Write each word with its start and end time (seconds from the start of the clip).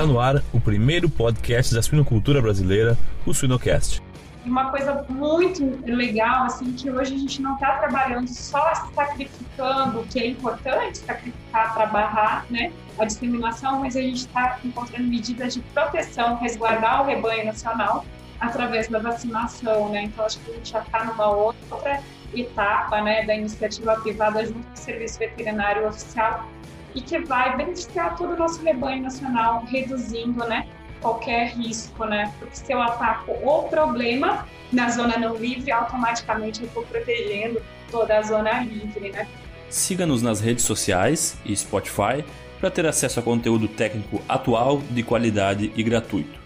Está 0.00 0.10
no 0.10 0.18
ar 0.18 0.42
o 0.50 0.58
primeiro 0.58 1.10
podcast 1.10 1.74
da 1.74 1.82
suinocultura 1.82 2.40
brasileira, 2.40 2.96
o 3.26 3.34
Suinocast. 3.34 4.02
Uma 4.46 4.70
coisa 4.70 5.04
muito 5.10 5.78
legal, 5.84 6.44
assim, 6.44 6.72
que 6.72 6.90
hoje 6.90 7.14
a 7.14 7.18
gente 7.18 7.42
não 7.42 7.52
está 7.52 7.72
trabalhando 7.76 8.26
só 8.28 8.74
sacrificando 8.94 10.00
o 10.00 10.06
que 10.06 10.18
é 10.18 10.28
importante, 10.28 10.96
sacrificar 10.96 11.74
para 11.74 11.84
barrar 11.84 12.46
né, 12.48 12.72
a 12.98 13.04
discriminação, 13.04 13.80
mas 13.80 13.94
a 13.94 14.00
gente 14.00 14.20
está 14.20 14.58
encontrando 14.64 15.06
medidas 15.06 15.52
de 15.52 15.60
proteção, 15.60 16.38
resguardar 16.38 17.02
o 17.02 17.04
rebanho 17.04 17.44
nacional 17.44 18.02
através 18.40 18.88
da 18.88 19.00
vacinação, 19.00 19.90
né? 19.90 20.04
Então, 20.04 20.24
acho 20.24 20.38
que 20.40 20.50
a 20.50 20.54
gente 20.54 20.72
já 20.72 20.80
está 20.80 21.04
numa 21.04 21.26
outra 21.30 22.02
etapa, 22.34 23.02
né, 23.02 23.26
da 23.26 23.34
iniciativa 23.34 24.00
privada 24.00 24.46
junto 24.46 24.66
com 24.66 24.72
o 24.72 24.76
Serviço 24.78 25.18
Veterinário 25.18 25.86
Oficial 25.86 26.48
e 26.94 27.00
que 27.00 27.18
vai 27.20 27.56
beneficiar 27.56 28.16
todo 28.16 28.34
o 28.34 28.36
nosso 28.36 28.62
rebanho 28.62 29.02
nacional, 29.02 29.64
reduzindo, 29.64 30.44
né, 30.46 30.66
qualquer 31.00 31.52
risco, 31.54 32.04
né? 32.04 32.32
Porque 32.38 32.56
se 32.56 32.72
eu 32.72 32.80
ataco 32.80 33.32
o 33.32 33.62
problema 33.68 34.46
na 34.72 34.90
zona 34.90 35.18
não 35.18 35.36
livre, 35.36 35.70
automaticamente 35.72 36.60
eu 36.60 36.66
estou 36.66 36.82
protegendo 36.84 37.60
toda 37.90 38.18
a 38.18 38.22
zona 38.22 38.60
livre, 38.62 39.10
né? 39.10 39.26
Siga-nos 39.68 40.22
nas 40.22 40.40
redes 40.40 40.64
sociais 40.64 41.38
e 41.44 41.56
Spotify 41.56 42.24
para 42.58 42.70
ter 42.70 42.86
acesso 42.86 43.18
a 43.18 43.22
conteúdo 43.22 43.66
técnico 43.68 44.20
atual, 44.28 44.82
de 44.90 45.02
qualidade 45.02 45.72
e 45.74 45.82
gratuito. 45.82 46.38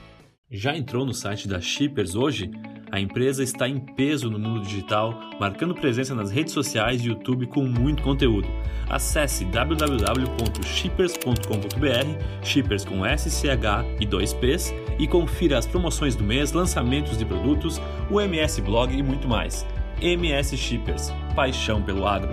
Já 0.51 0.77
entrou 0.77 1.05
no 1.05 1.13
site 1.13 1.49
da 1.49 1.61
Shippers 1.61 2.15
hoje? 2.15 2.51
A 2.95 3.01
empresa 3.01 3.43
está 3.43 3.69
em 3.69 3.80
peso 3.80 4.30
no 4.30 4.39
mundo 4.39 4.61
digital, 4.61 5.19
marcando 5.41 5.75
presença 5.75 6.15
nas 6.15 6.30
redes 6.30 6.52
sociais 6.52 7.02
e 7.02 7.09
YouTube 7.09 7.48
com 7.48 7.65
muito 7.65 8.05
conteúdo. 8.05 8.47
Acesse 8.89 9.45
www.shippers.com.br, 9.47 12.45
shippers 12.45 12.85
com 12.85 13.01
SCH 13.05 13.99
e 13.99 14.07
2Ps, 14.07 14.73
e 14.96 15.09
confira 15.09 15.59
as 15.59 15.66
promoções 15.66 16.15
do 16.15 16.23
mês, 16.23 16.52
lançamentos 16.52 17.18
de 17.18 17.24
produtos, 17.24 17.80
o 18.09 18.21
MS 18.21 18.63
Blog 18.63 18.96
e 18.96 19.02
muito 19.02 19.27
mais. 19.27 19.66
MS 20.01 20.57
Shippers, 20.57 21.13
paixão 21.35 21.83
pelo 21.83 22.07
agro. 22.07 22.30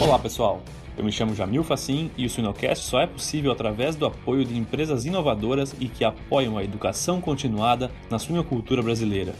Olá 0.00 0.18
pessoal, 0.18 0.60
eu 0.96 1.04
me 1.04 1.12
chamo 1.12 1.34
Jamil 1.34 1.62
Facim 1.62 2.10
e 2.16 2.24
o 2.24 2.30
Sinocast 2.30 2.84
só 2.84 3.00
é 3.00 3.06
possível 3.06 3.52
através 3.52 3.96
do 3.96 4.06
apoio 4.06 4.44
de 4.44 4.56
empresas 4.56 5.04
inovadoras 5.04 5.74
e 5.78 5.88
que 5.88 6.04
apoiam 6.04 6.56
a 6.56 6.64
educação 6.64 7.20
continuada 7.20 7.90
na 8.10 8.18
suinocultura 8.18 8.82
brasileira. 8.82 9.34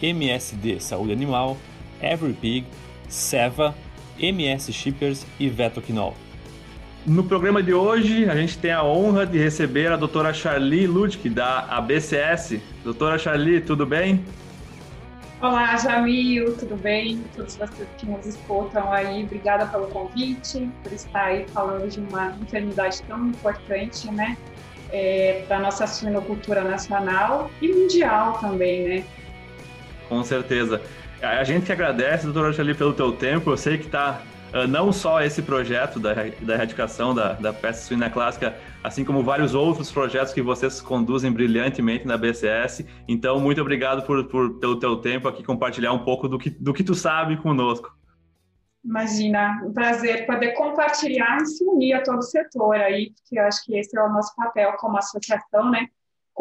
MSD 0.00 0.80
Saúde 0.80 1.12
Animal, 1.12 1.56
EveryPig, 2.00 2.66
Seva, 3.08 3.74
MS 4.18 4.72
Shippers 4.72 5.26
e 5.38 5.48
Vetoquinol. 5.48 6.14
No 7.04 7.24
programa 7.24 7.62
de 7.62 7.74
hoje, 7.74 8.30
a 8.30 8.36
gente 8.36 8.56
tem 8.56 8.70
a 8.70 8.82
honra 8.82 9.26
de 9.26 9.36
receber 9.36 9.90
a 9.92 9.96
doutora 9.96 10.32
Charlie 10.32 10.86
Ludwig, 10.86 11.28
da 11.28 11.66
ABCS. 11.68 12.60
Doutora 12.84 13.18
Charlie, 13.18 13.60
tudo 13.60 13.84
bem? 13.84 14.24
Olá, 15.42 15.76
Jamil, 15.76 16.56
tudo 16.56 16.76
bem? 16.76 17.20
Todos 17.34 17.56
vocês 17.56 17.88
que 17.98 18.06
nos 18.06 18.24
escutam 18.24 18.92
aí, 18.92 19.24
obrigada 19.24 19.66
pelo 19.66 19.88
convite, 19.88 20.70
por 20.84 20.92
estar 20.92 21.24
aí 21.24 21.44
falando 21.48 21.88
de 21.90 21.98
uma 21.98 22.36
enfermidade 22.40 23.02
tão 23.08 23.26
importante, 23.26 24.08
né? 24.12 24.38
É, 24.92 25.44
para 25.48 25.58
nossa 25.58 25.84
suinocultura 25.84 26.62
nacional 26.62 27.50
e 27.60 27.66
mundial 27.66 28.38
também, 28.38 28.86
né? 28.86 29.04
Com 30.08 30.22
certeza. 30.22 30.80
A 31.20 31.42
gente 31.42 31.66
que 31.66 31.72
agradece, 31.72 32.22
doutora 32.22 32.52
Charlie, 32.52 32.76
pelo 32.76 32.92
teu 32.92 33.10
tempo. 33.10 33.50
Eu 33.50 33.56
sei 33.56 33.78
que 33.78 33.86
está 33.86 34.22
não 34.68 34.92
só 34.92 35.22
esse 35.22 35.42
projeto 35.42 35.98
da, 35.98 36.14
da 36.14 36.54
erradicação 36.54 37.14
da, 37.14 37.32
da 37.32 37.52
peste 37.52 37.84
suína 37.84 38.10
clássica, 38.10 38.56
assim 38.84 39.04
como 39.04 39.22
vários 39.22 39.54
outros 39.54 39.90
projetos 39.90 40.32
que 40.32 40.42
vocês 40.42 40.80
conduzem 40.80 41.32
brilhantemente 41.32 42.06
na 42.06 42.16
BCS. 42.18 42.84
Então, 43.08 43.40
muito 43.40 43.60
obrigado 43.60 44.04
por, 44.04 44.24
por 44.28 44.58
pelo 44.58 44.78
teu 44.78 44.96
tempo 44.96 45.28
aqui 45.28 45.42
compartilhar 45.42 45.92
um 45.92 46.04
pouco 46.04 46.28
do 46.28 46.38
que, 46.38 46.50
do 46.50 46.72
que 46.74 46.84
tu 46.84 46.94
sabe 46.94 47.36
conosco. 47.38 47.90
Imagina, 48.84 49.62
um 49.64 49.72
prazer 49.72 50.26
poder 50.26 50.52
compartilhar 50.52 51.38
e 51.40 51.46
se 51.46 51.64
unir 51.64 51.94
a 51.94 52.02
todo 52.02 52.18
o 52.18 52.22
setor 52.22 52.74
aí, 52.74 53.12
porque 53.14 53.38
eu 53.38 53.44
acho 53.44 53.64
que 53.64 53.76
esse 53.76 53.96
é 53.96 54.02
o 54.02 54.08
nosso 54.08 54.34
papel 54.34 54.72
como 54.76 54.98
associação, 54.98 55.70
né? 55.70 55.86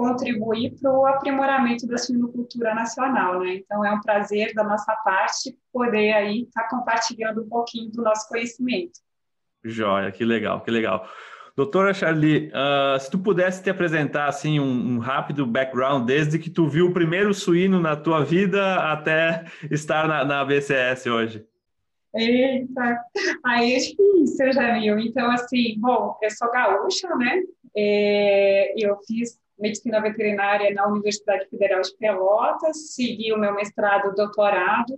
Contribuir 0.02 0.74
para 0.82 0.92
o 0.92 1.06
aprimoramento 1.06 1.86
da 1.86 1.96
suinocultura 1.96 2.74
nacional, 2.74 3.40
né? 3.40 3.56
Então 3.56 3.86
é 3.86 3.92
um 3.92 4.02
prazer 4.02 4.52
da 4.56 4.64
nossa 4.64 4.96
parte 5.06 5.56
poder 5.72 6.12
aí 6.14 6.42
estar 6.42 6.64
tá 6.64 6.70
compartilhando 6.70 7.44
um 7.44 7.48
pouquinho 7.48 7.92
do 7.92 8.02
nosso 8.02 8.28
conhecimento. 8.28 9.00
Joia, 9.64 10.12
que 10.12 10.26
legal, 10.26 10.62
que 10.62 10.72
legal. 10.72 11.08
Doutora 11.56 11.94
Charlie, 11.94 12.48
uh, 12.48 13.00
se 13.00 13.12
tu 13.12 13.20
pudesse 13.20 13.62
te 13.62 13.70
apresentar 13.70 14.28
assim 14.28 14.60
um, 14.60 14.96
um, 14.96 14.98
rápido 14.98 15.46
background 15.46 16.08
desde 16.08 16.40
que 16.40 16.50
tu 16.50 16.68
viu 16.68 16.88
o 16.88 16.94
primeiro 16.94 17.32
suíno 17.32 17.80
na 17.80 17.96
tua 17.96 18.26
vida 18.26 18.78
até 18.92 19.46
estar 19.70 20.08
na, 20.08 20.26
na 20.26 20.44
BCS 20.44 21.06
hoje. 21.06 21.46
Eita, 22.16 23.00
aí 23.46 23.74
é 23.74 23.78
difícil, 23.78 24.52
Jamil. 24.52 24.98
Então, 24.98 25.30
assim, 25.30 25.76
bom, 25.78 26.18
eu 26.24 26.32
sou 26.32 26.52
gaúcha, 26.52 27.08
né? 27.16 27.44
É, 27.76 28.74
eu 28.76 28.98
fiz 29.08 29.40
medicina 29.62 30.02
veterinária 30.02 30.74
na 30.74 30.88
Universidade 30.88 31.48
Federal 31.50 31.82
de 31.82 31.96
Pelotas, 31.98 32.94
segui 32.94 33.32
o 33.32 33.38
meu 33.38 33.54
mestrado 33.54 34.14
doutorado. 34.16 34.98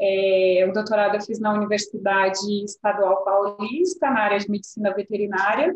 É, 0.00 0.66
o 0.68 0.72
doutorado 0.72 1.16
eu 1.16 1.20
fiz 1.20 1.40
na 1.40 1.52
Universidade 1.52 2.64
Estadual 2.64 3.24
Paulista, 3.24 4.10
na 4.10 4.20
área 4.20 4.38
de 4.38 4.50
medicina 4.50 4.94
veterinária. 4.94 5.74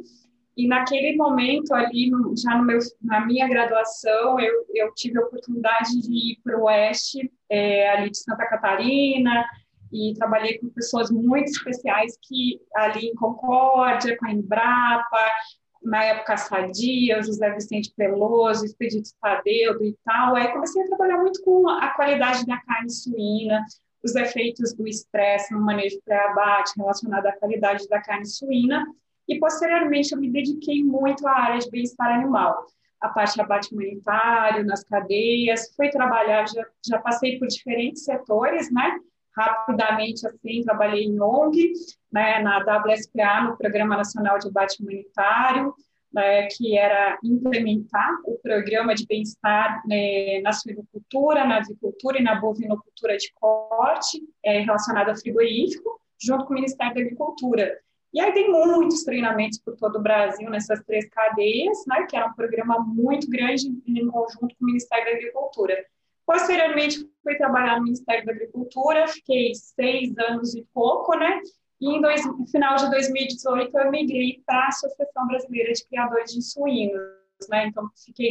E 0.56 0.68
naquele 0.68 1.16
momento 1.16 1.72
ali, 1.72 2.10
já 2.36 2.56
no 2.56 2.64
meu, 2.64 2.78
na 3.00 3.24
minha 3.24 3.48
graduação, 3.48 4.38
eu, 4.38 4.52
eu 4.74 4.92
tive 4.94 5.18
a 5.18 5.24
oportunidade 5.24 6.00
de 6.02 6.32
ir 6.32 6.38
para 6.44 6.58
o 6.58 6.64
oeste, 6.64 7.32
é, 7.48 7.90
ali 7.90 8.10
de 8.10 8.18
Santa 8.18 8.46
Catarina, 8.46 9.44
e 9.92 10.12
trabalhei 10.14 10.58
com 10.58 10.68
pessoas 10.68 11.10
muito 11.10 11.50
especiais 11.50 12.16
que 12.22 12.60
ali 12.74 13.06
em 13.06 13.14
Concórdia, 13.14 14.16
com 14.16 14.26
a 14.26 14.32
Embrapa, 14.32 15.24
na 15.82 16.04
época 16.04 16.36
Sadia, 16.36 17.22
José 17.22 17.50
Vicente 17.54 17.92
Peloso, 17.96 18.64
Expedito 18.64 19.10
Tadeu 19.20 19.82
e 19.82 19.96
tal. 20.04 20.36
Aí 20.36 20.48
comecei 20.52 20.82
a 20.82 20.86
trabalhar 20.86 21.18
muito 21.18 21.42
com 21.42 21.68
a 21.68 21.88
qualidade 21.88 22.46
da 22.46 22.58
carne 22.60 22.90
suína, 22.90 23.64
os 24.02 24.14
efeitos 24.14 24.74
do 24.74 24.86
estresse 24.86 25.52
no 25.52 25.60
manejo 25.60 26.00
pré-abate 26.04 26.72
relacionado 26.76 27.26
à 27.26 27.32
qualidade 27.32 27.88
da 27.88 28.00
carne 28.00 28.26
suína. 28.26 28.86
E 29.28 29.38
posteriormente 29.38 30.12
eu 30.12 30.20
me 30.20 30.30
dediquei 30.30 30.82
muito 30.82 31.26
à 31.26 31.32
área 31.32 31.58
de 31.58 31.70
bem-estar 31.70 32.08
animal, 32.08 32.66
a 33.00 33.08
parte 33.08 33.34
de 33.34 33.40
abate 33.40 33.72
humanitário, 33.72 34.66
nas 34.66 34.84
cadeias, 34.84 35.72
fui 35.74 35.88
trabalhar, 35.88 36.46
já, 36.48 36.66
já 36.86 36.98
passei 36.98 37.38
por 37.38 37.46
diferentes 37.46 38.04
setores, 38.04 38.70
né? 38.70 38.98
Rapidamente 39.40 40.26
assim, 40.26 40.62
trabalhei 40.62 41.04
em 41.04 41.20
ONG, 41.20 41.72
né, 42.12 42.40
na 42.40 42.58
WSPA, 42.58 43.44
no 43.44 43.56
Programa 43.56 43.96
Nacional 43.96 44.38
de 44.38 44.48
Abate 44.48 44.82
Humanitário, 44.82 45.74
né, 46.12 46.46
que 46.48 46.76
era 46.76 47.18
implementar 47.24 48.10
o 48.26 48.36
programa 48.42 48.94
de 48.94 49.06
bem-estar 49.06 49.82
né, 49.86 50.40
na 50.42 50.52
suinocultura, 50.52 51.44
na 51.44 51.58
avicultura 51.58 52.18
e 52.18 52.22
na 52.22 52.34
bovinocultura 52.34 53.16
de 53.16 53.32
corte, 53.34 54.20
é, 54.44 54.60
relacionado 54.60 55.08
ao 55.08 55.16
frigorífico, 55.16 56.00
junto 56.20 56.44
com 56.44 56.52
o 56.52 56.56
Ministério 56.56 56.94
da 56.94 57.00
Agricultura. 57.00 57.78
E 58.12 58.20
aí 58.20 58.32
tem 58.32 58.50
muitos 58.50 59.04
treinamentos 59.04 59.60
por 59.60 59.76
todo 59.76 59.96
o 59.96 60.02
Brasil 60.02 60.50
nessas 60.50 60.82
três 60.84 61.08
cadeias, 61.08 61.78
né, 61.86 62.06
que 62.08 62.16
era 62.16 62.26
um 62.26 62.34
programa 62.34 62.78
muito 62.80 63.30
grande 63.30 63.68
em 63.86 64.06
conjunto 64.08 64.54
com 64.56 64.64
o 64.64 64.66
Ministério 64.66 65.04
da 65.04 65.12
Agricultura. 65.12 65.76
Posteriormente, 66.30 66.96
fui 67.24 67.36
trabalhar 67.36 67.78
no 67.78 67.82
Ministério 67.82 68.24
da 68.24 68.30
Agricultura, 68.30 69.08
fiquei 69.08 69.52
seis 69.52 70.16
anos 70.16 70.54
e 70.54 70.64
pouco, 70.72 71.18
né? 71.18 71.40
E 71.80 71.88
em 71.88 72.00
dois, 72.00 72.24
no 72.24 72.46
final 72.46 72.76
de 72.76 72.88
2018 72.88 73.76
eu 73.76 73.90
migrei 73.90 74.40
para 74.46 74.66
a 74.66 74.68
Associação 74.68 75.26
Brasileira 75.26 75.72
de 75.72 75.84
Criadores 75.88 76.32
de 76.32 76.40
Suínos, 76.40 77.02
né? 77.48 77.66
Então 77.66 77.90
fiquei 78.06 78.30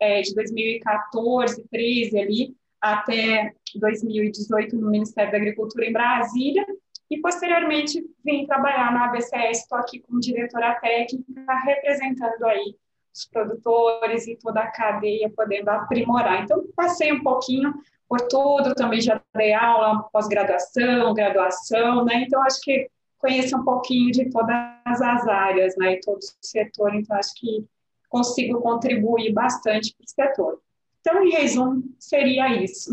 é, 0.00 0.22
de 0.22 0.34
2014, 0.34 1.64
13 1.70 2.18
ali 2.18 2.56
até 2.80 3.52
2018 3.76 4.74
no 4.74 4.90
Ministério 4.90 5.30
da 5.30 5.38
Agricultura 5.38 5.86
em 5.86 5.92
Brasília 5.92 6.66
e 7.08 7.20
posteriormente 7.20 8.04
vim 8.24 8.44
trabalhar 8.44 8.92
na 8.92 9.04
ABCS, 9.04 9.60
estou 9.60 9.78
aqui 9.78 10.00
como 10.00 10.18
diretora 10.18 10.74
técnica 10.80 11.54
representando 11.64 12.44
aí 12.44 12.74
os 13.16 13.24
produtores 13.24 14.26
e 14.26 14.36
toda 14.36 14.60
a 14.60 14.70
cadeia 14.70 15.32
podendo 15.34 15.68
aprimorar. 15.70 16.42
Então, 16.42 16.64
passei 16.76 17.12
um 17.12 17.22
pouquinho 17.22 17.74
por 18.08 18.20
tudo, 18.22 18.74
também 18.74 19.00
já 19.00 19.20
dei 19.34 19.52
aula, 19.52 20.02
pós-graduação, 20.12 21.14
graduação, 21.14 22.04
né? 22.04 22.22
Então, 22.22 22.42
acho 22.42 22.60
que 22.60 22.88
conheço 23.18 23.56
um 23.56 23.64
pouquinho 23.64 24.12
de 24.12 24.30
todas 24.30 25.00
as 25.02 25.26
áreas, 25.26 25.74
né? 25.76 25.94
E 25.94 26.00
todo 26.00 26.18
o 26.18 26.46
setor, 26.46 26.94
então, 26.94 27.16
acho 27.16 27.32
que 27.34 27.64
consigo 28.08 28.60
contribuir 28.60 29.32
bastante 29.32 29.94
para 29.94 30.04
o 30.04 30.08
setor. 30.08 30.60
Então, 31.00 31.24
em 31.24 31.30
resumo, 31.30 31.82
seria 31.98 32.62
isso. 32.62 32.92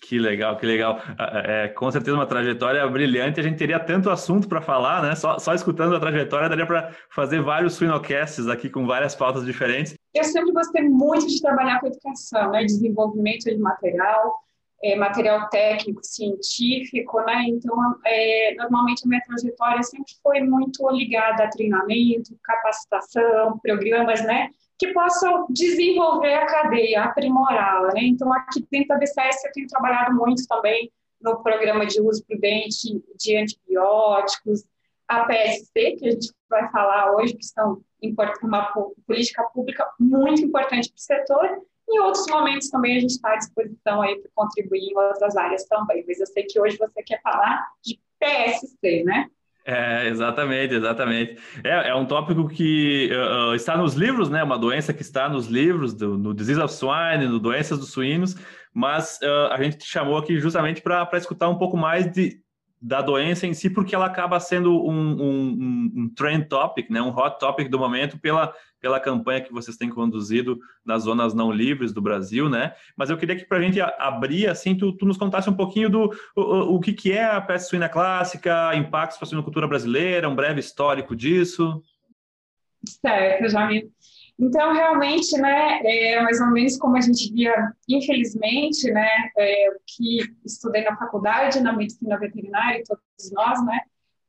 Que 0.00 0.18
legal, 0.18 0.56
que 0.56 0.64
legal. 0.64 0.98
É, 1.44 1.68
com 1.68 1.90
certeza 1.90 2.16
uma 2.16 2.26
trajetória 2.26 2.86
brilhante. 2.88 3.38
A 3.38 3.42
gente 3.42 3.58
teria 3.58 3.78
tanto 3.78 4.08
assunto 4.08 4.48
para 4.48 4.62
falar, 4.62 5.02
né? 5.02 5.14
Só, 5.14 5.38
só 5.38 5.54
escutando 5.54 5.94
a 5.94 6.00
trajetória 6.00 6.48
daria 6.48 6.66
para 6.66 6.90
fazer 7.10 7.42
vários 7.42 7.74
suinocasts 7.74 8.48
aqui 8.48 8.70
com 8.70 8.86
várias 8.86 9.14
pautas 9.14 9.44
diferentes. 9.44 9.94
Eu 10.14 10.24
sempre 10.24 10.52
gostei 10.52 10.88
muito 10.88 11.26
de 11.26 11.40
trabalhar 11.40 11.80
com 11.80 11.86
educação, 11.86 12.50
né? 12.50 12.64
Desenvolvimento 12.64 13.44
de 13.44 13.58
material, 13.58 14.40
é, 14.82 14.96
material 14.96 15.48
técnico, 15.50 16.00
científico, 16.02 17.20
né? 17.20 17.44
Então, 17.48 17.76
é, 18.06 18.54
normalmente 18.56 19.02
a 19.04 19.08
minha 19.08 19.20
trajetória 19.20 19.82
sempre 19.82 20.14
foi 20.22 20.40
muito 20.40 20.90
ligada 20.90 21.44
a 21.44 21.50
treinamento, 21.50 22.34
capacitação, 22.42 23.58
programas, 23.62 24.24
né? 24.24 24.48
Que 24.80 24.92
possam 24.94 25.46
desenvolver 25.50 26.32
a 26.32 26.46
cadeia, 26.46 27.04
aprimorá-la, 27.04 27.92
né? 27.92 28.04
Então, 28.04 28.32
aqui 28.32 28.66
dentro 28.70 28.88
da 28.88 28.98
BCS 28.98 29.44
eu 29.44 29.52
tenho 29.52 29.68
trabalhado 29.68 30.16
muito 30.16 30.46
também 30.48 30.90
no 31.20 31.42
programa 31.42 31.84
de 31.84 32.00
uso 32.00 32.24
prudente 32.24 33.00
de 33.16 33.36
antibióticos, 33.36 34.64
a 35.06 35.24
PSC, 35.26 35.96
que 35.98 36.08
a 36.08 36.10
gente 36.12 36.32
vai 36.48 36.70
falar 36.70 37.14
hoje, 37.14 37.34
que 37.34 37.44
são 37.44 37.82
uma 38.42 38.72
política 39.06 39.42
pública 39.52 39.86
muito 39.98 40.42
importante 40.42 40.88
para 40.88 40.96
o 40.96 41.00
setor, 41.00 41.62
em 41.92 41.98
outros 41.98 42.26
momentos 42.28 42.70
também 42.70 42.96
a 42.96 43.00
gente 43.00 43.10
está 43.10 43.32
à 43.32 43.36
disposição 43.36 44.00
aí 44.00 44.16
para 44.20 44.30
contribuir 44.34 44.90
em 44.90 44.96
outras 44.96 45.36
áreas 45.36 45.64
também, 45.64 46.04
mas 46.06 46.20
eu 46.20 46.26
sei 46.26 46.44
que 46.44 46.60
hoje 46.60 46.78
você 46.78 47.02
quer 47.02 47.20
falar 47.20 47.66
de 47.82 47.98
PSC, 48.18 49.02
né? 49.02 49.28
É, 49.64 50.08
exatamente, 50.08 50.74
exatamente. 50.74 51.36
É, 51.62 51.90
é 51.90 51.94
um 51.94 52.06
tópico 52.06 52.48
que 52.48 53.10
uh, 53.12 53.54
está 53.54 53.76
nos 53.76 53.94
livros, 53.94 54.30
né? 54.30 54.42
Uma 54.42 54.58
doença 54.58 54.92
que 54.92 55.02
está 55.02 55.28
nos 55.28 55.46
livros, 55.46 55.94
do, 55.94 56.16
no 56.16 56.34
Disease 56.34 56.60
of 56.60 56.72
Swine, 56.72 57.26
no 57.28 57.38
Doenças 57.38 57.78
dos 57.78 57.90
Suínos, 57.90 58.36
mas 58.72 59.18
uh, 59.22 59.52
a 59.52 59.62
gente 59.62 59.78
te 59.78 59.86
chamou 59.86 60.16
aqui 60.16 60.38
justamente 60.38 60.80
para 60.80 61.08
escutar 61.14 61.48
um 61.48 61.58
pouco 61.58 61.76
mais 61.76 62.10
de, 62.10 62.40
da 62.80 63.02
doença 63.02 63.46
em 63.46 63.52
si, 63.52 63.68
porque 63.68 63.94
ela 63.94 64.06
acaba 64.06 64.40
sendo 64.40 64.72
um, 64.72 65.22
um, 65.22 65.92
um, 65.96 66.14
trend 66.16 66.48
topic, 66.48 66.88
né, 66.88 67.02
um 67.02 67.14
hot 67.14 67.38
topic 67.38 67.68
do 67.68 67.78
momento 67.78 68.18
pela, 68.18 68.54
pela 68.80 68.98
campanha 68.98 69.40
que 69.40 69.52
vocês 69.52 69.76
têm 69.76 69.90
conduzido 69.90 70.58
nas 70.84 71.02
zonas 71.02 71.34
não 71.34 71.52
livres 71.52 71.92
do 71.92 72.00
Brasil, 72.00 72.48
né? 72.48 72.74
Mas 72.96 73.10
eu 73.10 73.16
queria 73.16 73.36
que 73.36 73.44
para 73.44 73.58
a 73.58 73.62
gente 73.62 73.80
abrir, 73.80 74.48
assim, 74.48 74.74
tu, 74.74 74.92
tu, 74.92 75.04
nos 75.04 75.16
contasse 75.16 75.50
um 75.50 75.56
pouquinho 75.56 75.90
do 75.90 76.10
o, 76.34 76.76
o 76.76 76.80
que, 76.80 76.92
que 76.92 77.12
é 77.12 77.24
a 77.24 77.40
peste 77.40 77.68
suína 77.68 77.88
clássica, 77.88 78.74
impactos 78.74 79.18
para 79.18 79.26
a 79.26 79.28
suinocultura 79.28 79.68
brasileira, 79.68 80.28
um 80.28 80.34
breve 80.34 80.60
histórico 80.60 81.14
disso. 81.14 81.82
Certo, 82.84 83.48
Jamil. 83.48 83.92
Então, 84.38 84.72
realmente, 84.72 85.36
né, 85.36 85.80
é 85.84 86.22
mais 86.22 86.40
ou 86.40 86.46
menos 86.46 86.78
como 86.78 86.96
a 86.96 87.00
gente 87.02 87.30
via, 87.30 87.54
infelizmente, 87.86 88.90
né, 88.90 89.06
é, 89.36 89.66
que 89.86 90.20
estudei 90.42 90.82
na 90.82 90.96
faculdade, 90.96 91.60
na 91.60 91.74
medicina 91.74 92.18
veterinária, 92.18 92.82
todos 92.86 93.30
nós, 93.32 93.62
né, 93.66 93.80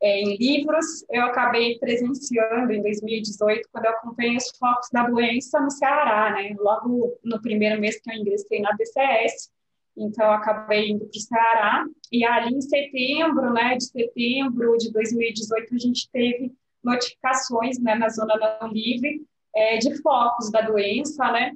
é, 0.02 0.20
em 0.20 0.36
livros, 0.36 1.04
eu 1.08 1.22
acabei 1.22 1.78
presenciando 1.78 2.72
em 2.72 2.82
2018, 2.82 3.68
quando 3.70 3.84
eu 3.84 3.92
acompanhei 3.92 4.36
os 4.36 4.50
focos 4.58 4.88
da 4.92 5.06
doença 5.06 5.60
no 5.60 5.70
Ceará, 5.70 6.32
né, 6.34 6.54
logo 6.58 7.18
no 7.22 7.40
primeiro 7.40 7.80
mês 7.80 8.00
que 8.00 8.10
eu 8.10 8.14
ingressei 8.14 8.60
na 8.60 8.72
BCS, 8.72 9.50
então 9.96 10.26
eu 10.26 10.32
acabei 10.32 10.90
indo 10.90 11.06
para 11.06 11.16
o 11.16 11.20
Ceará, 11.20 11.86
e 12.10 12.24
ali 12.24 12.52
em 12.52 12.60
setembro, 12.60 13.52
né, 13.52 13.76
de 13.76 13.84
setembro 13.84 14.76
de 14.76 14.92
2018, 14.92 15.74
a 15.74 15.78
gente 15.78 16.10
teve 16.10 16.52
notificações, 16.82 17.78
né, 17.78 17.94
na 17.94 18.08
zona 18.08 18.58
não 18.60 18.72
livre, 18.72 19.24
é, 19.54 19.78
de 19.78 20.00
focos 20.02 20.50
da 20.50 20.62
doença, 20.62 21.30
né? 21.30 21.52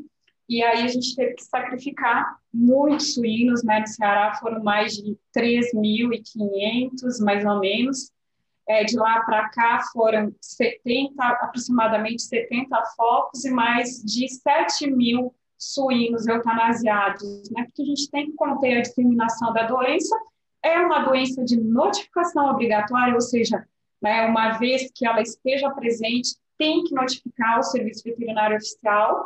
E 0.49 0.63
aí 0.63 0.85
a 0.85 0.87
gente 0.87 1.17
teve 1.17 1.35
que 1.35 1.43
sacrificar 1.43 2.37
muitos 2.55 3.15
suínos, 3.15 3.65
né? 3.65 3.81
No 3.81 3.87
Ceará 3.89 4.35
foram 4.35 4.63
mais 4.63 4.93
de 4.93 5.19
3.500, 5.37 7.19
mais 7.25 7.45
ou 7.45 7.59
menos. 7.59 8.13
É, 8.69 8.83
de 8.83 8.97
lá 8.97 9.21
para 9.21 9.49
cá 9.51 9.81
foram 9.93 10.35
70, 10.41 11.25
aproximadamente 11.25 12.23
70 12.23 12.83
focos 12.97 13.45
e 13.45 13.51
mais 13.51 14.03
de 14.03 14.29
7 14.29 14.91
mil 14.91 15.33
suínos 15.57 16.27
eutanasiados, 16.27 17.49
né? 17.51 17.65
Porque 17.65 17.83
a 17.83 17.85
gente 17.87 18.11
tem 18.11 18.27
que 18.27 18.33
conter 18.33 18.79
a 18.79 18.83
disseminação 18.83 19.53
da 19.53 19.63
doença. 19.63 20.15
É 20.63 20.81
uma 20.81 21.01
doença 21.01 21.45
de 21.45 21.57
notificação 21.57 22.51
obrigatória, 22.51 23.15
ou 23.15 23.21
seja, 23.21 23.65
né, 24.03 24.27
uma 24.27 24.59
vez 24.59 24.91
que 24.95 25.07
ela 25.07 25.23
esteja 25.23 25.71
presente, 25.71 26.37
tem 26.59 26.85
que 26.85 26.95
notificar 26.95 27.59
o 27.59 27.63
Serviço 27.63 28.03
Veterinário 28.05 28.57
Oficial, 28.57 29.25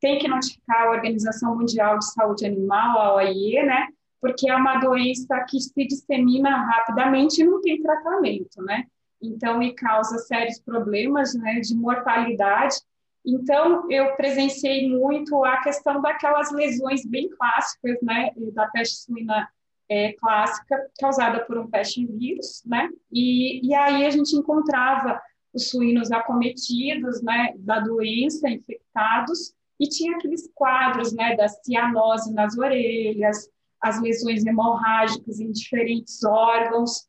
tem 0.00 0.18
que 0.18 0.26
notificar 0.26 0.86
a 0.86 0.90
Organização 0.90 1.56
Mundial 1.56 1.98
de 1.98 2.12
Saúde 2.12 2.44
Animal, 2.44 2.98
a 2.98 3.14
OIE, 3.16 3.62
né? 3.62 3.88
Porque 4.22 4.48
é 4.48 4.56
uma 4.56 4.78
doença 4.78 5.44
que 5.50 5.60
se 5.60 5.86
dissemina 5.86 6.64
rapidamente 6.64 7.42
e 7.42 7.44
não 7.44 7.60
tem 7.60 7.82
tratamento, 7.82 8.62
né? 8.62 8.84
Então, 9.20 9.62
e 9.62 9.74
causa 9.74 10.16
sérios 10.18 10.58
problemas, 10.60 11.34
né, 11.34 11.60
de 11.60 11.74
mortalidade. 11.76 12.76
Então, 13.24 13.90
eu 13.90 14.16
presenciei 14.16 14.88
muito 14.88 15.44
a 15.44 15.60
questão 15.60 16.00
daquelas 16.00 16.50
lesões 16.52 17.04
bem 17.04 17.28
clássicas, 17.28 17.98
né, 18.02 18.30
da 18.54 18.66
peste 18.68 18.96
suína 18.96 19.48
é, 19.88 20.12
clássica 20.14 20.90
causada 20.98 21.44
por 21.44 21.58
um 21.58 21.68
peste 21.68 22.06
vírus, 22.06 22.62
né? 22.64 22.88
E, 23.12 23.66
e 23.66 23.74
aí 23.74 24.06
a 24.06 24.10
gente 24.10 24.34
encontrava 24.34 25.20
os 25.52 25.68
suínos 25.68 26.10
acometidos 26.10 27.22
né, 27.22 27.52
da 27.58 27.80
doença, 27.80 28.48
infectados, 28.48 29.52
e 29.78 29.88
tinha 29.88 30.16
aqueles 30.16 30.48
quadros 30.54 31.12
né, 31.12 31.36
da 31.36 31.48
cianose 31.48 32.32
nas 32.32 32.56
orelhas, 32.56 33.48
as 33.82 34.00
lesões 34.00 34.46
hemorrágicas 34.46 35.40
em 35.40 35.50
diferentes 35.50 36.22
órgãos, 36.22 37.06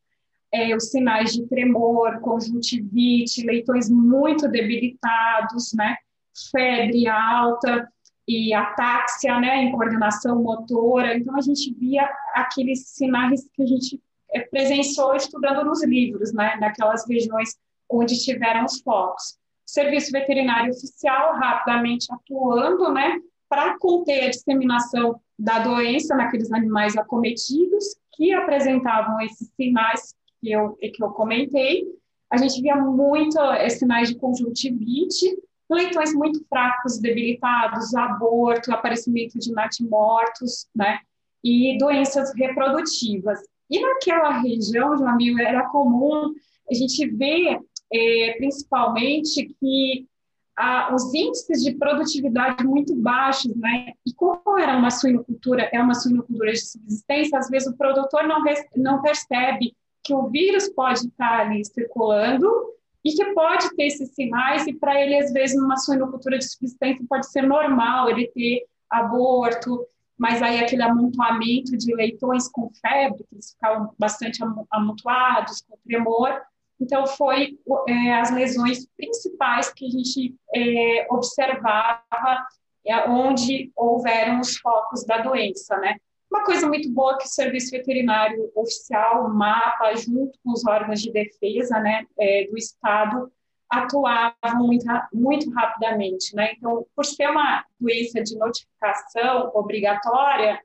é, 0.52 0.74
os 0.74 0.90
sinais 0.90 1.32
de 1.32 1.46
tremor, 1.46 2.20
conjuntivite, 2.20 3.46
leitões 3.46 3.88
muito 3.88 4.48
debilitados, 4.48 5.72
né, 5.74 5.96
febre 6.50 7.08
alta 7.08 7.88
e 8.26 8.52
atáxia, 8.52 9.38
né, 9.38 9.62
em 9.62 9.72
coordenação 9.72 10.42
motora. 10.42 11.16
Então, 11.16 11.36
a 11.36 11.40
gente 11.40 11.72
via 11.74 12.08
aqueles 12.34 12.88
sinais 12.88 13.48
que 13.52 13.62
a 13.62 13.66
gente 13.66 14.00
é, 14.32 14.40
presenciou 14.40 15.14
estudando 15.14 15.64
nos 15.64 15.84
livros, 15.84 16.32
né, 16.32 16.56
naquelas 16.56 17.06
regiões 17.08 17.56
onde 17.88 18.18
tiveram 18.22 18.64
os 18.64 18.80
focos. 18.80 19.36
Serviço 19.66 20.12
Veterinário 20.12 20.72
Oficial 20.72 21.34
rapidamente 21.34 22.06
atuando, 22.12 22.92
né, 22.92 23.18
para 23.54 23.78
conter 23.78 24.24
a 24.24 24.30
disseminação 24.30 25.20
da 25.38 25.60
doença 25.60 26.16
naqueles 26.16 26.50
animais 26.50 26.96
acometidos 26.96 27.84
que 28.12 28.32
apresentavam 28.32 29.20
esses 29.20 29.48
sinais 29.54 30.12
que 30.40 30.50
eu, 30.50 30.72
que 30.72 31.00
eu 31.02 31.10
comentei. 31.10 31.84
A 32.28 32.36
gente 32.36 32.60
via 32.60 32.74
muito 32.74 33.38
é, 33.38 33.68
sinais 33.68 34.08
de 34.08 34.16
conjuntivite, 34.16 35.38
leitões 35.70 36.12
muito 36.14 36.44
fracos, 36.48 36.98
debilitados, 36.98 37.94
aborto, 37.94 38.72
aparecimento 38.72 39.38
de 39.38 39.52
natimortos, 39.52 40.66
né, 40.74 40.98
e 41.42 41.78
doenças 41.78 42.32
reprodutivas. 42.34 43.38
E 43.70 43.80
naquela 43.80 44.40
região, 44.40 44.98
Jamil, 44.98 45.38
era 45.38 45.68
comum 45.68 46.32
a 46.68 46.74
gente 46.74 47.06
ver 47.06 47.60
é, 47.92 48.34
principalmente 48.36 49.54
que 49.60 50.08
ah, 50.56 50.94
os 50.94 51.12
índices 51.12 51.62
de 51.62 51.74
produtividade 51.74 52.64
muito 52.64 52.94
baixos, 52.94 53.54
né? 53.56 53.92
E 54.06 54.14
como 54.14 54.58
era 54.58 54.76
uma 54.76 54.90
suinocultura, 54.90 55.68
é 55.72 55.80
uma 55.80 55.94
suinocultura 55.94 56.52
de 56.52 56.64
subsistência, 56.64 57.38
às 57.38 57.48
vezes 57.48 57.68
o 57.68 57.76
produtor 57.76 58.26
não, 58.26 58.42
não 58.76 59.02
percebe 59.02 59.74
que 60.02 60.14
o 60.14 60.28
vírus 60.28 60.68
pode 60.68 61.06
estar 61.06 61.40
ali 61.40 61.64
circulando 61.64 62.48
e 63.04 63.12
que 63.12 63.24
pode 63.34 63.74
ter 63.74 63.84
esses 63.84 64.14
sinais, 64.14 64.66
e 64.66 64.72
para 64.72 65.00
ele, 65.00 65.16
às 65.16 65.32
vezes, 65.32 65.56
numa 65.56 65.76
suinocultura 65.76 66.38
de 66.38 66.44
subsistência 66.44 67.04
pode 67.08 67.30
ser 67.30 67.42
normal 67.42 68.08
ele 68.08 68.28
ter 68.28 68.64
aborto, 68.88 69.86
mas 70.16 70.40
aí 70.40 70.58
aquele 70.58 70.82
amontoamento 70.82 71.76
de 71.76 71.94
leitões 71.94 72.48
com 72.48 72.70
febre, 72.80 73.24
que 73.28 73.34
eles 73.34 73.50
ficavam 73.52 73.92
bastante 73.98 74.40
amontoados, 74.70 75.62
com 75.68 75.76
tremor, 75.84 76.40
então, 76.80 77.06
foi 77.06 77.58
é, 77.88 78.14
as 78.14 78.30
lesões 78.30 78.86
principais 78.96 79.72
que 79.72 79.86
a 79.86 79.88
gente 79.88 80.34
é, 80.54 81.06
observava 81.10 82.46
é, 82.86 83.08
onde 83.08 83.72
houveram 83.74 84.40
os 84.40 84.56
focos 84.58 85.04
da 85.04 85.18
doença, 85.18 85.76
né? 85.78 85.96
Uma 86.30 86.44
coisa 86.44 86.66
muito 86.66 86.90
boa 86.90 87.16
que 87.16 87.26
o 87.26 87.28
Serviço 87.28 87.70
Veterinário 87.70 88.50
Oficial, 88.56 89.24
o 89.24 89.32
MAPA, 89.32 89.94
junto 89.96 90.36
com 90.42 90.52
os 90.52 90.66
órgãos 90.66 91.00
de 91.00 91.12
defesa 91.12 91.78
né, 91.78 92.04
é, 92.18 92.48
do 92.50 92.58
Estado, 92.58 93.30
atuavam 93.70 94.66
muito, 94.66 94.84
muito 95.12 95.48
rapidamente. 95.50 96.34
Né? 96.34 96.54
Então, 96.56 96.84
por 96.94 97.04
ser 97.04 97.30
uma 97.30 97.64
doença 97.78 98.20
de 98.20 98.36
notificação 98.36 99.52
obrigatória, 99.54 100.60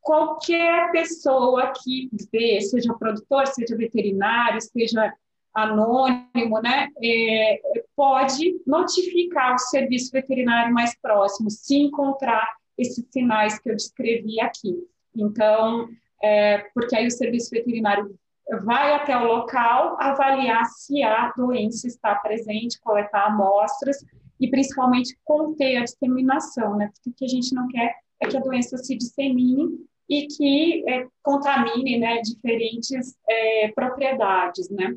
qualquer 0.00 0.90
pessoa 0.90 1.72
que 1.72 2.10
vê, 2.32 2.60
seja 2.60 2.92
produtor, 2.94 3.46
seja 3.46 3.76
veterinário, 3.76 4.60
seja 4.60 5.14
anônimo, 5.54 6.60
né, 6.62 6.88
é, 7.02 7.60
pode 7.94 8.60
notificar 8.66 9.54
o 9.54 9.58
serviço 9.58 10.10
veterinário 10.12 10.72
mais 10.72 10.96
próximo 11.00 11.50
se 11.50 11.76
encontrar 11.76 12.48
esses 12.78 13.04
sinais 13.10 13.58
que 13.58 13.70
eu 13.70 13.76
descrevi 13.76 14.40
aqui. 14.40 14.76
Então, 15.14 15.88
é, 16.22 16.58
porque 16.74 16.96
aí 16.96 17.06
o 17.06 17.10
serviço 17.10 17.50
veterinário 17.50 18.14
vai 18.64 18.94
até 18.94 19.16
o 19.16 19.24
local 19.24 19.96
avaliar 20.00 20.64
se 20.66 21.02
a 21.02 21.32
doença 21.36 21.86
está 21.86 22.14
presente, 22.14 22.80
coletar 22.80 23.26
amostras 23.26 23.98
e 24.40 24.48
principalmente 24.50 25.16
conter 25.24 25.76
a 25.76 25.84
disseminação, 25.84 26.76
né? 26.76 26.90
Porque 26.92 27.10
o 27.10 27.14
que 27.14 27.24
a 27.24 27.28
gente 27.28 27.54
não 27.54 27.68
quer 27.68 27.94
é 28.20 28.26
que 28.26 28.36
a 28.36 28.40
doença 28.40 28.76
se 28.78 28.96
dissemine 28.96 29.68
e 30.08 30.26
que 30.26 30.84
é, 30.88 31.06
contamine, 31.22 31.98
né, 31.98 32.20
diferentes 32.20 33.16
é, 33.28 33.68
propriedades, 33.72 34.68
né? 34.68 34.96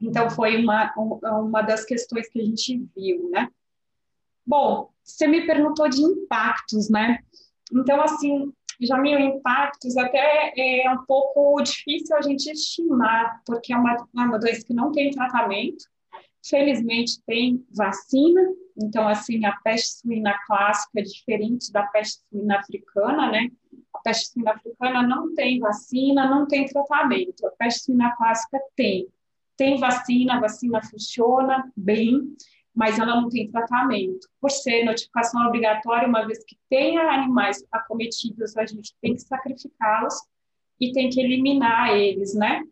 Então 0.00 0.30
foi 0.30 0.62
uma 0.62 0.92
uma 0.96 1.62
das 1.62 1.84
questões 1.84 2.28
que 2.28 2.40
a 2.40 2.44
gente 2.44 2.88
viu, 2.96 3.28
né? 3.30 3.48
Bom, 4.46 4.90
você 5.04 5.26
me 5.26 5.46
perguntou 5.46 5.88
de 5.88 6.02
impactos, 6.02 6.88
né? 6.88 7.18
Então 7.72 8.00
assim, 8.00 8.52
já 8.80 8.96
mil 8.96 9.18
impactos 9.18 9.96
até 9.96 10.52
é 10.56 10.90
um 10.90 11.04
pouco 11.04 11.60
difícil 11.62 12.16
a 12.16 12.22
gente 12.22 12.50
estimar, 12.50 13.42
porque 13.44 13.72
é 13.72 13.76
uma, 13.76 13.92
é 13.92 14.20
uma 14.20 14.38
doença 14.38 14.64
que 14.64 14.74
não 14.74 14.90
tem 14.90 15.10
tratamento. 15.10 15.84
Felizmente 16.42 17.22
tem 17.26 17.62
vacina, 17.70 18.40
então 18.74 19.06
assim 19.06 19.44
a 19.44 19.52
peste 19.62 20.00
suína 20.00 20.34
clássica 20.46 21.00
é 21.00 21.02
diferente 21.02 21.70
da 21.70 21.82
peste 21.88 22.22
suína 22.30 22.58
africana, 22.58 23.30
né? 23.30 23.50
A 23.94 23.98
peste 23.98 24.32
suína 24.32 24.52
africana 24.52 25.02
não 25.02 25.34
tem 25.34 25.60
vacina, 25.60 26.30
não 26.30 26.46
tem 26.46 26.64
tratamento. 26.64 27.46
A 27.46 27.50
peste 27.50 27.84
suína 27.84 28.16
clássica 28.16 28.58
tem. 28.74 29.06
Tem 29.60 29.78
vacina, 29.78 30.36
a 30.36 30.40
vacina 30.40 30.80
funciona 30.82 31.70
bem, 31.76 32.34
mas 32.74 32.98
ela 32.98 33.20
não 33.20 33.28
tem 33.28 33.50
tratamento. 33.50 34.26
Por 34.40 34.50
ser 34.50 34.84
notificação 34.86 35.46
obrigatória, 35.46 36.08
uma 36.08 36.24
vez 36.24 36.42
que 36.46 36.56
tenha 36.70 37.02
animais 37.02 37.62
acometidos, 37.70 38.56
a 38.56 38.64
gente 38.64 38.94
tem 39.02 39.12
que 39.12 39.20
sacrificá-los 39.20 40.14
e 40.80 40.92
tem 40.92 41.10
que 41.10 41.20
eliminar 41.20 41.94
eles, 41.94 42.34
né? 42.34 42.62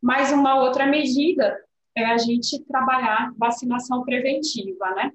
Mais 0.00 0.30
uma 0.30 0.62
outra 0.62 0.86
medida 0.86 1.58
é 1.96 2.04
a 2.04 2.16
gente 2.16 2.64
trabalhar 2.66 3.32
vacinação 3.36 4.04
preventiva, 4.04 4.94
né? 4.94 5.10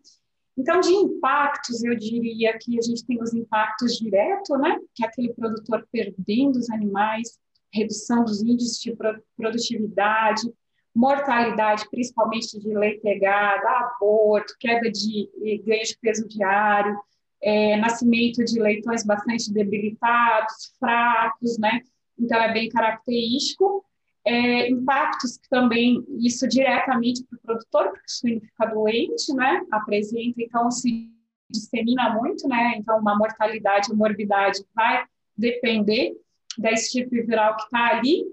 Então, 0.57 0.81
de 0.81 0.91
impactos, 0.91 1.85
eu 1.85 1.95
diria 1.95 2.57
que 2.59 2.77
a 2.77 2.81
gente 2.81 3.05
tem 3.05 3.23
os 3.23 3.33
impactos 3.33 3.97
diretos, 3.97 4.59
né? 4.59 4.77
Que 4.93 5.05
é 5.05 5.07
aquele 5.07 5.33
produtor 5.33 5.87
perdendo 5.89 6.57
os 6.57 6.69
animais, 6.69 7.39
redução 7.71 8.25
dos 8.25 8.43
índices 8.43 8.77
de 8.81 8.93
produtividade, 9.37 10.51
mortalidade, 10.95 11.89
principalmente 11.89 12.59
de 12.59 12.73
leitegada, 12.73 13.67
aborto, 13.69 14.55
queda 14.59 14.91
de 14.91 15.29
ganho 15.65 15.83
de 15.83 15.97
peso 15.99 16.27
diário, 16.27 16.99
é, 17.41 17.75
nascimento 17.77 18.43
de 18.45 18.59
leitões 18.59 19.05
bastante 19.05 19.51
debilitados, 19.51 20.75
fracos, 20.79 21.57
né? 21.57 21.81
Então, 22.17 22.41
é 22.41 22.53
bem 22.53 22.69
característico. 22.69 23.83
É, 24.25 24.69
impactos 24.69 25.37
que 25.37 25.49
também, 25.49 26.01
isso 26.21 26.47
diretamente 26.47 27.25
para 27.25 27.37
o 27.37 27.41
produtor, 27.41 27.89
porque 27.89 28.05
o 28.07 28.11
suíno 28.11 28.41
fica 28.41 28.65
doente, 28.67 29.33
né? 29.33 29.61
Apresenta, 29.69 30.41
então, 30.41 30.71
se 30.71 31.11
dissemina 31.49 32.13
muito, 32.13 32.47
né? 32.47 32.75
Então, 32.77 32.99
uma 32.99 33.17
mortalidade, 33.17 33.93
morbidade 33.93 34.63
vai 34.73 35.03
depender 35.37 36.13
da 36.57 36.71
estirpe 36.71 37.21
viral 37.23 37.57
que 37.57 37.63
está 37.63 37.87
ali, 37.89 38.23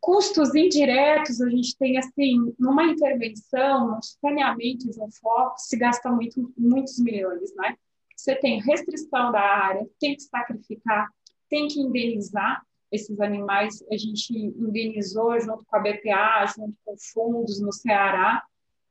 Custos 0.00 0.54
indiretos, 0.54 1.40
a 1.42 1.48
gente 1.50 1.76
tem, 1.76 1.98
assim, 1.98 2.54
numa 2.58 2.84
intervenção, 2.84 3.88
num 3.88 4.02
saneamento 4.02 4.90
de 4.90 5.00
um 5.00 5.10
foco, 5.10 5.58
se 5.58 5.76
gasta 5.76 6.10
muito, 6.10 6.52
muitos 6.56 6.98
milhões, 6.98 7.54
né? 7.54 7.76
Você 8.16 8.34
tem 8.34 8.60
restrição 8.60 9.30
da 9.30 9.40
área, 9.40 9.86
tem 9.98 10.14
que 10.14 10.22
sacrificar, 10.22 11.08
tem 11.48 11.68
que 11.68 11.80
indenizar 11.80 12.62
esses 12.90 13.20
animais. 13.20 13.82
A 13.90 13.96
gente 13.96 14.36
indenizou 14.36 15.38
junto 15.40 15.64
com 15.64 15.76
a 15.76 15.80
BPA, 15.80 16.46
junto 16.54 16.76
com 16.84 16.96
fundos 16.96 17.60
no 17.60 17.72
Ceará. 17.72 18.42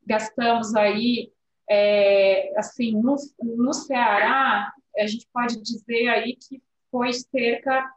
Gastamos 0.06 0.76
aí, 0.76 1.32
é, 1.70 2.52
assim, 2.58 2.94
no, 2.94 3.16
no 3.42 3.74
Ceará, 3.74 4.74
a 4.98 5.08
gente 5.08 5.28
pode 5.32 5.62
dizer 5.62 6.08
aí 6.08 6.36
que 6.36 6.62
foi 6.92 7.14
cerca 7.14 7.88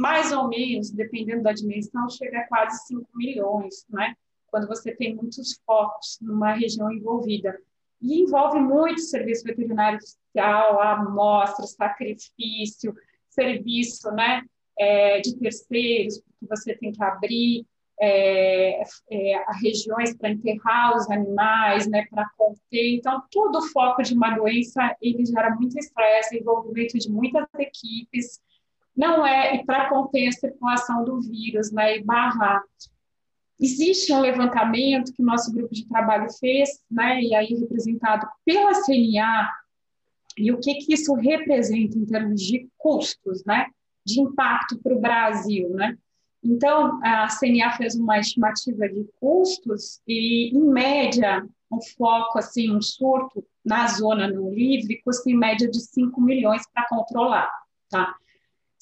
mais 0.00 0.32
ou 0.32 0.48
menos, 0.48 0.90
dependendo 0.90 1.42
da 1.42 1.52
dimensão, 1.52 2.08
chega 2.08 2.38
a 2.38 2.48
quase 2.48 2.86
5 2.86 3.06
milhões, 3.14 3.84
né? 3.90 4.14
Quando 4.46 4.66
você 4.66 4.96
tem 4.96 5.14
muitos 5.14 5.60
focos 5.66 6.18
numa 6.22 6.54
região 6.54 6.90
envolvida. 6.90 7.60
E 8.00 8.22
envolve 8.22 8.58
muito 8.58 9.02
serviço 9.02 9.44
veterinário 9.44 10.00
social, 10.00 10.80
amostra, 10.80 11.66
sacrifício, 11.66 12.94
serviço, 13.28 14.10
né? 14.12 14.42
É, 14.78 15.20
de 15.20 15.36
terceiros, 15.36 16.18
porque 16.18 16.46
você 16.48 16.74
tem 16.74 16.92
que 16.92 17.04
abrir 17.04 17.66
é, 18.00 18.80
é, 18.80 19.44
regiões 19.60 20.16
para 20.16 20.30
enterrar 20.30 20.96
os 20.96 21.10
animais, 21.10 21.86
né, 21.86 22.06
para 22.10 22.26
conter. 22.38 22.94
Então, 22.94 23.22
todo 23.30 23.58
o 23.58 23.68
foco 23.68 24.02
de 24.02 24.14
uma 24.14 24.34
doença, 24.34 24.96
ele 25.02 25.26
gera 25.26 25.54
muito 25.54 25.78
estresse, 25.78 26.38
envolvimento 26.38 26.98
de 26.98 27.10
muitas 27.10 27.46
equipes, 27.58 28.40
não 29.00 29.26
é 29.26 29.64
para 29.64 29.88
conter 29.88 30.28
a 30.28 30.32
circulação 30.32 31.02
do 31.02 31.22
vírus, 31.22 31.72
né, 31.72 31.96
e 31.96 32.04
barrar. 32.04 32.62
Existe 33.58 34.12
um 34.12 34.20
levantamento 34.20 35.14
que 35.14 35.22
o 35.22 35.24
nosso 35.24 35.50
grupo 35.52 35.74
de 35.74 35.88
trabalho 35.88 36.30
fez, 36.38 36.82
né, 36.90 37.18
e 37.22 37.34
aí 37.34 37.54
representado 37.54 38.28
pela 38.44 38.74
CNA, 38.74 39.50
e 40.36 40.52
o 40.52 40.60
que, 40.60 40.74
que 40.74 40.92
isso 40.92 41.14
representa 41.14 41.96
em 41.96 42.04
termos 42.04 42.42
de 42.42 42.68
custos, 42.76 43.42
né, 43.46 43.68
de 44.04 44.20
impacto 44.20 44.78
para 44.78 44.94
o 44.94 45.00
Brasil, 45.00 45.70
né? 45.70 45.96
Então, 46.42 47.00
a 47.02 47.28
CNA 47.28 47.72
fez 47.76 47.94
uma 47.94 48.18
estimativa 48.18 48.88
de 48.88 49.06
custos 49.20 50.00
e, 50.06 50.50
em 50.56 50.64
média, 50.72 51.46
um 51.70 51.80
foco, 51.98 52.38
assim, 52.38 52.74
um 52.74 52.80
surto 52.80 53.44
na 53.62 53.86
zona 53.88 54.26
não 54.26 54.50
livre 54.52 55.02
custa 55.04 55.30
em 55.30 55.36
média 55.36 55.68
de 55.68 55.80
5 55.80 56.18
milhões 56.20 56.62
para 56.72 56.88
controlar, 56.88 57.50
tá? 57.90 58.14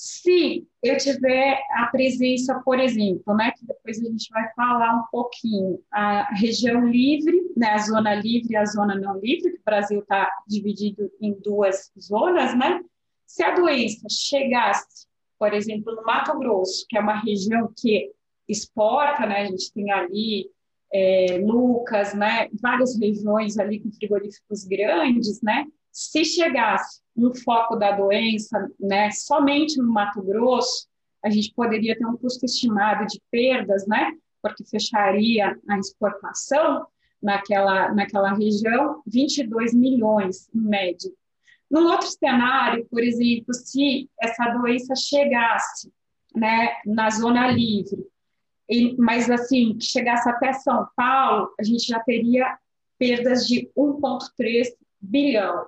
Se 0.00 0.64
eu 0.80 0.96
tiver 0.96 1.60
a 1.72 1.86
presença, 1.86 2.62
por 2.64 2.78
exemplo, 2.78 3.34
né, 3.34 3.50
que 3.50 3.66
depois 3.66 3.98
a 3.98 4.08
gente 4.08 4.30
vai 4.30 4.48
falar 4.54 4.94
um 4.94 5.02
pouquinho, 5.10 5.82
a 5.90 6.32
região 6.36 6.86
livre, 6.86 7.36
né, 7.56 7.70
a 7.70 7.78
zona 7.78 8.14
livre 8.14 8.52
e 8.52 8.56
a 8.56 8.64
zona 8.64 8.94
não 8.94 9.18
livre, 9.18 9.50
que 9.50 9.58
o 9.58 9.64
Brasil 9.64 9.98
está 9.98 10.30
dividido 10.46 11.10
em 11.20 11.32
duas 11.40 11.90
zonas, 11.98 12.56
né? 12.56 12.80
Se 13.26 13.42
a 13.42 13.56
doença 13.56 14.06
chegasse, 14.08 15.08
por 15.36 15.52
exemplo, 15.52 15.92
no 15.92 16.04
Mato 16.04 16.38
Grosso, 16.38 16.86
que 16.88 16.96
é 16.96 17.00
uma 17.00 17.18
região 17.18 17.68
que 17.76 18.12
exporta, 18.46 19.26
né, 19.26 19.40
a 19.40 19.46
gente 19.46 19.72
tem 19.72 19.90
ali 19.90 20.48
é, 20.92 21.38
Lucas, 21.38 22.14
né, 22.14 22.48
várias 22.62 22.96
regiões 22.96 23.58
ali 23.58 23.80
com 23.80 23.90
frigoríficos 23.90 24.62
grandes, 24.64 25.42
né? 25.42 25.66
Se 25.90 26.24
chegasse 26.24 27.00
um 27.26 27.34
foco 27.34 27.76
da 27.76 27.92
doença, 27.92 28.70
né, 28.78 29.10
somente 29.10 29.78
no 29.78 29.90
Mato 29.90 30.22
Grosso, 30.22 30.86
a 31.24 31.30
gente 31.30 31.52
poderia 31.54 31.96
ter 31.96 32.06
um 32.06 32.16
custo 32.16 32.44
estimado 32.44 33.06
de 33.06 33.20
perdas, 33.30 33.86
né, 33.86 34.12
porque 34.40 34.64
fecharia 34.64 35.58
a 35.68 35.78
exportação 35.78 36.86
naquela, 37.20 37.92
naquela 37.92 38.32
região, 38.34 39.02
22 39.06 39.74
milhões 39.74 40.48
em 40.54 40.60
média. 40.60 41.10
Num 41.70 41.86
outro 41.90 42.08
cenário, 42.08 42.86
por 42.90 43.02
exemplo, 43.02 43.52
se 43.52 44.08
essa 44.20 44.48
doença 44.50 44.94
chegasse 44.94 45.92
né, 46.34 46.76
na 46.86 47.10
zona 47.10 47.48
livre, 47.48 48.06
e, 48.68 48.94
mas 48.96 49.30
assim, 49.30 49.76
que 49.76 49.84
chegasse 49.84 50.28
até 50.28 50.52
São 50.52 50.86
Paulo, 50.94 51.52
a 51.58 51.62
gente 51.62 51.86
já 51.86 52.00
teria 52.00 52.58
perdas 52.98 53.46
de 53.46 53.70
1,3 53.76 54.68
bilhão. 55.00 55.66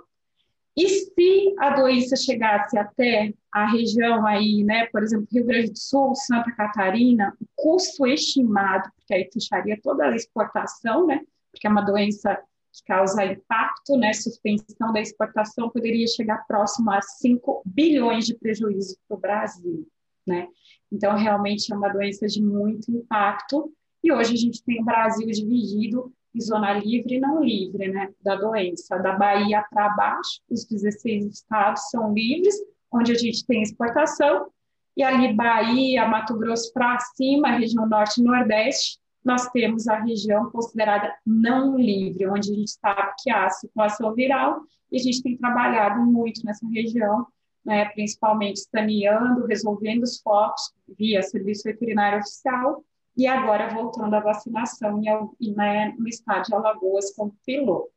E 0.80 0.88
se 0.88 1.54
a 1.58 1.76
doença 1.76 2.16
chegasse 2.16 2.78
até 2.78 3.34
a 3.52 3.70
região 3.70 4.26
aí, 4.26 4.64
né, 4.64 4.86
por 4.86 5.02
exemplo, 5.02 5.28
Rio 5.30 5.44
Grande 5.44 5.72
do 5.72 5.78
Sul, 5.78 6.14
Santa 6.14 6.50
Catarina, 6.52 7.36
o 7.38 7.46
custo 7.54 8.06
estimado, 8.06 8.90
porque 8.96 9.12
aí 9.12 9.28
fecharia 9.30 9.78
toda 9.82 10.06
a 10.06 10.16
exportação, 10.16 11.06
né, 11.06 11.20
porque 11.52 11.66
é 11.66 11.70
uma 11.70 11.82
doença 11.82 12.34
que 12.72 12.82
causa 12.86 13.26
impacto, 13.26 13.98
né, 13.98 14.14
suspensão 14.14 14.90
da 14.90 15.02
exportação, 15.02 15.68
poderia 15.68 16.06
chegar 16.06 16.46
próximo 16.46 16.90
a 16.90 17.02
5 17.02 17.60
bilhões 17.66 18.24
de 18.24 18.34
prejuízo 18.34 18.96
para 19.06 19.18
o 19.18 19.20
Brasil, 19.20 19.86
né. 20.26 20.48
Então, 20.90 21.14
realmente 21.14 21.70
é 21.70 21.76
uma 21.76 21.90
doença 21.90 22.26
de 22.26 22.42
muito 22.42 22.90
impacto, 22.90 23.70
e 24.02 24.10
hoje 24.10 24.32
a 24.32 24.38
gente 24.38 24.64
tem 24.64 24.80
o 24.80 24.84
Brasil 24.84 25.26
dividido 25.26 26.10
zona 26.38 26.72
livre 26.74 27.16
e 27.16 27.20
não 27.20 27.42
livre, 27.42 27.88
né, 27.88 28.10
da 28.22 28.36
doença. 28.36 28.98
Da 28.98 29.16
Bahia 29.16 29.64
para 29.70 29.88
baixo, 29.90 30.40
os 30.50 30.66
16 30.66 31.26
estados 31.26 31.88
são 31.90 32.12
livres, 32.12 32.54
onde 32.92 33.12
a 33.12 33.14
gente 33.14 33.46
tem 33.46 33.62
exportação, 33.62 34.48
e 34.96 35.02
ali 35.02 35.32
Bahia, 35.32 36.06
Mato 36.06 36.36
Grosso 36.36 36.72
para 36.72 36.98
cima, 37.16 37.52
região 37.52 37.88
norte 37.88 38.20
e 38.20 38.24
nordeste, 38.24 38.98
nós 39.24 39.48
temos 39.50 39.86
a 39.86 39.98
região 39.98 40.50
considerada 40.50 41.14
não 41.24 41.78
livre, 41.78 42.28
onde 42.28 42.52
a 42.52 42.54
gente 42.54 42.70
sabe 42.70 43.12
que 43.22 43.30
há 43.30 43.48
circulação 43.48 44.14
viral, 44.14 44.60
e 44.90 44.96
a 44.96 45.02
gente 45.02 45.22
tem 45.22 45.36
trabalhado 45.36 46.00
muito 46.00 46.44
nessa 46.44 46.66
região 46.68 47.26
né, 47.64 47.86
principalmente 47.90 48.60
saneando, 48.60 49.46
resolvendo 49.46 50.02
os 50.02 50.20
focos 50.20 50.72
via 50.98 51.22
serviço 51.22 51.62
veterinário 51.64 52.18
oficial, 52.18 52.84
e 53.16 53.26
agora 53.26 53.68
voltando 53.68 54.14
à 54.14 54.20
vacinação 54.20 55.00
em, 55.40 55.54
né, 55.54 55.94
no 55.98 56.08
estado 56.08 56.44
de 56.44 56.54
Alagoas 56.54 57.12
como 57.14 57.36
piloto. 57.44 57.90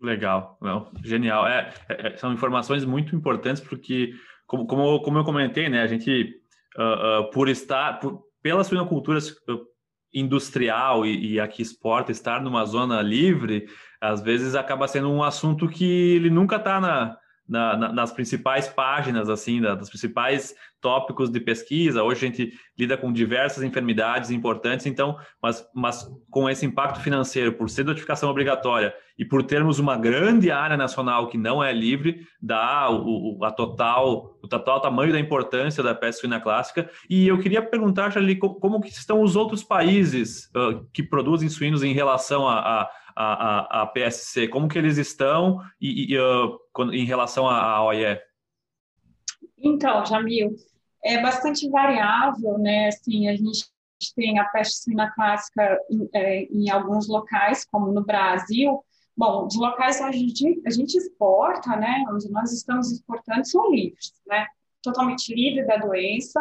Legal, 0.00 0.58
não, 0.60 0.90
genial. 1.04 1.46
É, 1.46 1.72
é, 1.88 2.08
é, 2.08 2.16
são 2.16 2.32
informações 2.32 2.84
muito 2.84 3.14
importantes 3.14 3.62
porque, 3.62 4.12
como, 4.46 4.66
como, 4.66 5.00
como 5.02 5.18
eu 5.18 5.24
comentei, 5.24 5.68
né, 5.68 5.82
a 5.82 5.86
gente, 5.86 6.34
uh, 6.76 7.20
uh, 7.20 7.30
por 7.30 7.48
estar, 7.48 8.00
por, 8.00 8.22
pela 8.42 8.64
suinocultura 8.64 9.20
industrial 10.12 11.06
e, 11.06 11.34
e 11.34 11.40
aqui 11.40 11.62
exporta, 11.62 12.10
estar 12.10 12.42
numa 12.42 12.64
zona 12.64 13.00
livre, 13.00 13.66
às 14.00 14.20
vezes 14.20 14.54
acaba 14.54 14.88
sendo 14.88 15.08
um 15.08 15.22
assunto 15.22 15.68
que 15.68 15.84
ele 15.84 16.30
nunca 16.30 16.56
está 16.56 16.80
na, 16.80 17.16
na, 17.48 17.76
na, 17.76 17.92
nas 17.92 18.12
principais 18.12 18.68
páginas, 18.68 19.28
assim, 19.28 19.60
da, 19.60 19.74
dos 19.74 19.88
principais 19.88 20.54
tópicos 20.80 21.30
de 21.30 21.38
pesquisa. 21.38 22.02
Hoje 22.02 22.24
a 22.24 22.28
gente 22.28 22.52
lida 22.78 22.96
com 22.96 23.12
diversas 23.12 23.62
enfermidades 23.62 24.30
importantes, 24.30 24.86
então, 24.86 25.16
mas, 25.40 25.64
mas 25.74 26.08
com 26.30 26.48
esse 26.50 26.66
impacto 26.66 27.00
financeiro, 27.00 27.52
por 27.52 27.70
ser 27.70 27.84
notificação 27.84 28.30
obrigatória 28.30 28.92
e 29.18 29.24
por 29.24 29.42
termos 29.42 29.78
uma 29.78 29.96
grande 29.96 30.50
área 30.50 30.76
nacional 30.76 31.28
que 31.28 31.38
não 31.38 31.62
é 31.62 31.72
livre, 31.72 32.26
dá 32.40 32.90
o, 32.90 33.38
o 33.38 33.44
a 33.44 33.52
total, 33.52 34.38
o 34.42 34.48
total 34.48 34.80
tamanho 34.80 35.12
da 35.12 35.20
importância 35.20 35.82
da 35.82 35.94
peste 35.94 36.20
suína 36.20 36.40
clássica. 36.40 36.90
E 37.08 37.28
eu 37.28 37.38
queria 37.38 37.62
perguntar, 37.62 38.10
Charlie, 38.10 38.36
como, 38.36 38.54
como 38.56 38.80
que 38.80 38.88
estão 38.88 39.22
os 39.22 39.36
outros 39.36 39.62
países 39.62 40.50
uh, 40.56 40.84
que 40.92 41.02
produzem 41.02 41.48
suínos 41.48 41.82
em 41.82 41.92
relação 41.92 42.48
a, 42.48 42.58
a 42.58 42.90
a, 43.16 43.80
a, 43.80 43.82
a 43.82 43.86
PSC, 43.86 44.48
como 44.48 44.68
que 44.68 44.78
eles 44.78 44.98
estão 44.98 45.60
e, 45.80 46.12
e 46.12 46.18
uh, 46.18 46.92
em 46.92 47.04
relação 47.04 47.48
à 47.48 47.82
OIE? 47.84 48.20
Então, 49.58 50.04
Jamil, 50.04 50.56
é 51.04 51.20
bastante 51.20 51.68
variável, 51.68 52.58
né? 52.58 52.88
Assim, 52.88 53.28
a 53.28 53.36
gente 53.36 53.70
tem 54.16 54.38
a 54.38 54.44
peste 54.46 54.82
suína 54.82 55.12
clássica 55.14 55.78
em, 55.90 56.08
é, 56.12 56.42
em 56.44 56.70
alguns 56.70 57.08
locais, 57.08 57.64
como 57.64 57.92
no 57.92 58.04
Brasil. 58.04 58.84
Bom, 59.16 59.46
os 59.46 59.56
locais 59.56 60.00
onde 60.00 60.16
a 60.16 60.20
gente, 60.20 60.62
a 60.66 60.70
gente 60.70 60.96
exporta, 60.96 61.76
né? 61.76 62.04
Onde 62.10 62.30
nós 62.30 62.52
estamos 62.52 62.90
exportando 62.90 63.46
são 63.46 63.70
livres, 63.70 64.12
né? 64.26 64.46
Totalmente 64.82 65.34
livre 65.34 65.64
da 65.66 65.76
doença. 65.76 66.40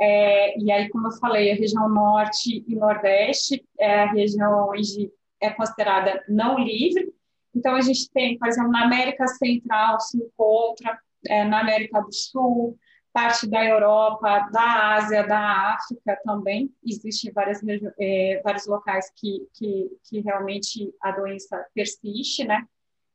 É, 0.00 0.58
e 0.58 0.70
aí, 0.70 0.88
como 0.88 1.08
eu 1.08 1.12
falei, 1.12 1.52
a 1.52 1.56
região 1.56 1.88
norte 1.88 2.64
e 2.66 2.74
nordeste 2.74 3.64
é 3.78 4.02
a 4.02 4.12
região 4.12 4.68
onde 4.68 5.10
é 5.40 5.50
considerada 5.50 6.22
não 6.28 6.58
livre. 6.58 7.12
Então, 7.54 7.74
a 7.74 7.80
gente 7.80 8.10
tem, 8.10 8.38
por 8.38 8.48
exemplo, 8.48 8.70
na 8.70 8.84
América 8.84 9.26
Central 9.26 10.00
se 10.00 10.18
encontra, 10.18 10.98
é, 11.26 11.44
na 11.44 11.60
América 11.60 12.00
do 12.00 12.12
Sul, 12.12 12.78
parte 13.12 13.48
da 13.48 13.64
Europa, 13.64 14.48
da 14.52 14.94
Ásia, 14.94 15.26
da 15.26 15.74
África 15.74 16.20
também. 16.24 16.72
Existem 16.86 17.32
várias, 17.32 17.60
é, 17.98 18.40
vários 18.44 18.66
locais 18.66 19.10
que, 19.16 19.46
que, 19.54 19.90
que 20.04 20.20
realmente 20.20 20.94
a 21.02 21.12
doença 21.12 21.64
persiste, 21.74 22.44
né? 22.44 22.64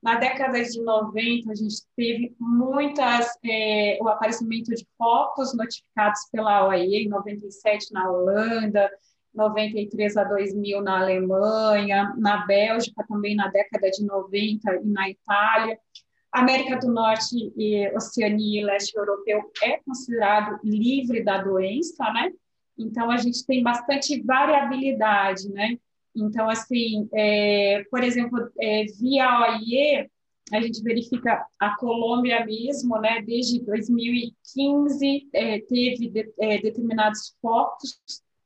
Na 0.01 0.15
década 0.15 0.61
de 0.61 0.81
90, 0.81 1.49
a 1.49 1.55
gente 1.55 1.75
teve 1.95 2.35
muitas, 2.37 3.37
é, 3.45 3.97
o 4.01 4.09
aparecimento 4.09 4.73
de 4.75 4.85
focos 4.97 5.55
notificados 5.55 6.19
pela 6.29 6.67
OIE, 6.67 7.05
em 7.05 7.07
97 7.07 7.93
na 7.93 8.11
Holanda, 8.11 8.91
93 9.33 10.17
a 10.17 10.23
2000 10.23 10.81
na 10.81 10.99
Alemanha, 10.99 12.13
na 12.17 12.45
Bélgica 12.45 13.05
também 13.07 13.35
na 13.35 13.47
década 13.47 13.89
de 13.89 14.05
90 14.05 14.75
e 14.75 14.85
na 14.85 15.09
Itália. 15.09 15.79
América 16.31 16.77
do 16.77 16.91
Norte 16.91 17.53
e 17.55 17.87
Oceania 17.95 18.61
e 18.61 18.65
Leste 18.65 18.97
Europeu 18.97 19.51
é 19.61 19.77
considerado 19.85 20.59
livre 20.63 21.23
da 21.23 21.37
doença, 21.37 22.11
né? 22.11 22.31
Então 22.77 23.11
a 23.11 23.17
gente 23.17 23.45
tem 23.45 23.61
bastante 23.61 24.21
variabilidade, 24.23 25.47
né? 25.49 25.77
Então 26.15 26.49
assim, 26.49 27.07
é, 27.13 27.83
por 27.89 28.03
exemplo, 28.03 28.49
é, 28.59 28.85
via 28.99 29.41
OIE 29.41 30.09
a 30.51 30.61
gente 30.61 30.83
verifica 30.83 31.45
a 31.59 31.75
Colômbia 31.77 32.45
mesmo, 32.45 32.99
né? 32.99 33.21
Desde 33.21 33.63
2015 33.63 35.29
é, 35.33 35.59
teve 35.59 36.09
de, 36.09 36.33
é, 36.39 36.57
determinados 36.59 37.35
focos 37.41 37.99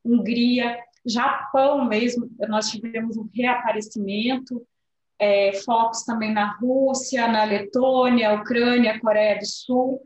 Hungria, 0.07 0.77
Japão 1.05 1.85
mesmo, 1.85 2.29
nós 2.47 2.69
tivemos 2.69 3.17
um 3.17 3.29
reaparecimento, 3.33 4.65
é, 5.19 5.53
focos 5.63 6.03
também 6.03 6.33
na 6.33 6.57
Rússia, 6.57 7.27
na 7.27 7.43
Letônia, 7.43 8.35
Ucrânia, 8.35 8.99
Coreia 8.99 9.39
do 9.39 9.45
Sul, 9.45 10.01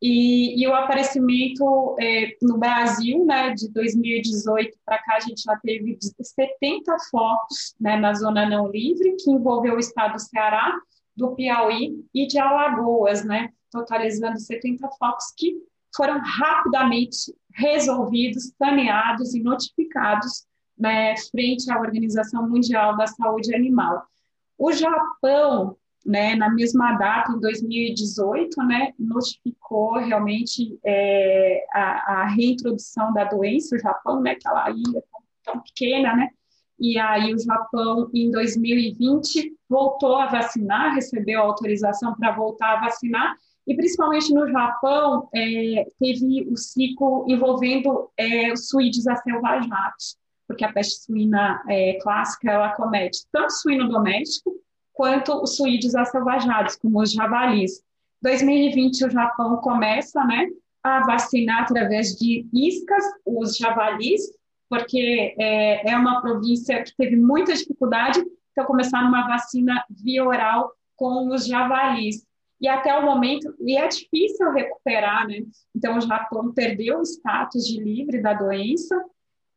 e, 0.00 0.62
e 0.62 0.68
o 0.68 0.74
aparecimento 0.74 1.96
é, 1.98 2.36
no 2.42 2.58
Brasil, 2.58 3.24
né, 3.24 3.54
de 3.54 3.70
2018 3.72 4.76
para 4.84 4.98
cá, 4.98 5.16
a 5.16 5.20
gente 5.20 5.42
já 5.42 5.56
teve 5.56 5.98
70 6.00 6.96
focos 7.10 7.74
né, 7.80 7.96
na 7.96 8.12
zona 8.12 8.48
não 8.48 8.70
livre, 8.70 9.16
que 9.16 9.30
envolveu 9.30 9.76
o 9.76 9.78
estado 9.78 10.14
do 10.14 10.20
Ceará, 10.20 10.74
do 11.16 11.34
Piauí 11.34 12.04
e 12.14 12.26
de 12.26 12.38
Alagoas, 12.38 13.24
né, 13.24 13.50
totalizando 13.70 14.38
70 14.38 14.86
focos 14.98 15.32
que 15.36 15.56
foram 15.96 16.20
rapidamente 16.20 17.34
resolvidos, 17.56 18.52
saneados 18.58 19.34
e 19.34 19.42
notificados 19.42 20.46
né, 20.78 21.14
frente 21.30 21.70
à 21.70 21.80
Organização 21.80 22.48
Mundial 22.48 22.96
da 22.96 23.06
Saúde 23.06 23.54
Animal. 23.54 24.04
O 24.58 24.72
Japão, 24.72 25.76
né, 26.04 26.34
na 26.34 26.52
mesma 26.52 26.92
data, 26.92 27.32
em 27.32 27.40
2018, 27.40 28.62
né, 28.62 28.92
notificou 28.98 29.94
realmente 29.94 30.78
é, 30.84 31.66
a, 31.72 32.20
a, 32.20 32.26
reintrodução 32.26 33.12
da 33.12 33.24
doença, 33.24 33.74
o 33.74 33.78
Japão, 33.78 34.20
né, 34.20 34.32
aquela 34.32 34.70
ilha 34.70 35.02
tão, 35.10 35.54
tão 35.54 35.62
pequena, 35.62 36.14
né, 36.14 36.28
e 36.78 36.98
aí 36.98 37.34
o 37.34 37.38
Japão, 37.38 38.10
em 38.12 38.30
2020, 38.30 39.56
voltou 39.68 40.16
a 40.16 40.26
vacinar, 40.26 40.94
recebeu 40.94 41.40
autorização 41.40 42.14
para 42.14 42.32
voltar 42.32 42.76
a 42.76 42.80
vacinar, 42.80 43.34
e 43.66 43.74
principalmente 43.74 44.32
no 44.32 44.46
Japão, 44.48 45.28
é, 45.34 45.86
teve 45.98 46.46
o 46.48 46.56
ciclo 46.56 47.24
envolvendo 47.28 48.10
é, 48.16 48.52
os 48.52 48.68
suídeos 48.68 49.06
acelvajados, 49.08 50.16
porque 50.46 50.64
a 50.64 50.72
peste 50.72 51.04
suína 51.04 51.62
é, 51.68 51.98
clássica 52.00 52.52
ela 52.52 52.70
comete 52.70 53.26
tanto 53.32 53.52
suíno 53.52 53.88
doméstico 53.88 54.54
quanto 54.92 55.42
os 55.42 55.56
suídeos 55.56 55.96
acelvajados, 55.96 56.76
como 56.76 57.02
os 57.02 57.12
javalis. 57.12 57.82
2020 58.22 59.06
o 59.06 59.10
Japão 59.10 59.56
começa, 59.56 60.24
né, 60.24 60.46
a 60.82 61.04
vacinar 61.04 61.62
através 61.62 62.14
de 62.14 62.46
iscas 62.52 63.04
os 63.26 63.56
javalis, 63.56 64.22
porque 64.68 65.34
é, 65.38 65.90
é 65.90 65.96
uma 65.96 66.20
província 66.20 66.82
que 66.84 66.94
teve 66.96 67.16
muita 67.16 67.52
dificuldade, 67.52 68.24
então 68.52 68.64
começaram 68.64 69.08
uma 69.08 69.26
vacina 69.26 69.84
via 69.90 70.24
oral 70.24 70.72
com 70.96 71.28
os 71.28 71.46
javalis 71.46 72.24
e 72.60 72.68
até 72.68 72.96
o 72.96 73.04
momento, 73.04 73.54
e 73.60 73.76
é 73.76 73.86
difícil 73.86 74.50
recuperar, 74.52 75.26
né? 75.26 75.42
Então, 75.74 75.98
o 75.98 76.00
Japão 76.00 76.52
perdeu 76.52 76.98
o 76.98 77.02
status 77.02 77.66
de 77.66 77.82
livre 77.82 78.20
da 78.20 78.32
doença, 78.32 79.02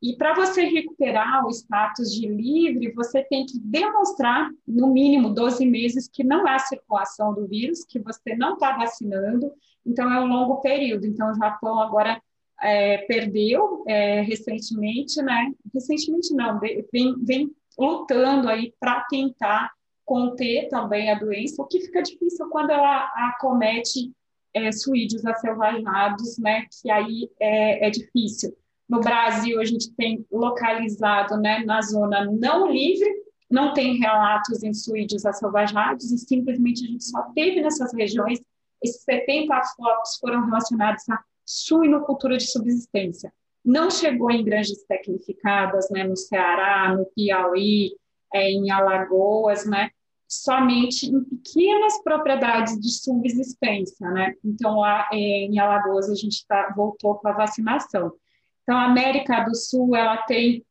e 0.01 0.15
para 0.15 0.33
você 0.33 0.63
recuperar 0.63 1.45
o 1.45 1.49
status 1.49 2.13
de 2.13 2.27
livre, 2.27 2.93
você 2.93 3.21
tem 3.23 3.45
que 3.45 3.59
demonstrar, 3.59 4.49
no 4.65 4.87
mínimo 4.87 5.33
12 5.33 5.65
meses, 5.65 6.07
que 6.07 6.23
não 6.23 6.47
há 6.47 6.57
circulação 6.59 7.33
do 7.33 7.47
vírus, 7.47 7.83
que 7.83 7.99
você 7.99 8.35
não 8.35 8.53
está 8.53 8.77
vacinando, 8.77 9.51
então 9.85 10.11
é 10.11 10.19
um 10.21 10.27
longo 10.27 10.61
período. 10.61 11.05
Então, 11.05 11.29
o 11.29 11.35
Japão 11.35 11.79
agora 11.79 12.21
é, 12.61 12.99
perdeu 12.99 13.83
é, 13.87 14.21
recentemente, 14.21 15.21
né? 15.21 15.51
Recentemente 15.73 16.33
não, 16.33 16.59
vem, 16.59 16.85
vem 17.23 17.51
lutando 17.77 18.49
aí 18.49 18.73
para 18.79 19.01
tentar 19.09 19.71
conter 20.09 20.67
também 20.69 21.11
a 21.11 21.19
doença, 21.19 21.61
o 21.61 21.67
que 21.67 21.81
fica 21.81 22.01
difícil 22.01 22.49
quando 22.49 22.71
ela 22.71 23.11
acomete 23.29 24.11
é, 24.55 24.71
suídeos 24.71 25.23
acelvajados, 25.23 26.39
né, 26.39 26.65
que 26.81 26.89
aí 26.89 27.29
é, 27.39 27.85
é, 27.87 27.89
difícil. 27.91 28.57
No 28.89 28.99
Brasil, 29.01 29.61
a 29.61 29.65
gente 29.65 29.93
tem 29.93 30.25
localizado 30.31 31.37
né, 31.37 31.63
na 31.63 31.79
zona 31.83 32.25
não 32.25 32.71
livre, 32.71 33.07
não 33.51 33.71
tem 33.71 33.99
relatos 33.99 34.63
em 34.63 34.73
suídeos 34.73 35.27
acelvajados, 35.27 36.11
e 36.11 36.17
simplesmente 36.17 36.85
a 36.85 36.87
gente 36.87 37.03
só 37.03 37.21
teve 37.35 37.61
nessas 37.61 37.93
regiões, 37.93 38.41
esses 38.83 39.03
70 39.03 39.61
focos 39.77 40.17
foram 40.19 40.43
relacionados 40.43 41.07
à 41.07 41.19
suinocultura 41.45 42.35
de 42.35 42.51
subsistência. 42.51 43.31
Não 43.63 43.91
chegou 43.91 44.31
em 44.31 44.43
granjas 44.43 44.83
tecnificadas, 44.87 45.87
né, 45.91 46.03
no 46.03 46.17
Ceará, 46.17 46.95
no 46.95 47.05
Piauí, 47.15 47.91
é, 48.33 48.49
em 48.49 48.71
Alagoas, 48.71 49.67
né, 49.67 49.91
somente 50.29 51.07
em 51.07 51.23
pequenas 51.23 52.03
propriedades 52.03 52.79
de 52.79 52.91
subsistência, 52.91 54.07
né? 54.11 54.35
Então, 54.45 54.79
lá 54.79 55.09
é, 55.11 55.17
em 55.17 55.57
Alagoas, 55.57 56.07
a 56.07 56.13
gente 56.13 56.45
tá, 56.45 56.71
voltou 56.75 57.15
com 57.15 57.27
a 57.27 57.33
vacinação. 57.33 58.13
Então, 58.61 58.77
a 58.77 58.85
América 58.85 59.43
do 59.43 59.55
Sul, 59.55 59.95
ela 59.95 60.17
tem 60.17 60.63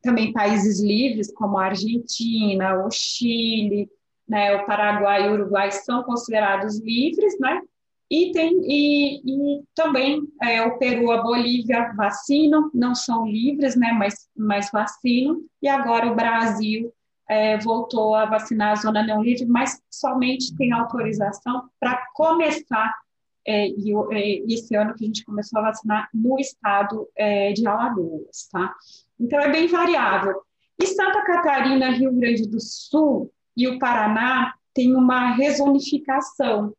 também 0.00 0.32
países 0.32 0.80
livres, 0.80 1.32
como 1.34 1.58
a 1.58 1.66
Argentina, 1.66 2.84
o 2.86 2.90
Chile, 2.92 3.90
né, 4.28 4.54
o 4.54 4.66
Paraguai 4.66 5.26
e 5.26 5.30
o 5.30 5.32
Uruguai 5.32 5.72
são 5.72 6.04
considerados 6.04 6.78
livres, 6.80 7.38
né? 7.40 7.60
E, 8.08 8.30
tem, 8.30 8.60
e, 8.64 9.16
e 9.24 9.62
também 9.74 10.22
é, 10.42 10.62
o 10.62 10.78
Peru, 10.78 11.10
a 11.10 11.22
Bolívia 11.22 11.92
vacinam, 11.96 12.70
não 12.72 12.94
são 12.94 13.26
livres, 13.26 13.74
né, 13.74 13.90
mas, 13.92 14.28
mas 14.36 14.70
vacinam, 14.70 15.40
e 15.60 15.66
agora 15.66 16.06
o 16.10 16.14
Brasil 16.14 16.92
é, 17.32 17.58
voltou 17.58 18.14
a 18.14 18.26
vacinar 18.26 18.72
a 18.72 18.76
zona 18.76 19.02
não 19.02 19.22
livre, 19.22 19.46
mas 19.46 19.80
somente 19.90 20.54
tem 20.56 20.72
autorização 20.72 21.68
para 21.80 22.04
começar, 22.14 22.92
é, 23.46 23.68
e, 23.68 23.92
é, 24.12 24.52
esse 24.52 24.74
ano 24.76 24.94
que 24.94 25.04
a 25.04 25.06
gente 25.06 25.24
começou 25.24 25.58
a 25.60 25.62
vacinar 25.62 26.08
no 26.12 26.38
estado 26.38 27.08
é, 27.16 27.52
de 27.52 27.66
Alagoas, 27.66 28.48
tá? 28.50 28.74
Então 29.18 29.40
é 29.40 29.50
bem 29.50 29.66
variável. 29.66 30.42
E 30.78 30.86
Santa 30.86 31.24
Catarina, 31.24 31.90
Rio 31.90 32.12
Grande 32.12 32.46
do 32.46 32.60
Sul 32.60 33.32
e 33.56 33.66
o 33.66 33.78
Paraná 33.78 34.54
tem 34.74 34.94
uma 34.94 35.32
resonificação, 35.32 36.74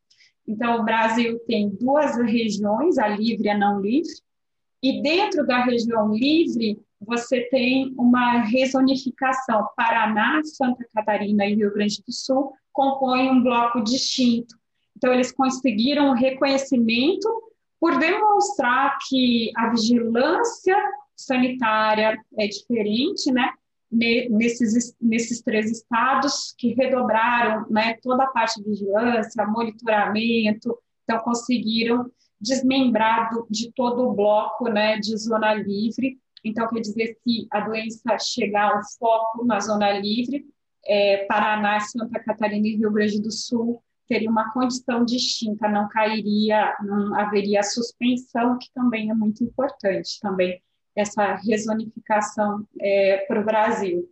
então, 0.48 0.82
o 0.82 0.84
Brasil 0.84 1.40
tem 1.48 1.70
duas 1.70 2.18
regiões, 2.18 2.98
a 2.98 3.08
livre 3.08 3.48
e 3.48 3.50
a 3.50 3.58
não 3.58 3.80
livre, 3.80 4.12
e 4.82 5.02
dentro 5.02 5.48
da 5.48 5.64
região 5.64 6.14
livre, 6.14 6.78
você 7.06 7.42
tem 7.50 7.94
uma 7.98 8.42
resonificação. 8.42 9.68
Paraná, 9.76 10.42
Santa 10.44 10.86
Catarina 10.94 11.46
e 11.46 11.56
Rio 11.56 11.74
Grande 11.74 12.02
do 12.06 12.12
Sul 12.12 12.54
compõem 12.72 13.30
um 13.30 13.44
bloco 13.44 13.82
distinto. 13.82 14.56
Então, 14.96 15.14
eles 15.14 15.32
conseguiram 15.32 16.10
o 16.10 16.14
reconhecimento 16.14 17.28
por 17.80 17.98
demonstrar 18.00 18.98
que 19.08 19.52
a 19.58 19.70
vigilância 19.70 20.78
sanitária 21.16 22.18
é 22.38 22.48
diferente, 22.48 23.32
né? 23.32 23.50
nesses, 23.94 24.96
nesses 25.00 25.42
três 25.42 25.72
estados 25.72 26.54
que 26.58 26.74
redobraram 26.74 27.66
né, 27.70 27.96
toda 28.02 28.24
a 28.24 28.28
parte 28.28 28.62
de 28.62 28.70
vigilância, 28.70 29.46
monitoramento, 29.46 30.78
então 31.04 31.20
conseguiram 31.20 32.10
desmembrar 32.40 33.30
do, 33.30 33.48
de 33.50 33.72
todo 33.72 34.08
o 34.08 34.14
bloco 34.14 34.68
né, 34.70 34.98
de 34.98 35.16
zona 35.18 35.54
livre. 35.54 36.18
Então, 36.44 36.68
quer 36.68 36.82
dizer, 36.82 37.18
se 37.24 37.48
a 37.52 37.62
doença 37.62 38.18
chegar 38.20 38.76
ao 38.76 38.82
foco 39.00 39.46
na 39.46 39.60
zona 39.60 39.92
livre, 39.92 40.46
é, 40.86 41.26
Paraná, 41.26 41.80
Santa 41.80 42.20
Catarina 42.20 42.68
e 42.68 42.76
Rio 42.76 42.92
Grande 42.92 43.22
do 43.22 43.32
Sul 43.32 43.82
teria 44.08 44.30
uma 44.30 44.52
condição 44.52 45.06
distinta, 45.06 45.70
não 45.70 45.88
cairia, 45.88 46.76
não 46.82 47.16
haveria 47.16 47.64
suspensão, 47.64 48.58
que 48.58 48.68
também 48.74 49.10
é 49.10 49.14
muito 49.14 49.44
importante 49.44 50.20
também 50.22 50.62
essa 50.96 51.36
resonificação 51.36 52.68
é, 52.80 53.26
para 53.28 53.42
o 53.42 53.46
Brasil. 53.46 54.08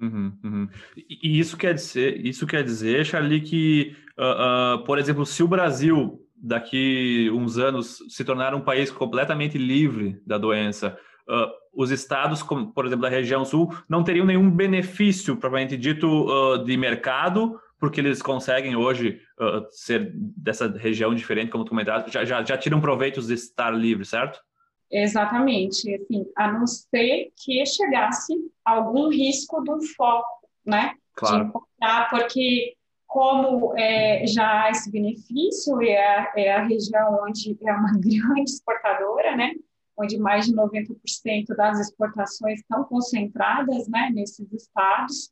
Uhum, 0.00 0.32
uhum. 0.44 0.68
E 0.96 1.38
isso 1.38 1.56
quer 1.56 1.74
dizer, 1.74 2.24
isso 2.24 2.46
quer 2.46 2.64
dizer, 2.64 3.06
Charlie, 3.06 3.40
que, 3.40 3.96
uh, 4.18 4.80
uh, 4.80 4.84
por 4.84 4.98
exemplo, 4.98 5.24
se 5.24 5.42
o 5.42 5.48
Brasil 5.48 6.20
daqui 6.36 7.30
uns 7.32 7.56
anos 7.56 7.98
se 8.08 8.24
tornar 8.24 8.52
um 8.52 8.60
país 8.60 8.90
completamente 8.90 9.56
livre 9.56 10.20
da 10.26 10.38
doença, 10.38 10.98
uh, 11.32 11.50
os 11.72 11.90
estados, 11.90 12.42
como 12.42 12.72
por 12.72 12.86
exemplo 12.86 13.02
da 13.02 13.08
região 13.08 13.44
sul, 13.44 13.74
não 13.88 14.04
teriam 14.04 14.26
nenhum 14.26 14.50
benefício, 14.50 15.36
propriamente 15.36 15.76
dito, 15.76 16.58
de 16.64 16.76
mercado, 16.76 17.58
porque 17.78 18.00
eles 18.00 18.20
conseguem 18.20 18.76
hoje 18.76 19.20
ser 19.70 20.12
dessa 20.14 20.68
região 20.68 21.14
diferente, 21.14 21.50
como 21.50 21.64
tu 21.64 21.70
comentaste, 21.70 22.12
já, 22.12 22.24
já, 22.24 22.44
já 22.44 22.58
tiram 22.58 22.80
proveitos 22.80 23.26
de 23.26 23.34
estar 23.34 23.70
livre, 23.70 24.04
certo? 24.04 24.38
Exatamente, 24.92 25.94
assim, 25.94 26.26
a 26.36 26.52
não 26.52 26.66
ser 26.66 27.32
que 27.42 27.64
chegasse 27.64 28.34
algum 28.62 29.08
risco 29.08 29.62
do 29.62 29.80
foco, 29.96 30.46
né? 30.66 30.94
Claro. 31.14 31.44
De 31.44 31.48
encontrar, 31.48 32.10
porque 32.10 32.74
como 33.06 33.74
é, 33.78 34.26
já 34.26 34.64
há 34.64 34.70
esse 34.70 34.90
benefício, 34.90 35.80
é 35.80 35.96
a, 35.96 36.32
é 36.36 36.52
a 36.52 36.66
região 36.66 37.20
onde 37.22 37.56
é 37.66 37.72
uma 37.72 37.92
grande 37.98 38.50
exportadora, 38.50 39.34
né? 39.34 39.52
Onde 39.98 40.18
mais 40.18 40.46
de 40.46 40.54
90% 40.54 41.54
das 41.56 41.80
exportações 41.80 42.60
estão 42.60 42.84
concentradas, 42.84 43.88
né? 43.88 44.10
Nesses 44.12 44.50
estados. 44.52 45.30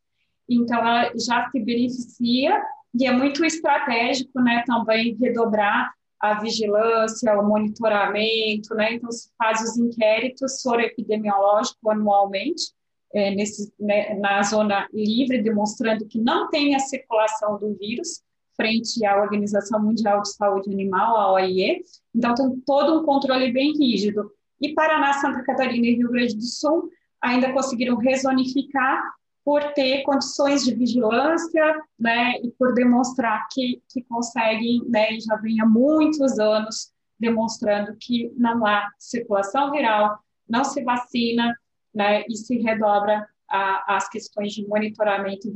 Então, 0.48 0.78
ela 0.78 1.12
já 1.16 1.48
se 1.50 1.60
beneficia 1.60 2.62
e 2.94 3.06
é 3.06 3.12
muito 3.12 3.44
estratégico, 3.44 4.40
né? 4.40 4.62
Também 4.66 5.16
redobrar 5.16 5.92
a 6.20 6.38
vigilância, 6.38 7.38
o 7.40 7.48
monitoramento, 7.48 8.74
né? 8.74 8.94
Então, 8.94 9.10
se 9.10 9.30
faz 9.38 9.62
os 9.62 9.78
inquéritos 9.78 10.62
epidemiológicos 10.66 11.78
anualmente, 11.86 12.72
é, 13.12 13.34
nesse, 13.34 13.72
né, 13.78 14.14
na 14.14 14.42
zona 14.42 14.86
livre, 14.92 15.42
demonstrando 15.42 16.06
que 16.06 16.20
não 16.20 16.48
tem 16.48 16.76
a 16.76 16.78
circulação 16.78 17.58
do 17.58 17.74
vírus 17.74 18.22
frente 18.54 19.04
à 19.06 19.20
Organização 19.20 19.82
Mundial 19.82 20.20
de 20.20 20.34
Saúde 20.34 20.70
Animal, 20.70 21.16
a 21.16 21.32
OIE. 21.32 21.82
Então, 22.14 22.34
tem 22.34 22.60
todo 22.66 23.00
um 23.00 23.04
controle 23.04 23.50
bem 23.50 23.72
rígido. 23.72 24.30
E 24.60 24.74
Paraná, 24.74 25.14
Santa 25.14 25.42
Catarina 25.42 25.86
e 25.86 25.94
Rio 25.96 26.10
Grande 26.10 26.36
do 26.36 26.44
Sul 26.44 26.90
ainda 27.20 27.52
conseguiram 27.52 27.96
resonificar 27.96 29.02
por 29.44 29.72
ter 29.72 30.02
condições 30.02 30.64
de 30.64 30.74
vigilância, 30.74 31.82
né, 31.98 32.34
e 32.42 32.50
por 32.52 32.74
demonstrar 32.74 33.48
que, 33.50 33.82
que 33.88 34.02
conseguem, 34.02 34.82
né, 34.86 35.14
e 35.14 35.20
já 35.20 35.36
vem 35.36 35.60
há 35.60 35.66
muitos 35.66 36.38
anos 36.38 36.92
demonstrando 37.18 37.96
que 37.98 38.32
não 38.36 38.64
há 38.64 38.90
circulação 38.98 39.70
viral, 39.70 40.18
não 40.48 40.64
se 40.64 40.82
vacina, 40.82 41.54
né, 41.94 42.24
e 42.28 42.36
se 42.36 42.58
redobra 42.58 43.26
a, 43.48 43.96
as 43.96 44.08
questões 44.08 44.52
de 44.52 44.66
monitoramento 44.66 45.48
e 45.48 45.50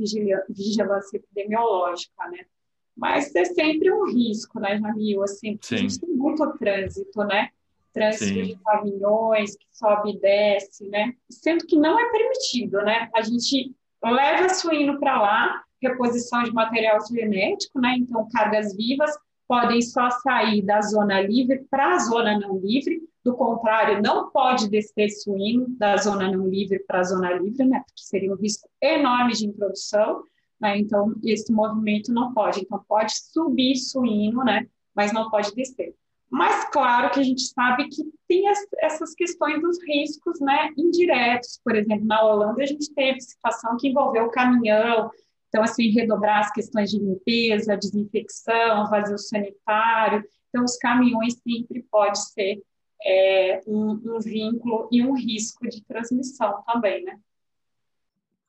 vigilância 0.49 1.17
epidemiológica, 1.17 2.27
né. 2.29 2.45
Mas 2.97 3.35
é 3.35 3.45
sempre 3.45 3.91
um 3.91 4.05
risco, 4.05 4.59
né, 4.59 4.79
Jamil, 4.79 5.23
assim, 5.23 5.57
porque 5.57 5.75
a 5.75 5.77
gente 5.77 5.99
tem 5.99 6.09
muito 6.09 6.57
trânsito, 6.57 7.23
né, 7.23 7.49
trânsito 7.95 8.25
Sim. 8.25 8.43
de 8.43 8.55
caminhões 8.57 9.55
que 9.55 9.65
sobe 9.71 10.11
e 10.11 10.19
desce, 10.19 10.87
né? 10.89 11.13
Sendo 11.31 11.65
que 11.65 11.77
não 11.77 11.97
é 11.97 12.11
permitido, 12.11 12.81
né? 12.81 13.09
A 13.15 13.21
gente 13.21 13.73
leva 14.03 14.49
suíno 14.49 14.99
para 14.99 15.19
lá, 15.19 15.63
reposição 15.81 16.43
de 16.43 16.51
material 16.51 16.99
genético, 17.07 17.79
né? 17.79 17.95
Então, 17.97 18.27
cargas 18.31 18.75
vivas 18.75 19.11
podem 19.47 19.81
só 19.81 20.09
sair 20.09 20.61
da 20.61 20.81
zona 20.81 21.21
livre 21.21 21.65
para 21.71 21.95
a 21.95 21.99
zona 21.99 22.37
não 22.37 22.59
livre. 22.59 23.01
Do 23.23 23.35
contrário, 23.35 24.03
não 24.03 24.29
pode 24.29 24.69
descer 24.69 25.09
suíno 25.09 25.65
da 25.69 25.97
zona 25.97 26.29
não 26.29 26.47
livre 26.47 26.79
para 26.79 26.99
a 26.99 27.03
zona 27.03 27.31
livre, 27.33 27.65
né? 27.65 27.79
Porque 27.79 28.03
seria 28.03 28.31
um 28.31 28.35
risco 28.35 28.69
enorme 28.79 29.33
de 29.33 29.47
introdução. 29.47 30.21
Né? 30.59 30.77
Então, 30.77 31.15
esse 31.23 31.51
movimento 31.51 32.13
não 32.13 32.33
pode. 32.33 32.61
Então, 32.61 32.83
pode 32.87 33.13
subir 33.31 33.77
suíno, 33.77 34.43
né? 34.43 34.67
Mas 34.93 35.11
não 35.11 35.29
pode 35.31 35.55
descer. 35.55 35.95
Mas 36.35 36.65
claro 36.69 37.11
que 37.11 37.19
a 37.21 37.23
gente 37.23 37.43
sabe 37.43 37.87
que 37.87 38.03
tem 38.27 38.45
as, 38.49 38.59
essas 38.79 39.15
questões 39.15 39.61
dos 39.61 39.81
riscos 39.81 40.37
né, 40.41 40.69
indiretos. 40.77 41.61
Por 41.63 41.73
exemplo, 41.73 42.05
na 42.05 42.21
Holanda 42.21 42.61
a 42.61 42.65
gente 42.65 42.93
teve 42.93 43.21
situação 43.21 43.77
que 43.77 43.87
envolveu 43.87 44.25
o 44.25 44.31
caminhão, 44.31 45.09
então, 45.47 45.63
assim, 45.63 45.91
redobrar 45.91 46.39
as 46.39 46.51
questões 46.51 46.91
de 46.91 46.99
limpeza, 46.99 47.77
desinfecção, 47.77 48.89
vazio 48.89 49.17
sanitário. 49.17 50.25
Então, 50.49 50.65
os 50.65 50.75
caminhões 50.75 51.35
sempre 51.41 51.81
pode 51.89 52.21
ser 52.33 52.61
é, 53.01 53.61
um, 53.65 53.91
um 53.91 54.19
vínculo 54.19 54.89
e 54.91 55.01
um 55.01 55.13
risco 55.13 55.65
de 55.69 55.81
transmissão 55.85 56.61
também, 56.65 57.01
né? 57.05 57.17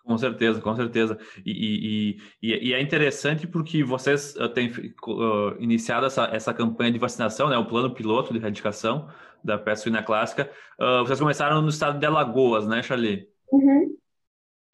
Com 0.06 0.16
certeza, 0.16 0.60
com 0.60 0.76
certeza. 0.76 1.18
E, 1.44 1.50
e, 1.50 2.18
e, 2.40 2.68
e, 2.68 2.72
é 2.72 2.80
interessante 2.80 3.44
porque 3.44 3.82
vocês 3.82 4.36
uh, 4.36 4.48
têm 4.48 4.70
uh, 4.70 5.56
iniciado 5.58 6.06
essa, 6.06 6.26
essa 6.26 6.54
campanha 6.54 6.92
de 6.92 6.98
vacinação, 6.98 7.48
né, 7.48 7.58
o 7.58 7.66
plano 7.66 7.92
piloto 7.92 8.32
de 8.32 8.38
erradicação 8.38 9.08
da 9.42 9.58
peste 9.58 9.82
suína 9.82 10.04
clássica. 10.04 10.48
Uh, 10.80 11.04
vocês 11.04 11.18
começaram 11.18 11.60
no 11.60 11.70
estado 11.70 11.98
de 11.98 12.06
Alagoas, 12.06 12.68
né, 12.68 12.84
Charlie? 12.84 13.28
Uhum. 13.50 13.95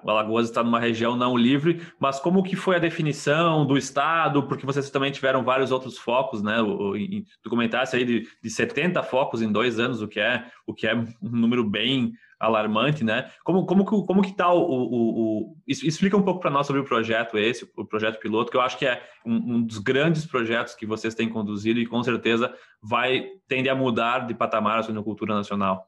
O 0.03 0.11
Alagoas 0.11 0.49
está 0.49 0.63
numa 0.63 0.81
região 0.81 1.17
não 1.17 1.37
livre, 1.37 1.81
mas 1.99 2.19
como 2.19 2.43
que 2.43 2.57
foi 2.57 2.77
a 2.77 2.81
definição 2.81 3.65
do 3.65 3.77
estado? 3.77 4.43
Porque 4.43 4.67
vocês 4.67 4.91
também 4.91 5.13
tiveram 5.13 5.45
vários 5.45 5.71
outros 5.71 5.97
focos, 5.97 6.43
né? 6.43 6.61
O, 6.61 6.95
tu 7.43 7.49
comentasse 7.49 7.97
aí 7.97 8.05
de, 8.05 8.29
de 8.43 8.51
70 8.51 9.03
focos 9.03 9.43
em 9.43 9.51
dois 9.51 9.79
anos, 9.79 10.03
o 10.03 10.09
que 10.09 10.21
é, 10.21 10.45
o 10.67 10.75
que 10.75 10.87
é 10.87 10.95
um 10.95 11.07
número 11.23 11.65
bem 11.65 12.13
alarmante, 12.43 13.05
né? 13.05 13.31
Como, 13.45 13.65
como, 13.65 13.85
como 13.85 14.21
que 14.21 14.31
está 14.31 14.53
o, 14.53 14.61
o, 14.61 15.51
o, 15.51 15.57
Explica 15.65 16.17
um 16.17 16.23
pouco 16.23 16.41
para 16.41 16.51
nós 16.51 16.67
sobre 16.67 16.83
o 16.83 16.85
projeto 16.85 17.39
esse, 17.39 17.71
o 17.77 17.85
projeto 17.85 18.19
piloto, 18.19 18.51
que 18.51 18.57
eu 18.57 18.61
acho 18.61 18.77
que 18.77 18.85
é 18.85 19.01
um, 19.25 19.35
um, 19.35 19.63
dos 19.63 19.79
grandes 19.79 20.27
projetos 20.27 20.75
que 20.75 20.85
vocês 20.85 21.15
têm 21.15 21.29
conduzido 21.29 21.79
e 21.79 21.87
com 21.87 22.03
certeza 22.03 22.53
vai 22.83 23.29
tender 23.47 23.71
a 23.71 23.77
mudar 23.77 24.27
de 24.27 24.35
patamar 24.35 24.81
a 24.81 24.83
suinocultura 24.83 25.35
nacional. 25.35 25.87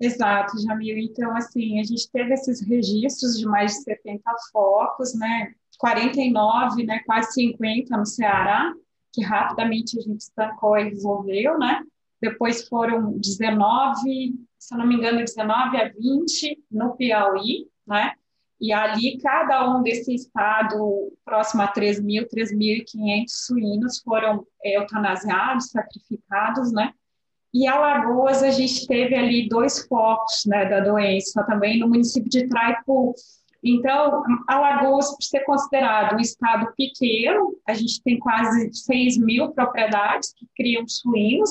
Exato, 0.00 0.60
Jamil. 0.62 0.96
Então, 0.98 1.36
assim, 1.36 1.78
a 1.78 1.84
gente 1.84 2.10
teve 2.10 2.32
esses 2.32 2.66
registros 2.66 3.38
de 3.38 3.46
mais 3.46 3.72
de 3.72 3.82
70 3.82 4.22
focos, 4.50 5.14
né? 5.14 5.54
49, 5.78 6.84
né? 6.84 7.00
Quase 7.06 7.32
50 7.34 7.96
no 7.96 8.06
Ceará, 8.06 8.72
que 9.12 9.22
rapidamente 9.22 9.98
a 9.98 10.02
gente 10.02 10.20
estancou 10.20 10.78
e 10.78 10.88
resolveu, 10.88 11.58
né? 11.58 11.82
Depois 12.20 12.66
foram 12.66 13.12
19 13.18 14.38
se 14.60 14.76
não 14.76 14.86
me 14.86 14.94
engano, 14.94 15.24
19 15.24 15.76
a 15.78 15.88
20 15.88 16.62
no 16.70 16.94
Piauí, 16.94 17.66
né? 17.86 18.12
E 18.60 18.74
ali, 18.74 19.18
cada 19.18 19.74
um 19.74 19.82
desse 19.82 20.14
estado, 20.14 21.10
próximo 21.24 21.62
a 21.62 21.68
3 21.68 21.98
mil, 22.02 22.28
3.500 22.28 23.24
suínos 23.26 23.98
foram 24.00 24.46
é, 24.62 24.76
eutanasiados, 24.76 25.70
sacrificados, 25.70 26.70
né? 26.70 26.92
E 27.52 27.66
Alagoas, 27.66 28.42
a 28.42 28.50
gente 28.50 28.86
teve 28.86 29.14
ali 29.14 29.48
dois 29.48 29.86
focos 29.86 30.44
né, 30.46 30.66
da 30.66 30.80
doença 30.80 31.42
também, 31.44 31.78
no 31.78 31.88
município 31.88 32.30
de 32.30 32.48
Traipu. 32.48 33.12
Então, 33.62 34.22
Alagoas, 34.46 35.10
por 35.10 35.22
ser 35.22 35.40
considerado 35.40 36.16
um 36.16 36.20
estado 36.20 36.72
pequeno, 36.76 37.56
a 37.66 37.74
gente 37.74 38.02
tem 38.02 38.18
quase 38.18 38.72
6 38.72 39.18
mil 39.18 39.50
propriedades 39.50 40.32
que 40.32 40.46
criam 40.56 40.86
suínos, 40.86 41.50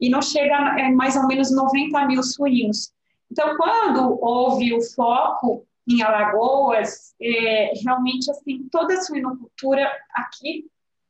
e 0.00 0.08
não 0.08 0.20
chega 0.20 0.56
a 0.56 0.80
é, 0.80 0.90
mais 0.90 1.14
ou 1.16 1.28
menos 1.28 1.54
90 1.54 2.06
mil 2.06 2.22
suínos. 2.24 2.92
Então, 3.30 3.56
quando 3.56 4.18
houve 4.20 4.74
o 4.74 4.82
foco 4.94 5.64
em 5.88 6.02
Alagoas, 6.02 7.14
é, 7.20 7.72
realmente, 7.84 8.28
assim, 8.30 8.68
toda 8.70 8.94
a 8.94 9.00
suinocultura 9.00 9.88
aqui, 10.12 10.66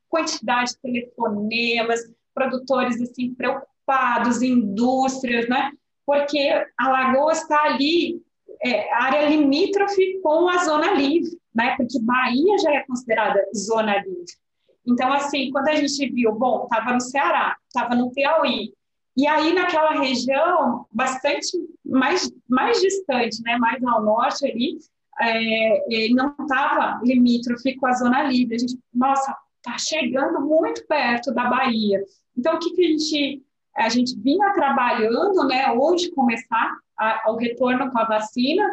quantidade 0.08 0.72
de 0.72 0.80
telefonemas, 0.80 2.00
produtores, 2.34 3.00
assim, 3.00 3.34
preocupados, 3.34 3.71
indústrias, 4.42 5.48
né? 5.48 5.70
Porque 6.06 6.66
Alagoas 6.78 7.42
está 7.42 7.64
ali, 7.64 8.22
é, 8.62 8.92
área 8.94 9.28
limítrofe 9.28 10.20
com 10.22 10.48
a 10.48 10.58
zona 10.64 10.92
livre, 10.92 11.30
né? 11.54 11.74
Porque 11.76 12.00
Bahia 12.00 12.58
já 12.58 12.72
é 12.74 12.84
considerada 12.84 13.40
zona 13.54 13.96
livre. 13.98 14.32
Então, 14.86 15.12
assim, 15.12 15.50
quando 15.50 15.68
a 15.68 15.74
gente 15.74 16.12
viu, 16.12 16.32
bom, 16.34 16.64
estava 16.64 16.92
no 16.92 17.00
Ceará, 17.00 17.56
estava 17.68 17.94
no 17.94 18.10
Piauí, 18.12 18.72
e 19.16 19.26
aí, 19.26 19.52
naquela 19.52 20.00
região, 20.00 20.86
bastante 20.90 21.56
mais, 21.84 22.32
mais 22.48 22.80
distante, 22.80 23.42
né, 23.42 23.58
mais 23.58 23.82
ao 23.84 24.02
norte 24.02 24.46
ali, 24.46 24.78
é, 25.20 26.08
não 26.14 26.34
estava 26.40 26.98
limítrofe 27.04 27.76
com 27.76 27.86
a 27.86 27.92
Zona 27.92 28.22
Livre. 28.22 28.56
A 28.56 28.58
gente, 28.58 28.78
nossa, 28.92 29.36
está 29.58 29.76
chegando 29.78 30.40
muito 30.40 30.86
perto 30.86 31.32
da 31.32 31.44
Bahia. 31.44 32.02
Então, 32.36 32.54
o 32.54 32.58
que, 32.58 32.70
que 32.70 32.84
a 32.84 32.88
gente 32.88 33.42
a 33.76 33.88
gente 33.88 34.18
vinha 34.18 34.52
trabalhando, 34.52 35.46
né, 35.46 35.68
onde 35.72 36.10
começar 36.12 36.76
a, 36.98 37.30
o 37.30 37.36
retorno 37.36 37.90
com 37.90 37.98
a 37.98 38.04
vacina, 38.04 38.64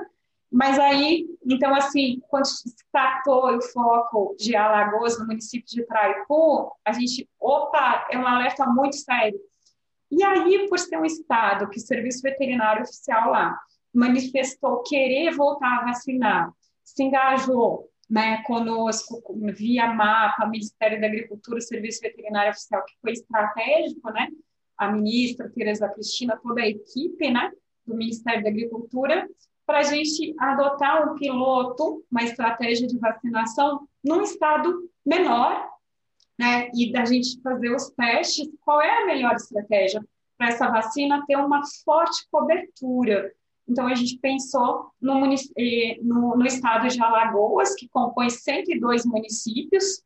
mas 0.51 0.79
aí, 0.79 1.27
então, 1.45 1.75
assim, 1.75 2.19
quando 2.27 2.45
se 2.45 2.73
tratou 2.91 3.55
o 3.55 3.61
foco 3.61 4.35
de 4.37 4.55
Alagoas, 4.55 5.19
no 5.19 5.27
município 5.27 5.67
de 5.67 5.85
Traipu, 5.85 6.71
a 6.83 6.91
gente, 6.91 7.29
opa, 7.39 8.07
é 8.09 8.17
um 8.17 8.25
alerta 8.25 8.65
muito 8.65 8.95
sério, 8.95 9.39
e 10.11 10.23
aí, 10.23 10.67
por 10.67 10.79
ser 10.79 10.97
um 10.97 11.05
estado 11.05 11.69
que 11.69 11.77
o 11.77 11.81
Serviço 11.81 12.23
Veterinário 12.23 12.81
Oficial 12.81 13.29
lá 13.29 13.59
manifestou 13.93 14.81
querer 14.81 15.35
voltar 15.35 15.79
a 15.79 15.85
vacinar, 15.85 16.51
se 16.83 17.03
engajou 17.03 17.87
né, 18.09 18.41
conosco 18.43 19.21
via 19.53 19.93
mapa, 19.93 20.47
Ministério 20.47 20.99
da 20.99 21.05
Agricultura, 21.05 21.61
Serviço 21.61 22.01
Veterinário 22.01 22.51
Oficial, 22.51 22.83
que 22.85 22.95
foi 23.01 23.11
estratégico, 23.11 24.11
né? 24.11 24.29
A 24.79 24.91
ministra 24.91 25.49
Tereza 25.49 25.87
Cristina, 25.89 26.39
toda 26.41 26.61
a 26.61 26.67
equipe, 26.67 27.29
né, 27.29 27.51
do 27.85 27.95
Ministério 27.95 28.43
da 28.43 28.49
Agricultura, 28.49 29.29
para 29.65 29.79
a 29.79 29.83
gente 29.83 30.33
adotar 30.39 31.11
um 31.11 31.15
piloto, 31.15 32.03
uma 32.11 32.23
estratégia 32.23 32.87
de 32.87 32.97
vacinação 32.97 33.87
num 34.03 34.23
estado 34.23 34.89
menor, 35.05 35.69
né, 36.39 36.71
e 36.73 36.91
da 36.91 37.05
gente 37.05 37.39
fazer 37.41 37.75
os 37.75 37.89
testes, 37.89 38.49
qual 38.61 38.81
é 38.81 39.03
a 39.03 39.05
melhor 39.05 39.35
estratégia 39.35 40.01
para 40.37 40.47
essa 40.47 40.69
vacina 40.69 41.23
ter 41.27 41.35
uma 41.35 41.61
forte 41.83 42.25
cobertura. 42.31 43.31
Então, 43.67 43.85
a 43.85 43.93
gente 43.93 44.17
pensou 44.17 44.89
no, 44.99 45.19
no, 45.19 46.37
no 46.37 46.45
estado 46.45 46.87
de 46.87 46.99
Alagoas, 46.99 47.75
que 47.75 47.87
compõe 47.89 48.29
102 48.29 49.05
municípios, 49.05 50.01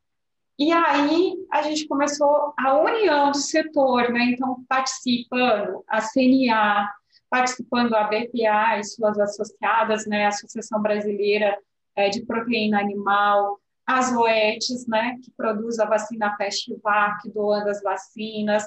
e 0.58 0.72
aí 0.72 1.34
a 1.52 1.62
gente 1.64 1.88
começou 1.88 2.54
a 2.58 2.80
união 2.80 3.32
do 3.32 3.38
setor, 3.38 4.12
né? 4.12 4.26
Então, 4.26 4.64
participando 4.68 5.84
a 5.88 6.02
CNA, 6.02 6.90
participando 7.30 7.96
a 7.96 8.04
BPA 8.04 8.80
e 8.80 8.84
suas 8.84 9.20
associadas, 9.20 10.06
né? 10.06 10.26
A 10.26 10.30
Associação 10.30 10.82
Brasileira 10.82 11.58
é, 11.96 12.10
de 12.10 12.26
Proteína 12.26 12.80
Animal, 12.80 13.60
as 13.86 14.14
OETs, 14.16 14.88
né, 14.88 15.18
que 15.22 15.32
produz 15.32 15.80
a 15.80 15.86
vacina 15.86 16.36
Peste-Vac, 16.38 17.30
doando 17.34 17.70
as 17.70 17.82
vacinas, 17.82 18.64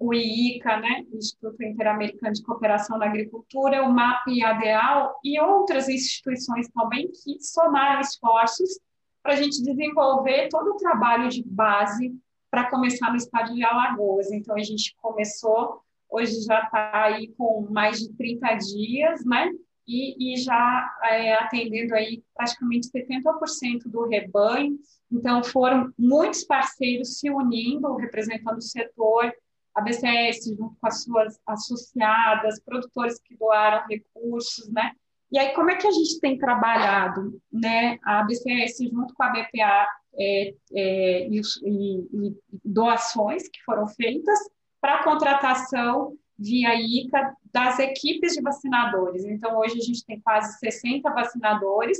o 0.00 0.12
IICA, 0.12 0.78
né, 0.78 1.04
Instituto 1.12 1.62
Interamericano 1.62 2.32
de 2.32 2.42
Cooperação 2.42 2.98
na 2.98 3.06
Agricultura, 3.06 3.82
o 3.82 3.92
MAP 3.92 4.28
e 4.28 4.42
a 4.42 4.50
ADEAL 4.50 5.18
e 5.24 5.40
outras 5.40 5.88
instituições 5.88 6.68
também 6.68 7.10
que 7.12 7.40
somaram 7.40 8.00
esforços 8.00 8.78
para 9.26 9.34
a 9.34 9.42
gente 9.42 9.60
desenvolver 9.60 10.48
todo 10.48 10.70
o 10.70 10.76
trabalho 10.76 11.28
de 11.28 11.42
base 11.42 12.14
para 12.48 12.70
começar 12.70 13.10
no 13.10 13.16
estado 13.16 13.52
de 13.52 13.64
Alagoas. 13.64 14.30
Então, 14.30 14.54
a 14.54 14.62
gente 14.62 14.94
começou, 15.02 15.80
hoje 16.08 16.42
já 16.42 16.62
está 16.62 17.02
aí 17.06 17.34
com 17.36 17.66
mais 17.68 17.98
de 17.98 18.14
30 18.14 18.54
dias, 18.54 19.24
né, 19.24 19.50
e, 19.84 20.32
e 20.32 20.36
já 20.36 20.96
é, 21.06 21.34
atendendo 21.34 21.96
aí 21.96 22.22
praticamente 22.36 22.88
70% 22.88 23.88
do 23.88 24.06
rebanho. 24.06 24.78
Então, 25.10 25.42
foram 25.42 25.92
muitos 25.98 26.44
parceiros 26.44 27.18
se 27.18 27.28
unindo, 27.28 27.96
representando 27.96 28.58
o 28.58 28.62
setor, 28.62 29.32
a 29.74 29.80
BCS 29.80 30.54
junto 30.56 30.76
com 30.80 30.86
as 30.86 31.02
suas 31.02 31.36
associadas, 31.44 32.60
produtores 32.60 33.18
que 33.18 33.36
doaram 33.36 33.88
recursos, 33.88 34.68
né? 34.68 34.92
E 35.30 35.38
aí, 35.38 35.52
como 35.54 35.70
é 35.70 35.76
que 35.76 35.86
a 35.86 35.90
gente 35.90 36.20
tem 36.20 36.38
trabalhado, 36.38 37.40
né? 37.52 37.98
A 38.04 38.22
BCS 38.22 38.78
junto 38.90 39.12
com 39.14 39.22
a 39.22 39.30
BPA 39.30 39.88
é, 40.18 40.54
é, 40.72 41.28
e, 41.28 41.40
e, 41.40 42.36
doações 42.64 43.48
que 43.48 43.62
foram 43.64 43.86
feitas 43.88 44.38
para 44.80 45.02
contratação 45.02 46.16
via 46.38 46.74
ICA 46.74 47.34
das 47.52 47.78
equipes 47.78 48.34
de 48.34 48.42
vacinadores. 48.42 49.24
Então, 49.24 49.58
hoje 49.58 49.78
a 49.78 49.82
gente 49.82 50.04
tem 50.04 50.20
quase 50.20 50.58
60 50.58 51.10
vacinadores, 51.10 51.98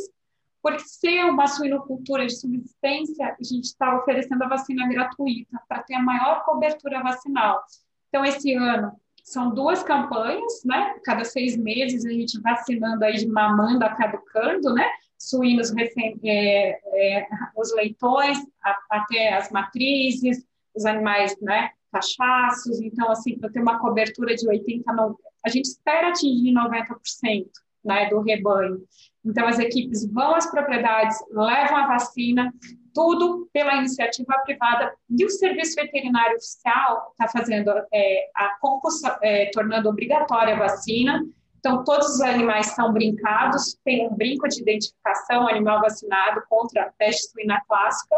porque 0.62 0.82
ser 0.84 1.24
uma 1.24 1.46
suinocultura 1.46 2.26
de 2.26 2.38
subsistência, 2.38 3.36
a 3.38 3.42
gente 3.42 3.64
está 3.64 3.98
oferecendo 3.98 4.42
a 4.44 4.48
vacina 4.48 4.86
gratuita 4.88 5.60
para 5.68 5.82
ter 5.82 5.94
a 5.94 6.02
maior 6.02 6.44
cobertura 6.44 7.02
vacinal. 7.02 7.62
Então, 8.08 8.24
esse 8.24 8.52
ano, 8.54 8.92
são 9.26 9.52
duas 9.52 9.82
campanhas, 9.82 10.62
né? 10.64 10.94
Cada 11.04 11.24
seis 11.24 11.56
meses 11.56 12.06
a 12.06 12.10
gente 12.10 12.40
vacinando 12.40 13.04
aí 13.04 13.14
de 13.14 13.26
mamanda 13.26 13.92
caducando, 13.96 14.72
né? 14.72 14.88
Suínos 15.18 15.70
recém, 15.70 16.18
é, 16.24 16.78
é, 16.94 17.26
os 17.56 17.74
leitões, 17.74 18.38
a, 18.62 18.78
até 18.90 19.34
as 19.34 19.50
matrizes, 19.50 20.46
os 20.74 20.86
animais, 20.86 21.36
né? 21.40 21.70
cachaços, 21.92 22.80
então, 22.80 23.10
assim, 23.10 23.38
para 23.38 23.50
ter 23.50 23.60
uma 23.60 23.78
cobertura 23.78 24.34
de 24.34 24.46
80%, 24.46 24.84
90%, 24.84 25.14
a 25.44 25.48
gente 25.48 25.64
espera 25.64 26.08
atingir 26.08 26.52
90% 26.52 27.46
né, 27.84 28.08
do 28.10 28.20
rebanho. 28.20 28.82
Então, 29.24 29.46
as 29.46 29.58
equipes 29.58 30.04
vão 30.12 30.34
às 30.34 30.50
propriedades, 30.50 31.16
levam 31.30 31.76
a 31.76 31.86
vacina, 31.86 32.52
tudo 32.96 33.46
pela 33.52 33.76
iniciativa 33.76 34.38
privada, 34.38 34.90
e 35.10 35.22
o 35.22 35.28
Serviço 35.28 35.74
Veterinário 35.74 36.38
Oficial 36.38 37.12
está 37.12 37.28
fazendo 37.28 37.70
é, 37.92 38.30
a 38.34 38.56
compulsa, 38.58 39.18
é, 39.22 39.50
tornando 39.52 39.90
obrigatória 39.90 40.54
a 40.54 40.58
vacina, 40.58 41.22
então, 41.58 41.82
todos 41.82 42.06
os 42.14 42.20
animais 42.20 42.66
são 42.66 42.92
brincados, 42.92 43.76
tem 43.84 44.06
um 44.06 44.14
brinco 44.14 44.46
de 44.46 44.62
identificação, 44.62 45.48
animal 45.48 45.80
vacinado 45.80 46.40
contra 46.48 46.84
a 46.84 46.92
peste 46.92 47.28
suína 47.28 47.60
clássica, 47.66 48.16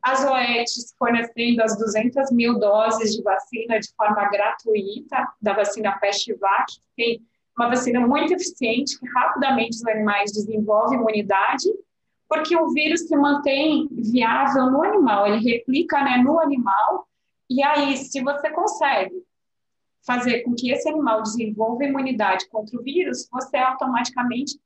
as 0.00 0.24
OETs 0.24 0.94
fornecendo 0.96 1.60
as 1.60 1.76
200 1.76 2.30
mil 2.30 2.56
doses 2.56 3.16
de 3.16 3.22
vacina 3.22 3.80
de 3.80 3.92
forma 3.96 4.28
gratuita, 4.30 5.26
da 5.42 5.54
vacina 5.54 5.98
Peste-Vac, 5.98 6.66
que 6.70 6.86
tem 6.96 7.20
uma 7.58 7.68
vacina 7.68 8.06
muito 8.06 8.32
eficiente, 8.32 8.96
que 8.96 9.08
rapidamente 9.08 9.76
os 9.76 9.86
animais 9.86 10.30
desenvolvem 10.30 11.00
imunidade, 11.00 11.68
porque 12.28 12.56
o 12.56 12.68
vírus 12.70 13.08
se 13.08 13.16
mantém 13.16 13.88
viável 13.90 14.70
no 14.70 14.82
animal, 14.82 15.26
ele 15.26 15.38
replica 15.38 16.02
né, 16.04 16.18
no 16.18 16.38
animal, 16.38 17.08
e 17.48 17.62
aí, 17.62 17.96
se 17.96 18.22
você 18.22 18.50
consegue 18.50 19.24
fazer 20.06 20.42
com 20.42 20.54
que 20.54 20.70
esse 20.70 20.88
animal 20.88 21.22
desenvolva 21.22 21.84
imunidade 21.84 22.48
contra 22.50 22.78
o 22.78 22.82
vírus, 22.82 23.28
você 23.30 23.56
automaticamente 23.56 24.60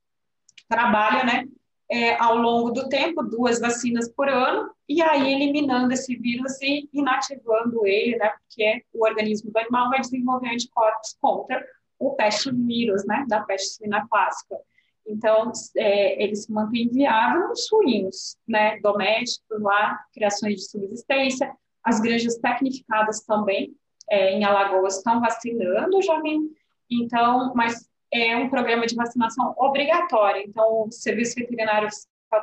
trabalha 0.67 1.23
né, 1.23 1.47
é, 1.89 2.15
ao 2.19 2.35
longo 2.37 2.71
do 2.71 2.89
tempo, 2.89 3.23
duas 3.23 3.59
vacinas 3.59 4.09
por 4.09 4.27
ano, 4.27 4.69
e 4.87 5.01
aí 5.01 5.33
eliminando 5.33 5.93
esse 5.93 6.15
vírus 6.15 6.61
e 6.61 6.89
inativando 6.93 7.85
ele, 7.85 8.17
né, 8.17 8.33
porque 8.39 8.83
o 8.93 9.05
organismo 9.05 9.51
do 9.51 9.57
animal 9.57 9.89
vai 9.89 10.01
desenvolver 10.01 10.49
anticorpos 10.49 11.15
contra 11.21 11.65
o 11.97 12.11
peste 12.15 12.51
vírus, 12.51 13.05
né, 13.05 13.25
da 13.27 13.41
peste 13.41 13.77
suína 13.77 14.05
clássica. 14.09 14.57
Então, 15.05 15.51
é, 15.77 16.23
ele 16.23 16.35
se 16.35 16.51
mantém 16.51 16.87
viável 16.89 17.49
nos 17.49 17.65
suínos, 17.65 18.37
né, 18.47 18.79
domésticos 18.79 19.61
lá, 19.61 19.99
criações 20.13 20.55
de 20.55 20.69
subsistência, 20.69 21.53
as 21.83 21.99
granjas 21.99 22.37
tecnificadas 22.37 23.21
também, 23.21 23.75
é, 24.09 24.31
em 24.31 24.43
Alagoas, 24.43 24.97
estão 24.97 25.19
vacinando, 25.19 26.01
já 26.01 26.19
vem, 26.21 26.49
então, 26.89 27.53
mas 27.55 27.89
é 28.13 28.37
um 28.37 28.49
programa 28.49 28.85
de 28.85 28.95
vacinação 28.95 29.53
obrigatório. 29.57 30.43
Então, 30.47 30.83
o 30.87 30.91
Serviço 30.91 31.35
Veterinário 31.35 31.89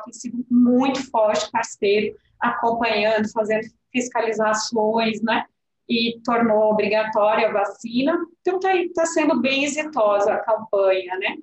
tem 0.03 0.13
sido 0.13 0.45
muito 0.49 1.09
forte, 1.09 1.49
parceiro, 1.51 2.15
acompanhando, 2.39 3.31
fazendo 3.31 3.67
fiscalizações, 3.91 5.21
né? 5.21 5.45
E 5.87 6.19
tornou 6.23 6.71
obrigatória 6.71 7.49
a 7.49 7.51
vacina. 7.51 8.17
Então, 8.41 8.57
está 8.57 8.71
tá 8.95 9.05
sendo 9.05 9.41
bem 9.41 9.63
exitosa 9.63 10.33
a 10.33 10.39
campanha, 10.39 11.17
né? 11.17 11.37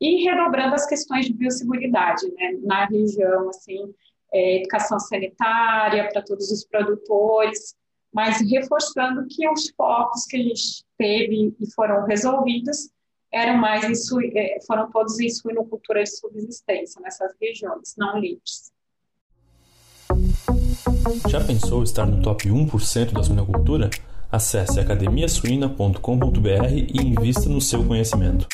E 0.00 0.24
redobrando 0.24 0.74
as 0.74 0.86
questões 0.86 1.26
de 1.26 1.32
biosseguridade, 1.32 2.26
né? 2.34 2.58
Na 2.62 2.86
região, 2.86 3.48
assim, 3.48 3.94
é, 4.32 4.58
educação 4.58 4.98
sanitária 4.98 6.08
para 6.12 6.22
todos 6.22 6.50
os 6.50 6.64
produtores, 6.66 7.76
mas 8.12 8.40
reforçando 8.50 9.26
que 9.28 9.48
os 9.48 9.70
focos 9.70 10.24
que 10.24 10.36
a 10.36 10.42
gente 10.42 10.84
teve 10.98 11.54
e 11.60 11.72
foram 11.72 12.04
resolvidos 12.04 12.90
eram 13.32 13.56
mais 13.56 13.84
em, 13.84 14.38
é, 14.38 14.58
foram 14.66 14.90
todos 14.90 15.18
em 15.18 15.28
suinocultura 15.28 16.02
de 16.04 16.10
subsistência 16.10 17.00
nessas 17.00 17.32
regiões, 17.40 17.94
não 17.96 18.18
livres. 18.18 18.72
Já 21.28 21.44
pensou 21.44 21.82
estar 21.82 22.06
no 22.06 22.22
top 22.22 22.48
1% 22.48 23.12
da 23.12 23.22
suinocultura? 23.22 23.90
Acesse 24.30 24.78
academiasuina.com.br 24.80 26.72
e 26.72 27.00
invista 27.00 27.48
no 27.48 27.60
seu 27.60 27.84
conhecimento. 27.84 28.48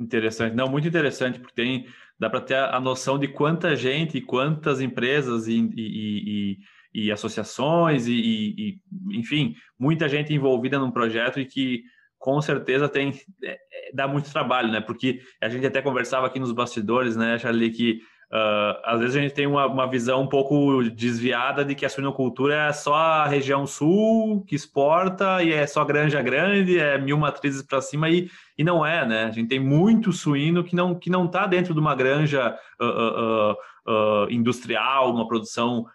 Interessante, 0.00 0.56
não, 0.56 0.66
muito 0.66 0.88
interessante, 0.88 1.38
porque 1.38 1.54
tem, 1.54 1.86
dá 2.18 2.30
para 2.30 2.40
ter 2.40 2.56
a 2.56 2.80
noção 2.80 3.18
de 3.18 3.28
quanta 3.28 3.76
gente 3.76 4.16
e 4.16 4.22
quantas 4.22 4.80
empresas 4.80 5.46
e, 5.46 5.58
e, 5.76 6.58
e, 6.94 7.04
e 7.04 7.12
associações 7.12 8.06
e, 8.08 8.80
enfim, 9.10 9.54
muita 9.78 10.08
gente 10.08 10.32
envolvida 10.32 10.78
num 10.78 10.90
projeto 10.90 11.38
e 11.38 11.44
que 11.44 11.82
com 12.18 12.40
certeza 12.40 12.88
tem 12.88 13.12
é, 13.44 13.52
é, 13.52 13.92
dá 13.92 14.08
muito 14.08 14.32
trabalho, 14.32 14.72
né? 14.72 14.80
Porque 14.80 15.20
a 15.38 15.50
gente 15.50 15.66
até 15.66 15.82
conversava 15.82 16.26
aqui 16.26 16.40
nos 16.40 16.52
bastidores, 16.52 17.14
né, 17.14 17.38
Charlie, 17.38 17.70
que 17.70 18.00
uh, 18.32 18.80
às 18.84 19.00
vezes 19.00 19.16
a 19.16 19.20
gente 19.20 19.34
tem 19.34 19.46
uma, 19.46 19.66
uma 19.66 19.86
visão 19.86 20.22
um 20.22 20.26
pouco 20.26 20.82
desviada 20.90 21.64
de 21.64 21.74
que 21.74 21.84
a 21.84 21.88
suinocultura 21.88 22.54
é 22.68 22.72
só 22.72 22.94
a 22.94 23.26
região 23.26 23.66
sul 23.66 24.44
que 24.46 24.54
exporta 24.54 25.42
e 25.42 25.52
é 25.52 25.66
só 25.66 25.84
granja 25.84 26.22
grande, 26.22 26.78
é 26.78 26.98
mil 26.98 27.18
matrizes 27.18 27.62
para 27.62 27.80
cima 27.80 28.08
e, 28.08 28.30
e 28.56 28.64
não 28.64 28.84
é, 28.84 29.06
né? 29.06 29.24
A 29.24 29.30
gente 29.30 29.48
tem 29.48 29.60
muito 29.60 30.12
suíno 30.12 30.64
que 30.64 30.74
não 30.74 30.94
que 30.94 31.10
não 31.10 31.26
está 31.26 31.46
dentro 31.46 31.74
de 31.74 31.80
uma 31.80 31.94
granja 31.94 32.56
uh, 32.80 33.52
uh, 33.52 34.30
industrial, 34.30 35.12
uma 35.12 35.26
produção 35.26 35.86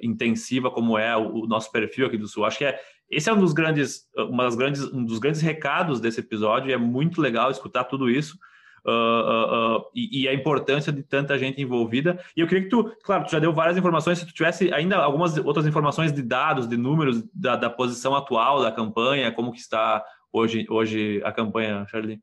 intensiva 0.00 0.70
como 0.70 0.98
é 0.98 1.16
o, 1.16 1.44
o 1.44 1.46
nosso 1.46 1.70
perfil 1.70 2.06
aqui 2.06 2.16
do 2.16 2.26
sul. 2.26 2.44
Acho 2.44 2.58
que 2.58 2.64
é 2.64 2.78
esse 3.12 3.28
é 3.28 3.32
um 3.32 3.38
dos 3.38 3.52
grandes, 3.52 4.06
uma 4.16 4.44
das 4.44 4.54
grandes, 4.54 4.84
um 4.84 5.04
dos 5.04 5.18
grandes 5.18 5.42
recados 5.42 6.00
desse 6.00 6.20
episódio. 6.20 6.72
É 6.72 6.78
muito 6.78 7.20
legal 7.20 7.50
escutar 7.50 7.84
tudo 7.84 8.08
isso. 8.08 8.38
Uh, 8.84 9.78
uh, 9.78 9.84
e, 9.94 10.22
e, 10.22 10.28
a 10.28 10.34
importância 10.34 10.92
de 10.92 11.04
tanta 11.04 11.38
gente 11.38 11.62
envolvida. 11.62 12.18
E 12.36 12.40
eu 12.40 12.48
queria 12.48 12.64
que 12.64 12.68
tu, 12.68 12.92
claro, 13.04 13.24
tu 13.24 13.30
já 13.30 13.38
deu 13.38 13.52
várias 13.52 13.76
informações, 13.76 14.18
se 14.18 14.26
tu 14.26 14.34
tivesse 14.34 14.74
ainda 14.74 14.96
algumas 14.96 15.38
outras 15.38 15.66
informações 15.68 16.12
de 16.12 16.20
dados, 16.20 16.66
de 16.66 16.76
números 16.76 17.22
da, 17.32 17.54
da 17.54 17.70
posição 17.70 18.12
atual 18.16 18.60
da 18.60 18.72
campanha, 18.72 19.30
como 19.30 19.52
que 19.52 19.60
está 19.60 20.04
hoje, 20.32 20.66
hoje 20.68 21.22
a 21.24 21.30
campanha, 21.30 21.86
Charlie? 21.88 22.20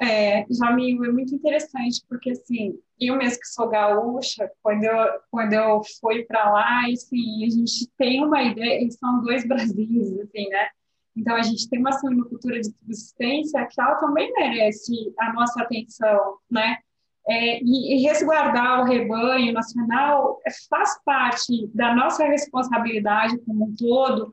É, 0.00 0.44
Jamil, 0.50 1.02
é 1.06 1.10
muito 1.10 1.34
interessante, 1.34 2.02
porque 2.06 2.30
assim, 2.30 2.78
eu 3.00 3.16
mesmo 3.16 3.40
que 3.40 3.48
sou 3.48 3.68
gaúcha, 3.68 4.50
quando 4.62 4.84
eu, 4.84 5.20
quando 5.30 5.52
eu 5.54 5.80
fui 6.00 6.24
para 6.24 6.50
lá, 6.50 6.82
assim, 6.92 7.46
a 7.46 7.48
gente 7.48 7.88
tem 7.96 8.22
uma 8.22 8.42
ideia, 8.42 8.90
são 8.90 9.22
dois 9.22 9.46
Brasis, 9.48 10.18
assim, 10.20 10.48
né? 10.50 10.68
Então, 11.16 11.34
a 11.34 11.42
gente 11.42 11.68
tem 11.68 11.78
uma 11.78 11.92
suinocultura 11.92 12.60
de 12.60 12.66
subsistência 12.66 13.66
que 13.66 13.80
ela 13.80 13.94
também 13.96 14.32
merece 14.32 15.14
a 15.18 15.32
nossa 15.32 15.62
atenção, 15.62 16.36
né? 16.50 16.76
É, 17.28 17.60
e, 17.60 17.96
e, 17.96 18.02
resguardar 18.02 18.80
o 18.80 18.84
rebanho 18.84 19.52
nacional 19.52 20.40
faz 20.70 21.02
parte 21.04 21.66
da 21.74 21.92
nossa 21.92 22.24
responsabilidade 22.24 23.36
como 23.38 23.64
um 23.64 23.74
todo, 23.74 24.32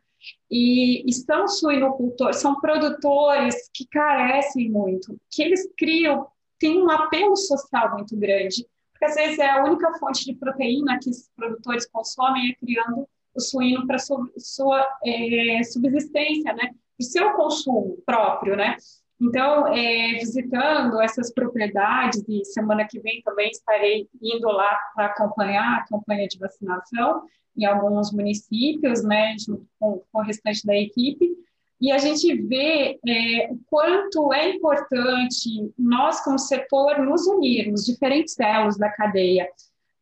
e 0.50 1.04
estão 1.10 1.48
suinocultores, 1.48 2.38
são 2.38 2.60
produtores 2.60 3.56
que 3.74 3.88
carecem 3.88 4.69
muito, 4.69 5.19
que 5.32 5.41
eles 5.41 5.67
criam, 5.78 6.28
tem 6.60 6.82
um 6.82 6.89
apelo 6.89 7.36
social 7.36 7.96
muito 7.96 8.15
grande, 8.15 8.65
porque 8.91 9.06
às 9.06 9.15
vezes 9.15 9.39
é 9.39 9.50
a 9.50 9.63
única 9.63 9.91
fonte 9.96 10.26
de 10.26 10.36
proteína 10.36 11.00
que 11.02 11.10
esses 11.10 11.30
produtores 11.36 11.88
consomem 11.88 12.52
é 12.52 12.56
criando 12.56 13.08
o 13.36 13.39
suíno 13.39 13.86
para 13.88 13.98
sua, 14.00 14.30
sua 14.38 14.88
é, 15.06 15.63
subsistência, 15.63 16.54
né, 16.54 16.72
o 17.00 17.04
seu 17.04 17.34
consumo 17.34 17.98
próprio, 18.06 18.56
né. 18.56 18.78
Então, 19.22 19.67
é, 19.67 20.15
visitando 20.19 21.00
essas 21.02 21.32
propriedades, 21.34 22.24
e 22.28 22.43
semana 22.46 22.86
que 22.86 23.00
vem 23.00 23.22
também 23.22 23.50
estarei 23.50 24.08
indo 24.22 24.48
lá 24.48 24.78
para 24.93 25.06
acompanhar 25.08 25.80
a 25.80 25.86
campanha 25.88 26.28
de 26.28 26.38
vacinação, 26.38 27.24
em 27.56 27.65
alguns 27.65 28.12
municípios, 28.12 29.04
né, 29.04 29.36
junto 29.38 29.65
com, 29.80 30.02
com 30.12 30.19
o 30.19 30.24
restante 30.24 30.65
da 30.65 30.76
equipe, 30.76 31.32
e 31.84 31.91
a 31.91 31.98
gente 31.98 32.34
vê 32.43 32.98
é, 33.06 33.52
o 33.52 33.60
quanto 33.65 34.34
é 34.34 34.52
importante 34.52 35.50
nós, 35.78 36.24
como 36.24 36.39
setor, 36.39 37.00
nos 37.00 37.28
unirmos, 37.28 37.86
diferentes 37.86 38.39
elos 38.39 38.78
da 38.78 38.89
cadeia, 38.89 39.48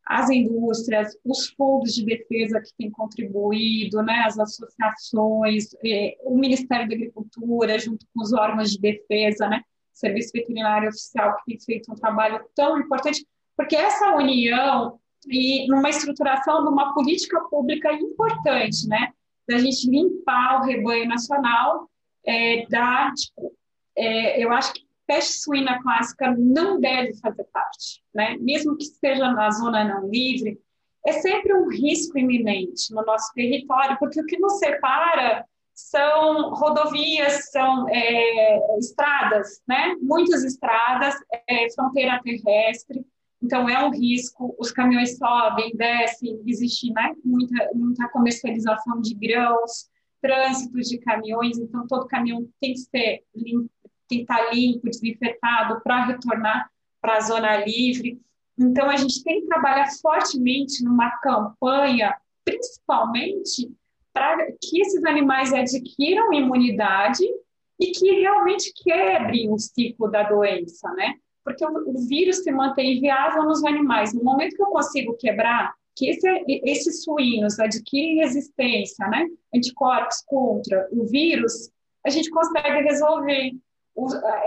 as 0.06 0.30
indústrias, 0.30 1.16
os 1.24 1.48
fundos 1.50 1.94
de 1.94 2.04
defesa 2.04 2.60
que 2.60 2.74
têm 2.76 2.90
contribuído, 2.90 4.02
né, 4.02 4.24
as 4.26 4.38
associações, 4.38 5.74
é, 5.84 6.16
o 6.24 6.36
Ministério 6.36 6.88
da 6.88 6.94
Agricultura, 6.94 7.78
junto 7.78 8.04
com 8.14 8.22
os 8.22 8.32
órgãos 8.32 8.70
de 8.72 8.80
defesa, 8.80 9.48
né, 9.48 9.62
Serviço 9.92 10.32
Veterinário 10.32 10.88
Oficial, 10.88 11.36
que 11.36 11.52
tem 11.52 11.60
feito 11.60 11.92
um 11.92 11.94
trabalho 11.94 12.44
tão 12.54 12.78
importante, 12.78 13.26
porque 13.56 13.76
essa 13.76 14.14
união 14.16 14.98
e 15.28 15.66
numa 15.68 15.88
estruturação 15.88 16.62
de 16.62 16.68
uma 16.68 16.94
política 16.94 17.40
pública 17.48 17.92
importante, 17.92 18.88
né? 18.88 19.12
Da 19.48 19.58
gente 19.58 19.88
limpar 19.88 20.60
o 20.60 20.64
rebanho 20.64 21.08
nacional, 21.08 21.88
é, 22.26 22.66
da, 22.68 23.12
tipo, 23.12 23.52
é, 23.96 24.42
eu 24.42 24.52
acho 24.52 24.72
que 24.72 24.80
peste 25.06 25.40
suína 25.40 25.82
clássica 25.82 26.34
não 26.38 26.80
deve 26.80 27.14
fazer 27.18 27.44
parte, 27.52 28.02
né? 28.14 28.36
Mesmo 28.40 28.76
que 28.76 28.84
esteja 28.84 29.30
na 29.32 29.50
zona 29.50 29.84
não 29.84 30.08
livre, 30.08 30.58
é 31.06 31.12
sempre 31.12 31.54
um 31.54 31.68
risco 31.68 32.18
iminente 32.18 32.92
no 32.94 33.04
nosso 33.04 33.32
território, 33.34 33.98
porque 33.98 34.20
o 34.20 34.26
que 34.26 34.38
nos 34.38 34.58
separa 34.58 35.44
são 35.74 36.50
rodovias, 36.54 37.50
são 37.50 37.88
é, 37.88 38.78
estradas, 38.78 39.60
né? 39.66 39.96
Muitas 40.00 40.44
estradas, 40.44 41.14
é, 41.48 41.70
fronteira 41.74 42.20
terrestre, 42.22 43.04
então, 43.42 43.68
é 43.68 43.84
um 43.84 43.90
risco, 43.90 44.54
os 44.56 44.70
caminhões 44.70 45.18
sobem, 45.18 45.74
descem, 45.74 46.40
existe 46.46 46.92
né, 46.92 47.12
muita, 47.24 47.70
muita 47.74 48.08
comercialização 48.10 49.00
de 49.00 49.14
grãos, 49.14 49.90
trânsito 50.20 50.78
de 50.78 50.98
caminhões, 50.98 51.58
então 51.58 51.84
todo 51.88 52.06
caminhão 52.06 52.48
tem 52.60 52.72
que 52.72 52.78
ser 52.78 53.24
limpo, 53.34 53.68
que 54.16 54.22
estar 54.22 54.52
limpo, 54.52 54.88
desinfetado 54.88 55.80
para 55.82 56.06
retornar 56.06 56.70
para 57.00 57.16
a 57.16 57.20
zona 57.20 57.56
livre. 57.64 58.20
Então, 58.58 58.88
a 58.88 58.96
gente 58.96 59.22
tem 59.24 59.40
que 59.40 59.46
trabalhar 59.46 59.90
fortemente 60.00 60.84
numa 60.84 61.10
campanha, 61.18 62.14
principalmente 62.44 63.70
para 64.12 64.46
que 64.60 64.80
esses 64.80 65.04
animais 65.04 65.52
adquiram 65.52 66.32
imunidade 66.32 67.24
e 67.80 67.90
que 67.92 68.20
realmente 68.20 68.72
quebrem 68.76 69.50
o 69.50 69.58
ciclo 69.58 70.08
da 70.10 70.22
doença, 70.22 70.88
né? 70.92 71.14
porque 71.44 71.64
o, 71.64 72.06
vírus 72.08 72.38
se 72.38 72.50
mantém 72.50 73.00
viável 73.00 73.44
nos 73.44 73.64
animais. 73.64 74.14
No 74.14 74.22
momento 74.22 74.56
que 74.56 74.62
eu 74.62 74.66
consigo 74.66 75.16
quebrar, 75.16 75.74
que 75.96 76.08
esse, 76.08 76.26
esses 76.64 77.04
suínos 77.04 77.58
adquirem 77.58 78.16
resistência, 78.16 79.06
né, 79.08 79.26
anticorpos 79.54 80.22
contra 80.26 80.88
o 80.90 81.04
vírus, 81.06 81.70
a 82.04 82.10
gente 82.10 82.30
consegue 82.30 82.82
resolver, 82.82 83.52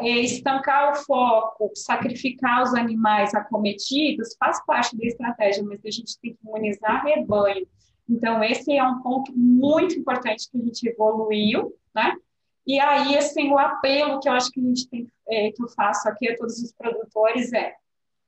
estancar 0.01 0.91
o 0.91 0.95
foco, 0.95 1.71
sacrificar 1.75 2.63
os 2.63 2.73
animais 2.73 3.33
acometidos, 3.33 4.35
faz 4.39 4.63
parte 4.65 4.97
da 4.97 5.05
estratégia, 5.05 5.63
mas 5.63 5.79
a 5.85 5.91
gente 5.91 6.19
tem 6.19 6.33
que 6.33 6.39
imunizar 6.43 7.03
rebanho. 7.03 7.67
Então, 8.09 8.43
esse 8.43 8.75
é 8.75 8.83
um 8.83 9.01
ponto 9.01 9.31
muito 9.35 9.95
importante 9.95 10.49
que 10.51 10.57
a 10.57 10.61
gente 10.61 10.87
evoluiu, 10.87 11.73
né? 11.93 12.15
E 12.65 12.79
aí, 12.79 13.17
assim, 13.17 13.51
o 13.51 13.57
apelo 13.57 14.19
que 14.19 14.27
eu 14.27 14.33
acho 14.33 14.49
que 14.49 14.59
a 14.59 14.63
gente 14.63 14.89
tem, 14.89 15.07
é, 15.29 15.51
que 15.51 15.61
eu 15.61 15.67
faço 15.69 16.07
aqui 16.09 16.29
a 16.29 16.35
todos 16.35 16.57
os 16.61 16.71
produtores 16.73 17.53
é 17.53 17.75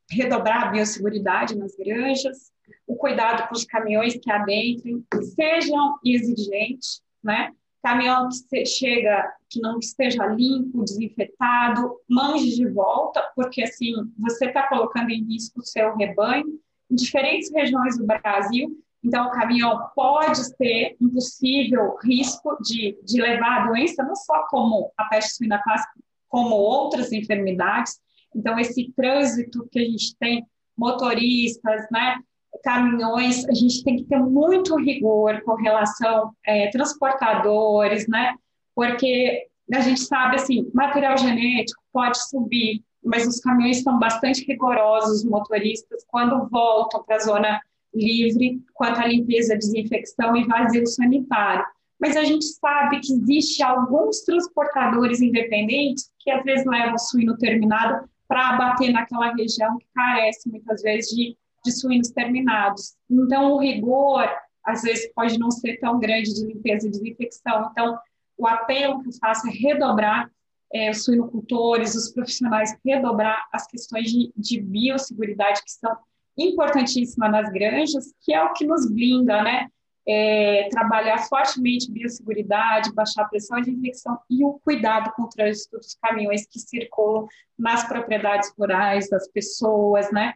redobrar 0.10 0.68
a 0.68 0.72
biosseguridade 0.72 1.58
nas 1.58 1.76
granjas, 1.76 2.52
o 2.86 2.96
cuidado 2.96 3.48
com 3.48 3.56
os 3.56 3.66
caminhões 3.66 4.16
que 4.16 4.32
adentrem, 4.32 5.04
sejam 5.36 5.98
exigentes, 6.04 7.02
né? 7.24 7.52
Caminhão 7.84 8.28
que 8.50 8.66
chega, 8.66 9.32
que 9.50 9.62
não 9.62 9.80
esteja 9.80 10.26
limpo, 10.26 10.84
desinfetado, 10.84 11.96
mande 12.10 12.56
de 12.56 12.68
volta, 12.70 13.22
porque 13.36 13.64
assim, 13.64 13.94
você 14.18 14.46
está 14.46 14.68
colocando 14.68 15.10
em 15.10 15.24
risco 15.24 15.60
o 15.60 15.66
seu 15.66 15.96
rebanho. 15.96 16.60
Em 16.90 16.96
diferentes 16.96 17.52
regiões 17.54 17.98
do 17.98 18.06
Brasil, 18.06 18.78
então, 19.04 19.28
o 19.28 19.32
caminhão 19.32 19.90
pode 19.96 20.54
ter 20.58 20.98
um 21.00 21.10
possível 21.10 21.96
risco 22.04 22.58
de, 22.62 22.98
de 23.04 23.22
levar 23.22 23.62
a 23.62 23.68
doença, 23.68 24.04
não 24.04 24.16
só 24.16 24.46
como 24.50 24.92
a 24.98 25.06
peste 25.06 25.36
suína 25.36 25.62
clássica, 25.64 25.94
como 26.28 26.56
outras 26.56 27.12
enfermidades. 27.12 28.00
Então, 28.36 28.60
esse 28.60 28.92
trânsito 28.96 29.68
que 29.72 29.80
a 29.80 29.86
gente 29.86 30.16
tem, 30.18 30.46
motoristas, 30.78 31.88
né, 31.92 32.18
caminhões, 32.64 33.48
a 33.48 33.54
gente 33.54 33.84
tem 33.84 33.98
que 33.98 34.04
ter 34.04 34.20
muito 34.20 34.76
rigor 34.78 35.42
com 35.44 35.56
relação 35.56 36.32
é, 36.46 36.70
transportadores, 36.70 38.08
né, 38.08 38.36
porque 38.76 39.48
a 39.74 39.82
gente 39.82 40.02
sabe, 40.02 40.38
assim, 40.38 40.70
material 40.74 41.18
genético 41.18 41.82
pode 41.92 42.18
subir, 42.30 42.84
mas 43.04 43.28
os 43.28 43.40
caminhões 43.40 43.84
são 43.84 44.00
bastante 44.00 44.46
rigorosos, 44.46 45.24
os 45.24 45.26
motoristas, 45.26 46.06
quando 46.08 46.48
voltam 46.50 47.04
para 47.04 47.18
a 47.18 47.20
zona 47.20 47.62
livre, 47.94 48.62
quanto 48.74 49.00
à 49.00 49.08
limpeza, 49.08 49.58
desinfecção 49.58 50.36
e 50.36 50.46
vazio 50.46 50.86
sanitário. 50.86 51.66
Mas 52.00 52.16
a 52.16 52.24
gente 52.24 52.46
sabe 52.46 53.00
que 53.00 53.12
existe 53.12 53.64
alguns 53.64 54.22
transportadores 54.22 55.20
independentes 55.20 56.12
que 56.20 56.30
às 56.30 56.44
vezes 56.44 56.66
levam 56.66 56.98
suíno 56.98 57.38
terminado 57.38 58.08
para 58.28 58.50
abater 58.50 58.92
naquela 58.92 59.34
região 59.34 59.78
que 59.78 59.88
carece 59.96 60.50
muitas 60.50 60.82
vezes 60.82 61.10
de, 61.10 61.36
de 61.68 61.80
suínos 61.80 62.10
terminados. 62.10 62.96
Então, 63.10 63.54
o 63.54 63.60
rigor, 63.60 64.28
às 64.66 64.82
vezes, 64.82 65.12
pode 65.14 65.38
não 65.38 65.52
ser 65.52 65.78
tão 65.78 66.00
grande 66.00 66.34
de 66.34 66.46
limpeza 66.46 66.88
e 66.88 66.92
desinfecção. 66.92 67.70
Então, 67.72 67.98
o 68.38 68.48
apelo 68.48 69.02
que 69.02 69.10
eu 69.10 69.14
faço 69.14 69.48
é 69.48 69.52
redobrar 69.52 70.30
é, 70.74 70.92
os 70.92 71.04
suinocultores, 71.04 71.96
os 71.96 72.12
profissionais, 72.12 72.78
redobrar 72.86 73.48
as 73.54 73.68
questões 73.68 74.12
de, 74.12 74.32
de 74.36 74.62
biosseguridade 74.62 75.64
que 75.64 75.72
são 75.72 75.96
importantíssimas 76.38 77.32
nas 77.32 77.50
granjas, 77.52 78.14
que 78.22 78.34
é 78.34 78.44
o 78.44 78.54
que 78.54 78.66
nos 78.66 78.90
blinda, 78.92 79.42
né? 79.42 79.68
é, 80.08 80.70
trabalhar 80.70 81.18
fortemente 81.28 81.92
biosseguridade, 81.92 82.94
baixar 82.94 83.24
a 83.24 83.28
pressão 83.28 83.60
de 83.60 83.72
infecção 83.72 84.18
e 84.30 84.44
o 84.44 84.54
cuidado 84.64 85.12
com 85.12 85.24
o 85.24 85.30
trânsito 85.30 85.78
dos 85.78 85.96
caminhões 86.02 86.48
que 86.48 86.60
circulam 86.60 87.28
nas 87.60 87.86
propriedades 87.86 88.54
rurais 88.58 89.10
das 89.10 89.28
pessoas, 89.30 90.10
né? 90.12 90.34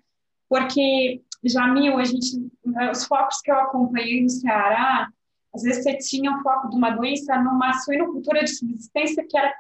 Porque, 0.52 1.22
Jamil, 1.46 1.98
a 1.98 2.04
gente, 2.04 2.52
os 2.92 3.06
focos 3.06 3.40
que 3.40 3.50
eu 3.50 3.56
acompanhei 3.56 4.22
no 4.22 4.30
Ceará, 4.30 5.08
às 5.56 5.64
vezes 5.64 5.82
você 5.82 5.98
tinha 5.98 6.30
um 6.30 6.42
foco 6.42 6.70
de 6.70 6.76
uma 6.76 6.90
doença 6.90 7.38
numa 7.38 7.72
suinocultura 7.72 8.44
de 8.44 8.50
subsistência 8.50 9.26
que 9.26 9.38
era 9.38 9.54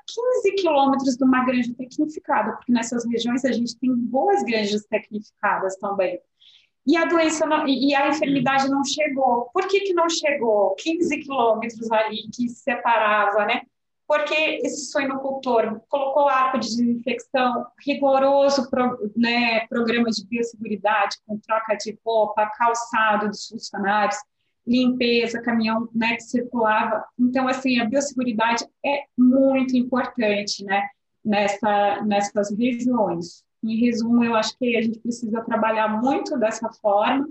15 0.43 0.55
quilômetros 0.55 1.15
de 1.15 1.23
uma 1.23 1.45
granja 1.45 1.73
tecnificada, 1.77 2.51
porque 2.57 2.73
nessas 2.73 3.05
regiões 3.05 3.45
a 3.45 3.53
gente 3.53 3.79
tem 3.79 3.95
boas 3.95 4.43
granjas 4.43 4.85
tecnificadas 4.85 5.77
também 5.77 6.19
e 6.85 6.97
a 6.97 7.05
doença 7.05 7.45
não, 7.45 7.65
e 7.65 7.95
a 7.95 8.09
enfermidade 8.09 8.67
não 8.69 8.83
chegou. 8.83 9.49
Por 9.53 9.67
que, 9.67 9.81
que 9.81 9.93
não 9.93 10.09
chegou? 10.09 10.75
15 10.75 11.19
quilômetros 11.19 11.89
ali 11.89 12.27
que 12.35 12.49
separava, 12.49 13.45
né? 13.45 13.61
Porque 14.11 14.59
esse 14.61 14.91
suinocultor 14.91 15.79
colocou 15.87 16.27
arco 16.27 16.59
de 16.59 16.67
desinfecção, 16.67 17.65
rigoroso 17.79 18.69
pro, 18.69 19.09
né, 19.15 19.65
programa 19.67 20.09
de 20.09 20.27
biosseguridade, 20.27 21.15
com 21.25 21.37
troca 21.37 21.77
de 21.77 21.97
roupa, 22.05 22.51
calçado 22.57 23.29
dos 23.29 23.47
funcionários, 23.47 24.17
limpeza, 24.67 25.41
caminhão 25.41 25.87
né, 25.95 26.17
que 26.17 26.23
circulava. 26.23 27.05
Então, 27.17 27.47
assim, 27.47 27.79
a 27.79 27.85
biosseguridade 27.85 28.65
é 28.85 29.05
muito 29.17 29.77
importante 29.77 30.65
né, 30.65 30.89
nessa, 31.23 32.01
nessas 32.01 32.51
regiões. 32.51 33.45
Em 33.63 33.77
resumo, 33.77 34.25
eu 34.25 34.35
acho 34.35 34.57
que 34.57 34.75
a 34.75 34.81
gente 34.81 34.99
precisa 34.99 35.41
trabalhar 35.45 35.87
muito 35.87 36.37
dessa 36.37 36.67
forma, 36.81 37.29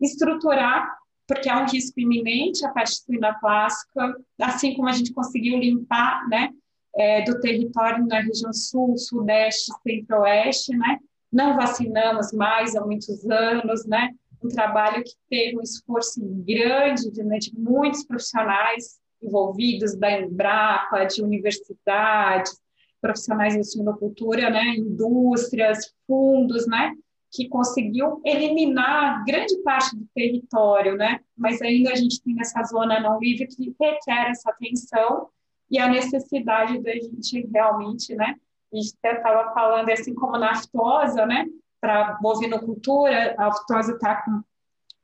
estruturar, 0.00 0.96
porque 1.26 1.48
é 1.48 1.56
um 1.56 1.66
risco 1.66 1.98
iminente 1.98 2.64
a 2.66 2.70
peste 2.70 3.04
clássica, 3.40 4.14
assim 4.40 4.74
como 4.74 4.88
a 4.88 4.92
gente 4.92 5.12
conseguiu 5.12 5.58
limpar, 5.58 6.28
né, 6.28 6.50
é, 6.96 7.22
do 7.22 7.40
território 7.40 8.06
na 8.06 8.20
região 8.20 8.52
sul, 8.52 8.96
sudeste, 8.96 9.72
centro-oeste, 9.82 10.76
né, 10.76 10.98
não 11.32 11.56
vacinamos 11.56 12.32
mais 12.32 12.76
há 12.76 12.84
muitos 12.84 13.28
anos, 13.28 13.84
né, 13.86 14.10
um 14.42 14.48
trabalho 14.48 15.02
que 15.02 15.14
teve 15.28 15.58
um 15.58 15.62
esforço 15.62 16.20
grande 16.46 17.10
de, 17.10 17.24
né, 17.24 17.38
de 17.38 17.52
muitos 17.58 18.04
profissionais 18.04 18.98
envolvidos 19.22 19.96
da 19.96 20.20
Embrapa, 20.20 21.06
de 21.06 21.22
universidades, 21.22 22.60
profissionais 23.00 23.54
de 23.54 23.64
suinocultura, 23.64 24.50
né, 24.50 24.76
indústrias, 24.76 25.92
fundos, 26.06 26.66
né, 26.66 26.92
que 27.34 27.48
conseguiu 27.48 28.20
eliminar 28.24 29.24
grande 29.24 29.56
parte 29.62 29.96
do 29.96 30.06
território, 30.14 30.96
né, 30.96 31.18
mas 31.36 31.60
ainda 31.60 31.90
a 31.90 31.96
gente 31.96 32.22
tem 32.22 32.36
essa 32.40 32.62
zona 32.62 33.00
não 33.00 33.18
livre 33.18 33.48
que 33.48 33.74
requer 33.80 34.30
essa 34.30 34.50
atenção 34.50 35.28
e 35.68 35.78
a 35.78 35.88
necessidade 35.88 36.80
da 36.80 36.92
gente 36.92 37.48
realmente, 37.52 38.14
né, 38.14 38.36
a 38.72 38.76
gente 38.76 38.94
até 39.02 39.16
estava 39.16 39.52
falando 39.52 39.90
assim 39.90 40.14
como 40.14 40.38
na 40.38 40.52
aftosa, 40.52 41.26
né, 41.26 41.44
para 41.80 42.16
bovinocultura, 42.22 43.34
a 43.36 43.48
aftosa 43.48 43.92
está 43.92 44.22
com 44.22 44.40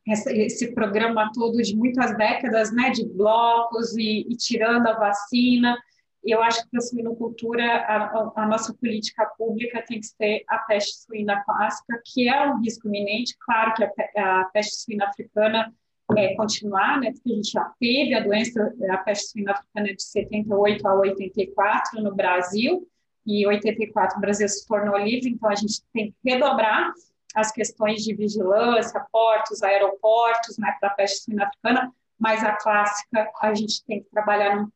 esse 0.07 0.73
programa 0.73 1.31
todo 1.35 1.61
de 1.61 1.77
muitas 1.77 2.17
décadas, 2.17 2.73
né, 2.73 2.91
de 2.91 3.07
blocos 3.07 3.97
e, 3.97 4.27
e 4.29 4.37
tirando 4.37 4.87
a 4.87 4.99
vacina, 4.99 5.77
eu 6.25 6.43
acho 6.43 6.63
que 6.63 6.71
para 6.71 6.79
a 6.79 6.83
suinocultura, 6.83 7.65
a, 7.65 8.33
a, 8.37 8.47
nossa 8.47 8.75
política 8.75 9.25
pública 9.39 9.83
tem 9.87 10.01
que 10.01 10.07
ser 10.07 10.45
a 10.49 10.59
peste 10.59 11.03
suína 11.03 11.43
clássica, 11.45 12.01
que 12.05 12.29
é 12.29 12.47
um 12.47 12.61
risco 12.61 12.89
iminente. 12.89 13.37
Claro 13.41 13.75
que 13.75 13.85
a, 13.85 14.41
a 14.41 14.45
peste 14.47 14.77
suína 14.77 15.07
africana 15.07 15.73
é 16.17 16.35
continuar, 16.35 17.01
né, 17.01 17.13
porque 17.13 17.33
a 17.33 17.37
gente 17.37 17.53
já 17.53 17.73
teve 17.79 18.15
a 18.15 18.21
doença, 18.21 18.75
a 18.91 18.99
peste 18.99 19.31
suína 19.31 19.53
africana 19.53 19.95
de 19.95 20.03
78 20.03 20.87
a 20.87 20.95
84 20.95 22.03
no 22.03 22.15
Brasil, 22.15 22.87
e 23.27 23.45
em 23.45 23.47
84 23.47 24.19
o 24.19 24.21
Brasil 24.21 24.49
se 24.49 24.67
tornou 24.67 24.99
livre, 24.99 25.31
então 25.31 25.49
a 25.49 25.55
gente 25.55 25.83
tem 25.93 26.11
que 26.11 26.17
redobrar 26.31 26.93
as 27.35 27.53
questões 27.53 28.03
de 28.03 28.13
vigilância, 28.15 29.07
portos, 29.13 29.63
aeroportos, 29.63 30.59
né, 30.59 30.77
para 30.81 30.91
a 30.91 30.95
peste 30.95 31.25
suína 31.25 31.47
africana, 31.47 31.93
mas 32.19 32.43
a 32.45 32.53
clássica 32.53 33.31
a 33.41 33.55
gente 33.55 33.85
tem 33.85 34.03
que 34.03 34.11
trabalhar 34.11 34.57
num 34.57 34.69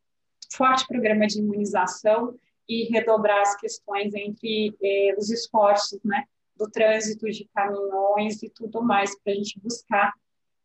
forte 0.52 0.86
programa 0.86 1.26
de 1.26 1.38
imunização 1.38 2.34
e 2.68 2.84
redobrar 2.90 3.40
as 3.42 3.56
questões 3.56 4.14
entre 4.14 4.74
eh, 4.82 5.14
os 5.18 5.30
esforços, 5.30 6.00
né, 6.04 6.24
do 6.56 6.70
trânsito 6.70 7.30
de 7.30 7.48
caminhões 7.54 8.42
e 8.42 8.50
tudo 8.50 8.82
mais, 8.82 9.18
para 9.20 9.32
a 9.32 9.36
gente 9.36 9.60
buscar 9.60 10.12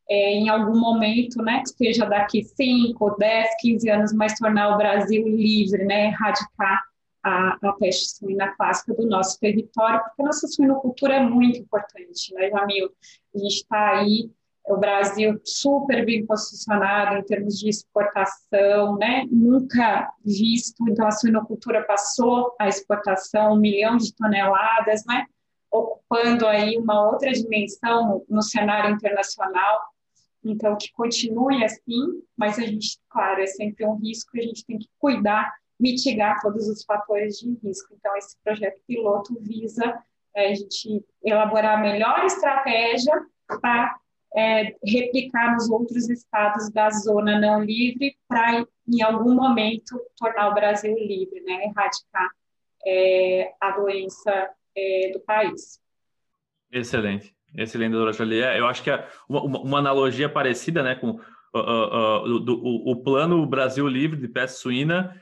eh, 0.09 0.33
em 0.33 0.49
algum 0.49 0.79
momento, 0.79 1.41
né, 1.41 1.61
que 1.61 1.69
seja 1.69 2.05
daqui 2.05 2.43
5, 2.43 3.17
10, 3.17 3.49
15 3.59 3.89
anos, 3.89 4.13
mas 4.13 4.37
tornar 4.37 4.73
o 4.73 4.77
Brasil 4.77 5.27
livre, 5.27 5.85
né, 5.85 6.07
erradicar 6.07 6.81
a, 7.23 7.57
a 7.61 7.73
peste 7.73 8.17
suína 8.17 8.55
clássica 8.55 8.93
do 8.93 9.05
nosso 9.05 9.39
território, 9.39 10.01
porque 10.03 10.21
a 10.21 10.25
nossa 10.25 10.47
suinocultura 10.47 11.15
é 11.15 11.19
muito 11.19 11.59
importante, 11.59 12.33
né, 12.33 12.49
Jamil? 12.49 12.89
A 13.35 13.37
gente 13.37 13.55
está 13.55 13.97
aí 13.99 14.31
o 14.69 14.77
Brasil 14.77 15.41
super 15.43 16.05
bem 16.05 16.27
posicionado 16.27 17.17
em 17.17 17.23
termos 17.23 17.57
de 17.57 17.69
exportação, 17.69 18.97
né? 18.97 19.25
Nunca 19.31 20.13
visto, 20.23 20.87
então 20.87 21.07
a 21.07 21.11
suinocultura 21.11 21.83
passou 21.85 22.55
a 22.59 22.67
exportação, 22.67 23.53
um 23.53 23.59
milhão 23.59 23.97
de 23.97 24.13
toneladas, 24.13 25.03
né? 25.07 25.25
Ocupando 25.71 26.45
aí 26.45 26.77
uma 26.77 27.09
outra 27.09 27.31
dimensão 27.31 28.23
no 28.29 28.43
cenário 28.43 28.93
internacional. 28.93 29.81
Então, 30.45 30.77
que 30.77 30.91
continue 30.93 31.65
assim, 31.65 32.21
mas 32.37 32.59
a 32.59 32.61
gente, 32.61 32.99
claro, 33.09 33.41
é 33.41 33.47
sempre 33.47 33.87
um 33.87 33.95
risco, 33.95 34.37
a 34.37 34.41
gente 34.41 34.63
tem 34.65 34.77
que 34.77 34.87
cuidar, 34.99 35.51
mitigar 35.79 36.39
todos 36.41 36.67
os 36.67 36.83
fatores 36.83 37.39
de 37.39 37.57
risco. 37.63 37.95
Então, 37.97 38.15
esse 38.15 38.37
projeto 38.43 38.79
piloto 38.87 39.35
visa 39.41 39.97
é, 40.35 40.51
a 40.51 40.53
gente 40.53 41.03
elaborar 41.23 41.79
a 41.79 41.81
melhor 41.81 42.23
estratégia 42.23 43.13
para 43.59 43.97
é, 44.35 44.75
replicar 44.83 45.53
nos 45.53 45.69
outros 45.69 46.09
estados 46.09 46.69
da 46.71 46.89
zona 46.89 47.39
não 47.39 47.63
livre 47.63 48.15
para, 48.27 48.65
em 48.87 49.01
algum 49.01 49.33
momento, 49.33 49.99
tornar 50.17 50.49
o 50.49 50.53
Brasil 50.53 50.93
livre, 50.95 51.41
né, 51.41 51.65
erradicar 51.65 52.29
é, 52.85 53.51
a 53.59 53.71
doença 53.71 54.49
é, 54.75 55.11
do 55.13 55.19
país. 55.21 55.79
Excelente, 56.71 57.33
excelente, 57.55 57.91
doutora 57.91 58.13
Jolie. 58.13 58.41
Eu 58.57 58.67
acho 58.67 58.83
que 58.83 58.91
é 58.91 59.07
uma, 59.27 59.41
uma, 59.41 59.79
analogia 59.79 60.29
parecida 60.29 60.83
né, 60.83 60.95
com 60.95 61.19
uh, 61.55 62.23
uh, 62.23 62.39
do, 62.39 62.61
o, 62.63 63.01
plano 63.03 63.45
Brasil 63.47 63.87
Livre 63.87 64.19
de 64.19 64.27
peste 64.27 64.59
suína, 64.59 65.19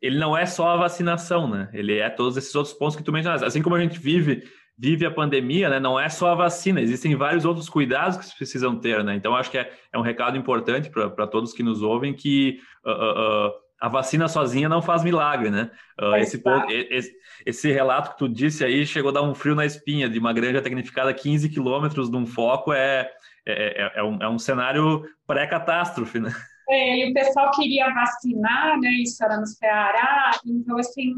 ele 0.00 0.18
não 0.18 0.36
é 0.36 0.44
só 0.44 0.68
a 0.68 0.76
vacinação, 0.76 1.48
né? 1.48 1.70
Ele 1.72 1.98
é 1.98 2.10
todos 2.10 2.36
esses 2.36 2.54
outros 2.54 2.74
pontos 2.74 2.94
que 2.94 3.02
tu 3.02 3.10
mencionaste. 3.10 3.46
Assim 3.46 3.62
como 3.62 3.74
a 3.74 3.80
gente 3.80 3.98
vive 3.98 4.44
vive 4.76 5.06
a 5.06 5.10
pandemia, 5.10 5.68
né, 5.68 5.78
não 5.78 5.98
é 5.98 6.08
só 6.08 6.32
a 6.32 6.34
vacina, 6.34 6.80
existem 6.80 7.14
vários 7.14 7.44
outros 7.44 7.68
cuidados 7.68 8.16
que 8.16 8.36
precisam 8.36 8.78
ter, 8.78 9.04
né? 9.04 9.14
Então, 9.14 9.36
acho 9.36 9.50
que 9.50 9.58
é, 9.58 9.72
é 9.92 9.98
um 9.98 10.02
recado 10.02 10.36
importante 10.36 10.90
para 10.90 11.26
todos 11.26 11.52
que 11.52 11.62
nos 11.62 11.80
ouvem 11.80 12.12
que 12.12 12.58
uh, 12.84 12.90
uh, 12.90 13.52
a 13.80 13.88
vacina 13.88 14.26
sozinha 14.28 14.68
não 14.68 14.80
faz 14.80 15.04
milagre, 15.04 15.50
né? 15.50 15.70
Esse, 16.16 16.38
ponto, 16.38 16.70
esse, 16.70 17.12
esse, 17.44 17.70
relato 17.70 18.12
que 18.12 18.18
tu 18.18 18.28
disse 18.28 18.64
aí 18.64 18.86
chegou 18.86 19.10
a 19.10 19.12
dar 19.14 19.22
um 19.22 19.34
frio 19.34 19.54
na 19.54 19.66
espinha 19.66 20.08
de 20.08 20.18
uma 20.18 20.32
granja 20.32 20.62
tecnificada 20.62 21.10
a 21.10 21.14
15 21.14 21.48
quilômetros 21.50 22.10
de 22.10 22.16
um 22.16 22.26
foco 22.26 22.72
é, 22.72 23.10
é, 23.46 23.82
é, 23.82 23.92
é, 23.96 24.02
um, 24.02 24.22
é 24.22 24.28
um 24.28 24.38
cenário 24.38 25.04
pré-catástrofe, 25.26 26.18
né? 26.18 26.32
É, 26.68 27.06
e 27.06 27.10
o 27.10 27.14
pessoal 27.14 27.50
queria 27.50 27.92
vacinar, 27.92 28.80
né? 28.80 28.88
Isso 29.02 29.22
era 29.22 29.36
no 29.36 29.46
Ceará, 29.46 30.30
então 30.46 30.78
assim, 30.78 31.12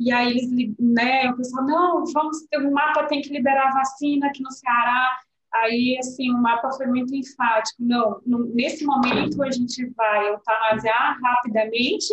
e 0.00 0.10
aí 0.10 0.30
eles, 0.30 0.74
né? 0.80 1.30
O 1.30 1.36
pessoal, 1.36 1.66
não, 1.66 2.04
vamos, 2.06 2.38
o 2.54 2.70
mapa 2.72 3.04
tem 3.04 3.20
que 3.20 3.28
liberar 3.28 3.68
a 3.68 3.74
vacina 3.74 4.28
aqui 4.28 4.42
no 4.42 4.50
Ceará. 4.50 5.10
Aí, 5.52 5.98
assim, 5.98 6.30
o 6.30 6.38
mapa 6.40 6.70
foi 6.72 6.86
muito 6.86 7.14
enfático. 7.14 7.82
Não, 7.82 8.18
nesse 8.54 8.82
momento 8.86 9.42
a 9.42 9.50
gente 9.50 9.84
vai 9.90 10.30
eutanasiar 10.30 11.18
rapidamente 11.22 12.08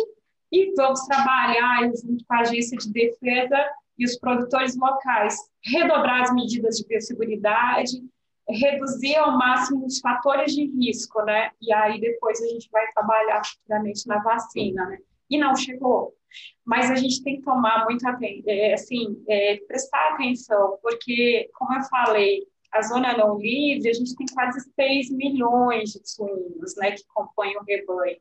e 0.52 0.74
vamos 0.76 1.00
trabalhar 1.06 1.90
junto 1.94 2.22
com 2.26 2.34
a 2.34 2.40
agência 2.40 2.76
de 2.76 2.92
defesa 2.92 3.56
e 3.98 4.04
os 4.04 4.18
produtores 4.18 4.76
locais, 4.76 5.36
redobrar 5.64 6.22
as 6.22 6.34
medidas 6.34 6.76
de 6.76 6.86
biosseguridade, 6.86 8.02
reduzir 8.50 9.16
ao 9.16 9.38
máximo 9.38 9.86
os 9.86 9.98
fatores 9.98 10.54
de 10.54 10.66
risco, 10.66 11.22
né? 11.22 11.52
E 11.60 11.72
aí 11.72 11.98
depois 11.98 12.38
a 12.42 12.48
gente 12.48 12.68
vai 12.70 12.86
trabalhar 12.92 13.42
futuramente 13.46 14.06
na 14.06 14.18
vacina, 14.18 14.84
né? 14.86 14.98
E 15.30 15.38
não 15.38 15.56
chegou. 15.56 16.17
Mas 16.64 16.90
a 16.90 16.94
gente 16.94 17.22
tem 17.22 17.36
que 17.36 17.42
tomar 17.42 17.84
muito 17.84 18.04
é, 18.46 18.74
assim, 18.74 19.22
é, 19.28 19.56
prestar 19.66 20.14
atenção, 20.14 20.78
porque, 20.82 21.48
como 21.54 21.74
eu 21.74 21.82
falei, 21.84 22.46
a 22.72 22.82
zona 22.82 23.16
não 23.16 23.38
livre, 23.38 23.88
a 23.88 23.92
gente 23.92 24.14
tem 24.14 24.26
quase 24.32 24.60
6 24.74 25.10
milhões 25.10 25.90
de 25.90 26.00
suínos, 26.04 26.76
né, 26.76 26.92
que 26.92 27.04
compõem 27.08 27.56
o 27.56 27.64
rebanho. 27.64 28.18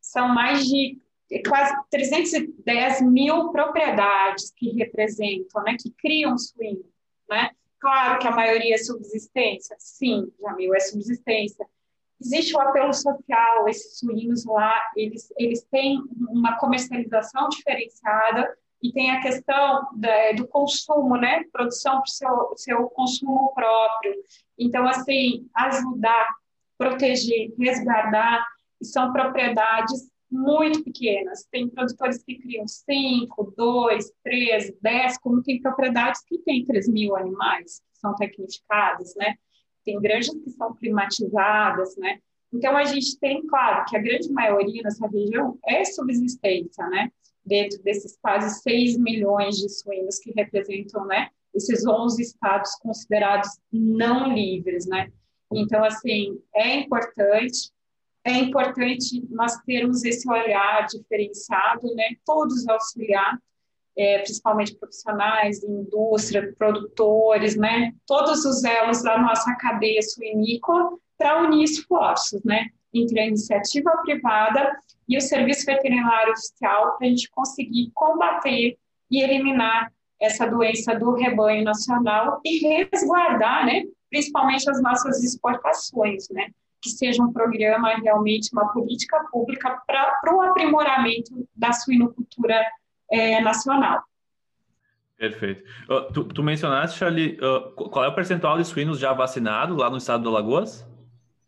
São 0.00 0.28
mais 0.28 0.64
de 0.64 0.98
quase 1.48 1.74
310 1.90 3.02
mil 3.02 3.50
propriedades 3.50 4.52
que 4.54 4.70
representam, 4.72 5.62
né, 5.62 5.76
que 5.80 5.90
criam 5.90 6.36
suíno, 6.38 6.84
né? 7.28 7.50
Claro 7.78 8.18
que 8.18 8.26
a 8.26 8.30
maioria 8.30 8.74
é 8.74 8.78
subsistência, 8.78 9.76
sim, 9.78 10.32
Jamil, 10.40 10.74
é 10.74 10.80
subsistência. 10.80 11.66
Existe 12.20 12.56
o 12.56 12.60
apelo 12.60 12.92
social, 12.92 13.68
esses 13.68 13.98
suínos 13.98 14.44
lá, 14.46 14.74
eles, 14.96 15.32
eles 15.36 15.62
têm 15.70 16.02
uma 16.28 16.56
comercialização 16.58 17.48
diferenciada 17.48 18.56
e 18.82 18.92
tem 18.92 19.10
a 19.10 19.20
questão 19.20 19.88
da, 19.94 20.32
do 20.32 20.46
consumo, 20.46 21.16
né? 21.16 21.44
Produção 21.52 21.94
para 21.94 22.02
o 22.02 22.06
seu, 22.06 22.52
seu 22.56 22.88
consumo 22.90 23.52
próprio. 23.54 24.14
Então, 24.58 24.86
assim, 24.86 25.48
ajudar, 25.54 26.26
proteger, 26.78 27.52
resguardar, 27.58 28.46
são 28.82 29.12
propriedades 29.12 30.10
muito 30.30 30.82
pequenas. 30.84 31.46
Tem 31.50 31.68
produtores 31.68 32.22
que 32.22 32.38
criam 32.38 32.66
5, 32.66 33.54
2, 33.56 34.12
3, 34.22 34.72
10, 34.80 35.18
como 35.18 35.42
tem 35.42 35.60
propriedades 35.60 36.22
que 36.26 36.38
têm 36.38 36.64
3 36.64 36.88
mil 36.88 37.16
animais, 37.16 37.80
que 37.92 37.98
são 37.98 38.14
tecnificadas, 38.14 39.14
né? 39.16 39.34
Tem 39.86 39.98
granjas 40.00 40.34
que 40.34 40.50
são 40.50 40.74
climatizadas, 40.74 41.96
né? 41.96 42.18
Então, 42.52 42.76
a 42.76 42.84
gente 42.84 43.18
tem, 43.18 43.46
claro, 43.46 43.84
que 43.86 43.96
a 43.96 44.00
grande 44.00 44.30
maioria 44.30 44.82
nessa 44.82 45.06
região 45.06 45.58
é 45.66 45.84
subsistência, 45.84 46.86
né? 46.88 47.10
Dentro 47.44 47.82
desses 47.82 48.18
quase 48.20 48.60
6 48.60 48.98
milhões 48.98 49.56
de 49.56 49.68
suínos 49.68 50.18
que 50.18 50.32
representam, 50.32 51.06
né? 51.06 51.28
Esses 51.54 51.86
11 51.86 52.20
estados 52.20 52.74
considerados 52.82 53.48
não 53.72 54.34
livres, 54.34 54.86
né? 54.86 55.10
Então, 55.52 55.82
assim, 55.84 56.38
é 56.54 56.80
importante 56.80 57.70
é 58.26 58.32
importante 58.32 59.24
nós 59.30 59.56
termos 59.58 60.02
esse 60.02 60.28
olhar 60.28 60.84
diferenciado, 60.86 61.94
né? 61.94 62.16
Todos 62.24 62.66
auxiliar, 62.66 63.40
é, 63.96 64.18
principalmente 64.18 64.74
profissionais, 64.74 65.64
indústria, 65.64 66.54
produtores, 66.58 67.56
né? 67.56 67.92
Todos 68.06 68.44
os 68.44 68.62
elos 68.62 69.02
da 69.02 69.18
nossa 69.18 69.54
cadeia 69.56 70.02
suinícola 70.02 70.90
para 71.16 71.42
unir 71.42 71.64
esforços, 71.64 72.42
né? 72.44 72.66
Entre 72.92 73.18
a 73.18 73.26
iniciativa 73.26 73.90
privada 74.02 74.76
e 75.08 75.16
o 75.16 75.20
serviço 75.20 75.64
veterinário 75.64 76.32
oficial 76.32 76.96
para 76.96 77.06
a 77.06 77.10
gente 77.10 77.30
conseguir 77.30 77.90
combater 77.94 78.76
e 79.10 79.22
eliminar 79.22 79.90
essa 80.20 80.46
doença 80.46 80.94
do 80.94 81.12
rebanho 81.12 81.64
nacional 81.64 82.40
e 82.44 82.58
resguardar, 82.66 83.64
né? 83.64 83.84
Principalmente 84.10 84.68
as 84.68 84.80
nossas 84.82 85.22
exportações, 85.22 86.28
né? 86.30 86.48
que 86.86 86.90
seja 86.90 87.22
um 87.22 87.32
programa 87.32 87.96
realmente, 87.96 88.50
uma 88.52 88.72
política 88.72 89.18
pública 89.32 89.82
para 89.86 90.34
o 90.34 90.40
aprimoramento 90.40 91.48
da 91.54 91.72
suinocultura 91.72 92.64
é, 93.10 93.40
nacional. 93.40 94.02
Perfeito. 95.16 95.64
Uh, 95.88 96.12
tu, 96.12 96.24
tu, 96.24 96.42
mencionaste, 96.42 96.98
Charlie, 96.98 97.38
uh, 97.40 97.72
qual 97.72 98.04
é 98.04 98.08
o 98.08 98.14
percentual 98.14 98.58
de 98.58 98.64
suínos 98.64 98.98
já 98.98 99.14
vacinados 99.14 99.76
lá 99.76 99.88
no 99.88 99.96
estado 99.96 100.24
do 100.24 100.28
Alagoas? 100.28 100.86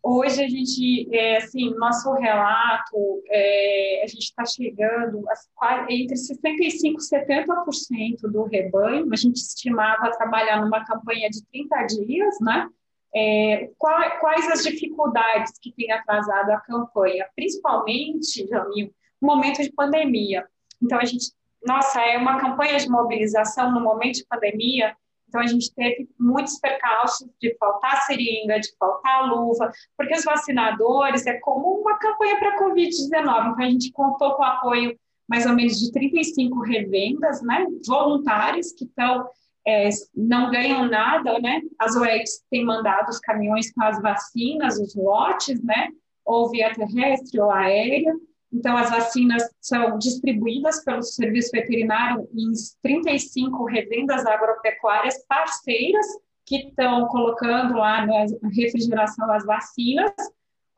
Hoje 0.03 0.43
a 0.43 0.49
gente, 0.49 1.15
é, 1.15 1.37
assim, 1.37 1.75
nosso 1.75 2.11
relato, 2.15 3.23
é, 3.29 4.03
a 4.03 4.07
gente 4.07 4.23
está 4.23 4.43
chegando 4.47 5.23
a, 5.61 5.87
entre 5.91 6.17
65% 6.17 6.63
e 6.63 6.97
70% 6.97 8.33
do 8.33 8.45
rebanho. 8.45 9.07
A 9.13 9.17
gente 9.17 9.37
estimava 9.37 10.11
trabalhar 10.13 10.63
numa 10.63 10.83
campanha 10.85 11.29
de 11.29 11.45
30 11.47 11.83
dias, 11.87 12.41
né? 12.41 12.69
É, 13.15 13.71
quais 13.77 14.51
as 14.51 14.63
dificuldades 14.63 15.53
que 15.61 15.73
tem 15.73 15.91
atrasado 15.93 16.51
a 16.53 16.61
campanha? 16.61 17.27
Principalmente, 17.35 18.47
Jamil, 18.47 18.91
no 19.21 19.29
momento 19.29 19.63
de 19.63 19.73
pandemia. 19.73 20.47
Então, 20.83 20.99
a 20.99 21.05
gente, 21.05 21.33
nossa, 21.65 22.01
é 22.01 22.17
uma 22.17 22.39
campanha 22.39 22.79
de 22.79 22.89
mobilização 22.89 23.73
no 23.73 23.81
momento 23.81 24.17
de 24.17 24.27
pandemia, 24.27 24.97
então 25.29 25.41
a 25.41 25.47
gente 25.47 25.75
teve 25.75 26.09
muitos 26.19 26.59
percalços 26.59 27.29
de 27.41 27.55
faltar 27.59 28.03
seringa, 28.03 28.59
de 28.59 28.69
faltar 28.79 29.29
luva, 29.29 29.71
porque 29.97 30.15
os 30.15 30.25
vacinadores 30.25 31.27
é 31.27 31.35
como 31.41 31.81
uma 31.81 31.99
campanha 31.99 32.39
para 32.39 32.59
Covid-19, 32.59 33.53
então 33.53 33.57
a 33.59 33.71
gente 33.71 33.93
contou 33.93 34.35
com 34.35 34.43
o 34.43 34.47
apoio 34.47 34.99
mais 35.29 35.45
ou 35.45 35.53
menos 35.53 35.79
de 35.79 35.93
35 35.93 36.61
revendas, 36.63 37.43
né, 37.43 37.67
voluntárias 37.87 38.73
que 38.73 38.85
estão 38.85 39.29
é, 39.69 39.91
não 40.15 40.51
ganham 40.51 40.89
nada, 40.89 41.39
né? 41.41 41.61
As 41.79 41.95
UEX 41.95 42.43
têm 42.51 42.65
mandado 42.65 43.11
os 43.11 43.19
caminhões 43.19 43.71
com 43.71 43.83
as 43.83 44.01
vacinas, 44.01 44.79
os 44.79 44.95
lotes, 44.95 45.63
né? 45.63 45.89
Ou 46.25 46.49
via 46.49 46.73
terrestre 46.73 47.39
ou 47.39 47.51
aérea. 47.51 48.15
Então, 48.53 48.77
as 48.77 48.91
vacinas 48.91 49.43
são 49.61 49.99
distribuídas 49.99 50.83
pelo 50.85 51.03
Serviço 51.03 51.51
Veterinário 51.53 52.29
em 52.35 52.53
35 52.83 53.65
revendas 53.67 54.25
agropecuárias 54.25 55.23
parceiras 55.27 56.07
que 56.47 56.69
estão 56.69 57.07
colocando 57.09 57.75
lá 57.75 58.07
na 58.07 58.25
refrigeração 58.51 59.31
as 59.31 59.45
vacinas 59.45 60.13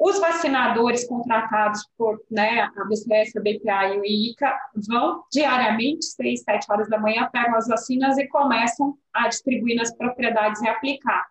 os 0.01 0.19
vacinadores 0.19 1.07
contratados 1.07 1.87
por 1.99 2.19
né, 2.31 2.63
a 2.63 2.85
BCS, 2.87 3.37
a 3.37 3.41
BPA 3.41 3.95
e 3.95 4.01
o 4.01 4.05
IICA 4.05 4.59
vão 4.89 5.23
diariamente, 5.31 6.07
seis, 6.07 6.43
sete 6.43 6.67
horas 6.73 6.89
da 6.89 6.99
manhã, 6.99 7.29
pegam 7.31 7.55
as 7.55 7.69
vacinas 7.69 8.17
e 8.17 8.27
começam 8.29 8.97
a 9.13 9.29
distribuir 9.29 9.77
nas 9.77 9.95
propriedades 9.95 10.63
e 10.63 10.69
aplicar. 10.69 11.27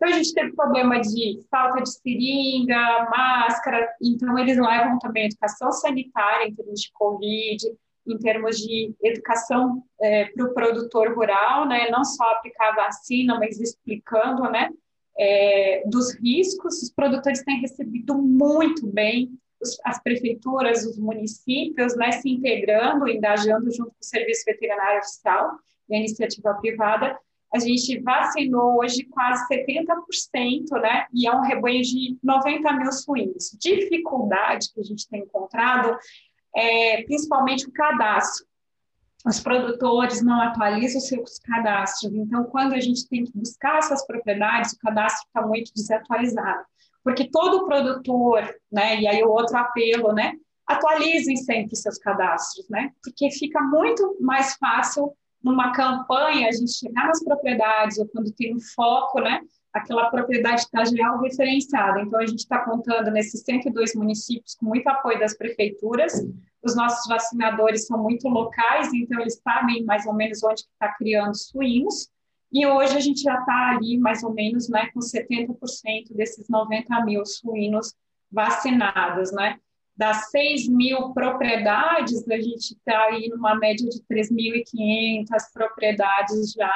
Então, 0.00 0.08
a 0.08 0.16
gente 0.16 0.32
teve 0.32 0.52
problema 0.52 0.98
de 0.98 1.42
falta 1.50 1.82
de 1.82 1.90
seringa, 1.90 3.06
máscara, 3.10 3.86
então 4.00 4.38
eles 4.38 4.56
levam 4.56 4.98
também 4.98 5.26
educação 5.26 5.70
sanitária 5.72 6.48
em 6.48 6.54
termos 6.54 6.80
de 6.80 6.90
Covid, 6.92 7.58
em 8.06 8.16
termos 8.16 8.56
de 8.56 8.94
educação 9.02 9.82
é, 10.00 10.24
para 10.24 10.46
o 10.46 10.54
produtor 10.54 11.14
rural, 11.14 11.68
né, 11.68 11.90
não 11.90 12.02
só 12.02 12.24
aplicar 12.30 12.70
a 12.70 12.86
vacina, 12.86 13.38
mas 13.38 13.60
explicando, 13.60 14.44
né, 14.44 14.70
é, 15.18 15.82
dos 15.84 16.14
riscos, 16.14 16.82
os 16.82 16.90
produtores 16.90 17.44
têm 17.44 17.60
recebido 17.60 18.16
muito 18.16 18.86
bem, 18.86 19.30
as 19.84 20.02
prefeituras, 20.02 20.86
os 20.86 20.98
municípios, 20.98 21.94
né, 21.94 22.10
se 22.12 22.30
integrando, 22.30 23.06
engajando 23.06 23.70
junto 23.70 23.90
com 23.90 24.00
o 24.00 24.04
Serviço 24.04 24.44
Veterinário 24.46 25.00
Oficial 25.00 25.58
e 25.90 25.94
a 25.94 25.98
iniciativa 25.98 26.54
privada. 26.54 27.18
A 27.52 27.58
gente 27.58 28.00
vacinou 28.00 28.78
hoje 28.78 29.04
quase 29.04 29.46
70%, 29.48 30.80
né, 30.80 31.06
e 31.12 31.26
é 31.26 31.34
um 31.34 31.42
rebanho 31.42 31.82
de 31.82 32.16
90 32.22 32.72
mil 32.74 32.92
suínos. 32.92 33.56
Dificuldade 33.58 34.72
que 34.72 34.80
a 34.80 34.84
gente 34.84 35.08
tem 35.08 35.22
encontrado 35.22 35.96
é 36.54 37.02
principalmente 37.02 37.66
o 37.66 37.72
cadastro 37.72 38.46
os 39.24 39.40
produtores 39.40 40.22
não 40.22 40.40
atualizam 40.40 41.00
seus 41.00 41.38
cadastros. 41.38 42.12
Então, 42.14 42.44
quando 42.44 42.72
a 42.72 42.80
gente 42.80 43.06
tem 43.08 43.24
que 43.24 43.36
buscar 43.36 43.78
essas 43.78 44.06
propriedades, 44.06 44.72
o 44.72 44.78
cadastro 44.78 45.26
está 45.26 45.46
muito 45.46 45.72
desatualizado. 45.74 46.64
Porque 47.04 47.30
todo 47.30 47.66
produtor, 47.66 48.42
né, 48.70 49.00
e 49.00 49.06
aí 49.06 49.22
o 49.22 49.30
outro 49.30 49.56
apelo, 49.56 50.12
né, 50.12 50.34
atualizem 50.66 51.36
sempre 51.36 51.76
seus 51.76 51.98
cadastros, 51.98 52.68
né, 52.68 52.92
porque 53.02 53.30
fica 53.30 53.60
muito 53.62 54.16
mais 54.20 54.54
fácil 54.54 55.14
numa 55.42 55.72
campanha 55.72 56.48
a 56.48 56.52
gente 56.52 56.72
chegar 56.72 57.06
nas 57.06 57.22
propriedades, 57.24 57.98
ou 57.98 58.06
quando 58.08 58.32
tem 58.32 58.54
um 58.54 58.60
foco, 58.60 59.20
né, 59.20 59.40
aquela 59.72 60.10
propriedade 60.10 60.62
está 60.62 60.84
já 60.84 61.16
referenciada. 61.18 62.00
Então, 62.00 62.20
a 62.20 62.26
gente 62.26 62.40
está 62.40 62.58
contando 62.58 63.10
nesses 63.10 63.42
102 63.42 63.94
municípios 63.94 64.54
com 64.54 64.66
muito 64.66 64.86
apoio 64.88 65.18
das 65.18 65.36
prefeituras, 65.36 66.12
os 66.62 66.76
nossos 66.76 67.06
vacinadores 67.08 67.86
são 67.86 68.02
muito 68.02 68.28
locais, 68.28 68.92
então 68.92 69.20
eles 69.20 69.40
sabem 69.42 69.84
mais 69.84 70.04
ou 70.06 70.12
menos 70.12 70.42
onde 70.42 70.60
está 70.60 70.92
criando 70.94 71.34
suínos. 71.34 72.10
E 72.52 72.66
hoje 72.66 72.96
a 72.96 73.00
gente 73.00 73.22
já 73.22 73.38
está 73.38 73.70
ali 73.70 73.96
mais 73.96 74.22
ou 74.22 74.34
menos 74.34 74.68
né, 74.68 74.90
com 74.92 75.00
70% 75.00 76.14
desses 76.14 76.48
90 76.48 77.04
mil 77.04 77.24
suínos 77.24 77.94
vacinados, 78.30 79.32
né? 79.32 79.58
Das 80.00 80.30
6 80.30 80.66
mil 80.68 81.12
propriedades, 81.12 82.26
a 82.26 82.36
gente 82.36 82.72
está 82.72 83.04
aí 83.04 83.28
numa 83.28 83.54
média 83.54 83.86
de 83.86 84.00
3.500 84.10 85.26
propriedades 85.52 86.52
já 86.52 86.72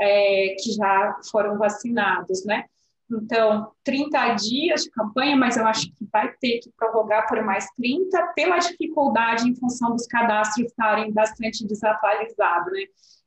é, 0.00 0.56
que 0.58 0.72
já 0.72 1.16
foram 1.30 1.56
vacinados, 1.56 2.44
né? 2.44 2.64
Então, 3.08 3.70
30 3.84 4.34
dias 4.34 4.82
de 4.82 4.90
campanha, 4.90 5.36
mas 5.36 5.56
eu 5.56 5.64
acho 5.64 5.86
que 5.86 6.04
vai 6.12 6.32
ter 6.40 6.58
que 6.58 6.72
prorrogar 6.76 7.28
por 7.28 7.40
mais 7.44 7.64
30, 7.76 8.32
pela 8.34 8.58
dificuldade 8.58 9.48
em 9.48 9.54
função 9.54 9.92
dos 9.92 10.08
cadastros 10.08 10.66
estarem 10.66 11.12
bastante 11.12 11.64
desatualizados, 11.64 12.72
né? 12.72 12.86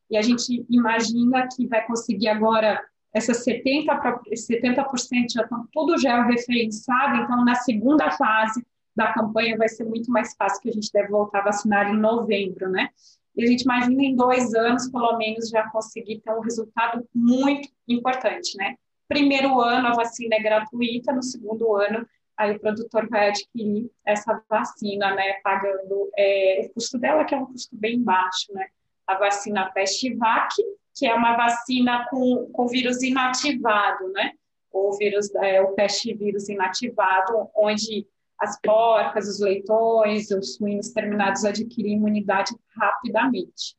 E 0.10 0.18
a 0.18 0.22
gente 0.22 0.66
imagina 0.70 1.48
que 1.56 1.66
vai 1.68 1.86
conseguir 1.88 2.28
agora 2.28 2.84
essas 3.14 3.46
70%, 3.46 4.36
70 4.36 4.84
já 5.30 5.42
estão 5.42 5.66
tudo 5.72 5.98
georreferenciado, 5.98 7.24
então 7.24 7.46
na 7.46 7.56
segunda 7.56 8.12
fase 8.12 8.62
da 8.98 9.14
campanha 9.14 9.56
vai 9.56 9.70
ser 9.70 9.86
muito 9.86 10.12
mais 10.12 10.36
fácil, 10.36 10.62
que 10.62 10.70
a 10.70 10.74
gente 10.74 10.92
deve 10.92 11.10
voltar 11.10 11.40
a 11.40 11.46
vacinar 11.46 11.90
em 11.90 11.98
novembro, 11.98 12.70
né? 12.70 12.90
E 13.36 13.44
a 13.44 13.48
gente 13.48 13.62
imagina 13.62 14.04
em 14.04 14.16
dois 14.16 14.54
anos, 14.56 14.90
pelo 14.90 15.16
menos, 15.18 15.50
já 15.50 15.70
conseguir 15.70 16.20
ter 16.22 16.32
um 16.34 16.42
resultado 16.42 17.08
muito 17.14 17.70
importante, 17.88 18.58
né? 18.58 18.76
Primeiro 19.08 19.62
ano 19.62 19.88
a 19.88 19.94
vacina 19.94 20.36
é 20.36 20.42
gratuita, 20.42 21.14
no 21.14 21.24
segundo 21.24 21.76
ano 21.76 22.06
aí 22.38 22.56
o 22.56 22.60
produtor 22.60 23.10
vai 23.10 23.30
adquirir 23.30 23.90
essa 24.06 24.42
vacina, 24.48 25.14
né? 25.16 25.34
Pagando 25.44 26.10
é, 26.16 26.66
o 26.66 26.74
custo 26.74 26.98
dela, 26.98 27.26
que 27.26 27.34
é 27.34 27.38
um 27.38 27.48
custo 27.48 27.76
bem 27.76 28.02
baixo, 28.02 28.54
né? 28.54 28.68
A 29.08 29.16
vacina 29.16 29.72
Pestivac, 29.72 30.54
que 30.96 31.08
é 31.08 31.14
uma 31.16 31.36
vacina 31.36 32.06
com, 32.10 32.50
com 32.52 32.68
vírus 32.68 33.02
inativado, 33.02 34.10
né? 34.10 34.34
O 34.72 34.96
vírus, 34.98 35.34
é, 35.36 35.62
o 35.62 35.74
pestivírus 35.74 36.48
inativado, 36.48 37.50
onde 37.56 38.06
as 38.40 38.60
porcas, 38.62 39.28
os 39.28 39.40
leitões, 39.40 40.30
os 40.32 40.56
suínos 40.56 40.90
terminados 40.90 41.44
adquirem 41.44 41.94
imunidade 41.94 42.56
rapidamente. 42.76 43.76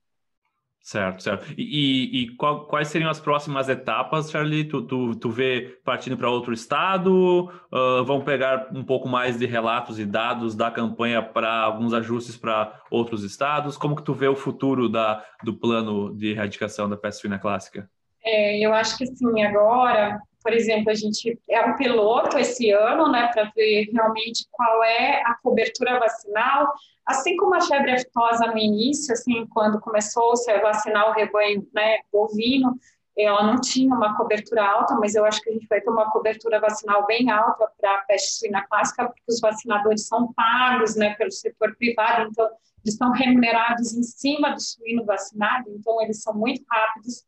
Certo, 0.81 1.23
certo. 1.23 1.53
E, 1.59 2.23
e 2.23 2.37
qual, 2.37 2.67
quais 2.67 2.89
seriam 2.89 3.11
as 3.11 3.21
próximas 3.21 3.69
etapas, 3.69 4.31
Charlie? 4.31 4.65
Tu, 4.65 4.81
tu, 4.87 5.15
tu 5.17 5.29
vê 5.29 5.79
partindo 5.85 6.17
para 6.17 6.31
outro 6.31 6.51
estado? 6.51 7.51
Uh, 7.71 8.03
vão 8.07 8.25
pegar 8.25 8.71
um 8.73 8.83
pouco 8.83 9.07
mais 9.07 9.39
de 9.39 9.45
relatos 9.45 9.99
e 9.99 10.07
dados 10.07 10.55
da 10.55 10.71
campanha 10.71 11.23
para 11.23 11.61
alguns 11.61 11.93
ajustes 11.93 12.39
para 12.39 12.81
outros 12.91 13.23
estados? 13.23 13.77
Como 13.77 13.95
que 13.95 14.03
tu 14.03 14.15
vê 14.15 14.29
o 14.29 14.35
futuro 14.35 14.89
da, 14.89 15.23
do 15.45 15.53
plano 15.53 16.17
de 16.17 16.29
erradicação 16.29 16.89
da 16.89 16.97
peste 16.97 17.21
suína 17.21 17.39
clássica? 17.39 17.87
É, 18.25 18.59
eu 18.59 18.73
acho 18.73 18.97
que 18.97 19.05
sim, 19.07 19.43
agora 19.43 20.19
por 20.43 20.53
exemplo, 20.53 20.91
a 20.91 20.95
gente 20.95 21.39
é 21.49 21.61
um 21.65 21.77
piloto 21.77 22.39
esse 22.39 22.71
ano, 22.71 23.11
né, 23.11 23.29
para 23.33 23.51
ver 23.55 23.89
realmente 23.93 24.47
qual 24.51 24.83
é 24.85 25.23
a 25.25 25.35
cobertura 25.43 25.99
vacinal, 25.99 26.73
assim 27.07 27.37
como 27.37 27.55
a 27.55 27.61
febre 27.61 27.93
aftosa 27.93 28.47
no 28.47 28.59
início, 28.59 29.13
assim, 29.13 29.47
quando 29.49 29.81
começou-se 29.81 30.51
a 30.51 30.61
vacinar 30.61 31.09
o 31.09 31.13
rebanho, 31.13 31.67
né, 31.75 31.99
bovino, 32.13 32.79
ela 33.17 33.43
não 33.43 33.61
tinha 33.61 33.93
uma 33.93 34.17
cobertura 34.17 34.65
alta, 34.65 34.95
mas 34.95 35.17
eu 35.17 35.25
acho 35.25 35.41
que 35.41 35.51
a 35.51 35.53
gente 35.53 35.67
vai 35.67 35.81
ter 35.81 35.91
uma 35.91 36.09
cobertura 36.11 36.61
vacinal 36.61 37.05
bem 37.05 37.29
alta 37.31 37.69
para 37.81 37.95
a 37.97 37.99
peste 38.03 38.39
suína 38.39 38.65
clássica, 38.69 39.07
porque 39.07 39.23
os 39.29 39.41
vacinadores 39.41 40.07
são 40.07 40.33
pagos, 40.35 40.95
né, 40.95 41.15
pelo 41.15 41.33
setor 41.33 41.75
privado, 41.77 42.29
então 42.31 42.47
eles 42.85 42.95
estão 42.95 43.11
remunerados 43.11 43.93
em 43.93 44.05
cima 44.05 44.51
do 44.51 44.61
suíno 44.61 45.05
vacinado, 45.05 45.69
então 45.71 46.01
eles 46.01 46.23
são 46.23 46.33
muito 46.33 46.65
rápidos 46.71 47.28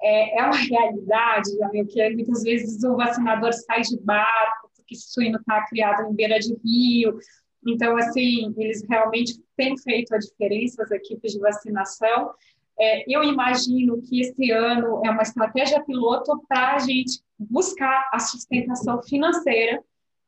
é, 0.00 0.38
é 0.38 0.42
uma 0.42 0.56
realidade, 0.56 1.56
Jamil, 1.56 1.86
que 1.86 2.10
muitas 2.10 2.42
vezes 2.42 2.82
o 2.82 2.96
vacinador 2.96 3.52
sai 3.52 3.82
de 3.82 3.98
barco, 4.00 4.70
porque 4.76 4.94
o 4.94 4.98
suíno 4.98 5.38
está 5.38 5.66
criado 5.66 6.10
em 6.10 6.14
beira 6.14 6.38
de 6.38 6.56
rio. 6.64 7.18
Então, 7.66 7.96
assim, 7.96 8.54
eles 8.56 8.84
realmente 8.88 9.34
têm 9.56 9.76
feito 9.76 10.14
a 10.14 10.18
diferença, 10.18 10.82
as 10.82 10.90
equipes 10.90 11.32
de 11.32 11.40
vacinação. 11.40 12.30
É, 12.78 13.04
eu 13.12 13.24
imagino 13.24 14.00
que 14.02 14.20
esse 14.20 14.50
ano 14.52 15.02
é 15.04 15.10
uma 15.10 15.22
estratégia 15.22 15.84
piloto 15.84 16.40
para 16.48 16.76
a 16.76 16.78
gente 16.78 17.20
buscar 17.36 18.08
a 18.12 18.20
sustentação 18.20 19.02
financeira 19.02 19.82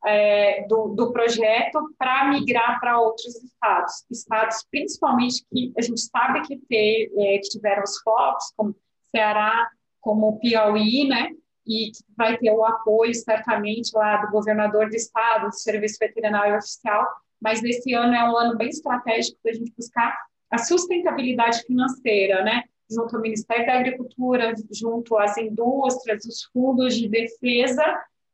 é, 0.05 0.65
do, 0.67 0.89
do, 0.89 1.13
projeto 1.13 1.79
para 1.97 2.29
migrar 2.29 2.79
para 2.79 2.99
outros 2.99 3.35
estados, 3.43 4.05
estados 4.09 4.65
principalmente 4.69 5.45
que 5.51 5.71
a 5.77 5.81
gente 5.81 6.01
sabe 6.01 6.41
que, 6.41 6.57
ter, 6.67 7.11
é, 7.17 7.37
que 7.37 7.49
tiveram 7.49 7.83
os 7.83 7.99
focos, 8.01 8.51
como 8.57 8.75
Ceará 9.15 9.69
como 9.99 10.29
o 10.29 10.39
Piauí, 10.39 11.07
né? 11.07 11.29
E 11.65 11.91
que 11.91 12.03
vai 12.17 12.37
ter 12.37 12.51
o 12.51 12.65
apoio, 12.65 13.13
certamente, 13.13 13.91
lá 13.93 14.17
do 14.17 14.31
governador 14.31 14.89
do 14.89 14.95
estado, 14.95 15.49
do 15.49 15.55
Serviço 15.55 15.97
Veterinário 15.99 16.57
Oficial, 16.57 17.07
mas 17.39 17.63
esse 17.63 17.93
ano 17.93 18.13
é 18.13 18.23
um 18.29 18.35
ano 18.35 18.57
bem 18.57 18.69
estratégico 18.69 19.37
para 19.41 19.51
a 19.51 19.55
gente 19.55 19.73
buscar 19.77 20.17
a 20.49 20.57
sustentabilidade 20.57 21.61
financeira, 21.63 22.43
né? 22.43 22.63
Junto 22.89 23.15
ao 23.15 23.21
Ministério 23.21 23.65
da 23.65 23.79
Agricultura, 23.79 24.53
junto 24.71 25.17
às 25.17 25.37
indústrias, 25.37 26.25
os 26.25 26.43
fundos 26.51 26.95
de 26.95 27.07
defesa, 27.07 27.83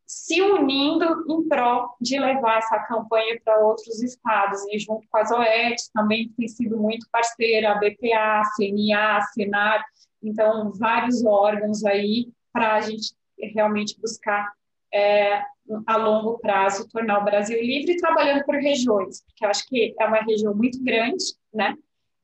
se 0.05 0.41
unindo 0.41 1.05
em 1.29 1.47
prol 1.47 1.89
de 1.99 2.17
levar 2.17 2.59
essa 2.59 2.79
campanha 2.79 3.39
para 3.43 3.59
outros 3.59 4.01
estados, 4.01 4.65
e 4.71 4.79
junto 4.79 5.05
com 5.09 5.17
as 5.17 5.29
OETs, 5.29 5.89
também 5.93 6.29
tem 6.29 6.47
sido 6.47 6.77
muito 6.77 7.07
parceira, 7.11 7.73
a 7.73 7.75
BPA, 7.75 8.39
a 8.39 8.43
CNA, 8.55 9.17
a 9.17 9.21
Senar, 9.21 9.83
então, 10.21 10.71
vários 10.71 11.23
órgãos 11.25 11.83
aí 11.85 12.29
para 12.51 12.75
a 12.75 12.81
gente 12.81 13.13
realmente 13.53 13.99
buscar 13.99 14.51
é, 14.93 15.43
a 15.85 15.97
longo 15.97 16.39
prazo 16.39 16.87
tornar 16.89 17.19
o 17.19 17.25
Brasil 17.25 17.59
livre, 17.61 17.97
trabalhando 17.97 18.43
por 18.45 18.55
regiões, 18.55 19.21
porque 19.21 19.45
eu 19.45 19.49
acho 19.49 19.67
que 19.67 19.93
é 19.99 20.05
uma 20.05 20.21
região 20.21 20.55
muito 20.55 20.81
grande, 20.83 21.23
né? 21.53 21.75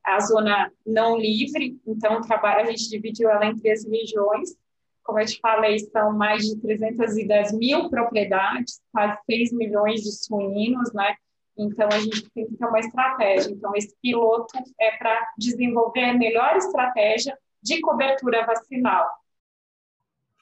A 0.04 0.20
zona 0.20 0.70
não 0.84 1.16
livre, 1.16 1.78
então 1.86 2.20
a 2.42 2.64
gente 2.64 2.90
dividiu 2.90 3.30
ela 3.30 3.46
em 3.46 3.56
três 3.56 3.86
regiões. 3.86 4.54
Como 5.02 5.18
eu 5.18 5.26
te 5.26 5.38
falei, 5.40 5.78
são 5.78 6.12
mais 6.12 6.44
de 6.44 6.60
310 6.60 7.52
mil 7.52 7.90
propriedades, 7.90 8.80
quase 8.90 9.18
6 9.30 9.52
milhões 9.52 10.02
de 10.02 10.12
suínos, 10.12 10.92
né? 10.92 11.14
Então, 11.56 11.88
a 11.88 12.00
gente 12.00 12.28
tem 12.30 12.46
que 12.46 12.56
ter 12.56 12.66
uma 12.66 12.80
estratégia. 12.80 13.50
Então, 13.50 13.72
esse 13.76 13.94
piloto 14.02 14.58
é 14.80 14.96
para 14.96 15.28
desenvolver 15.38 16.04
a 16.04 16.14
melhor 16.14 16.56
estratégia 16.56 17.38
de 17.64 17.80
cobertura 17.80 18.44
vacinal. 18.44 19.06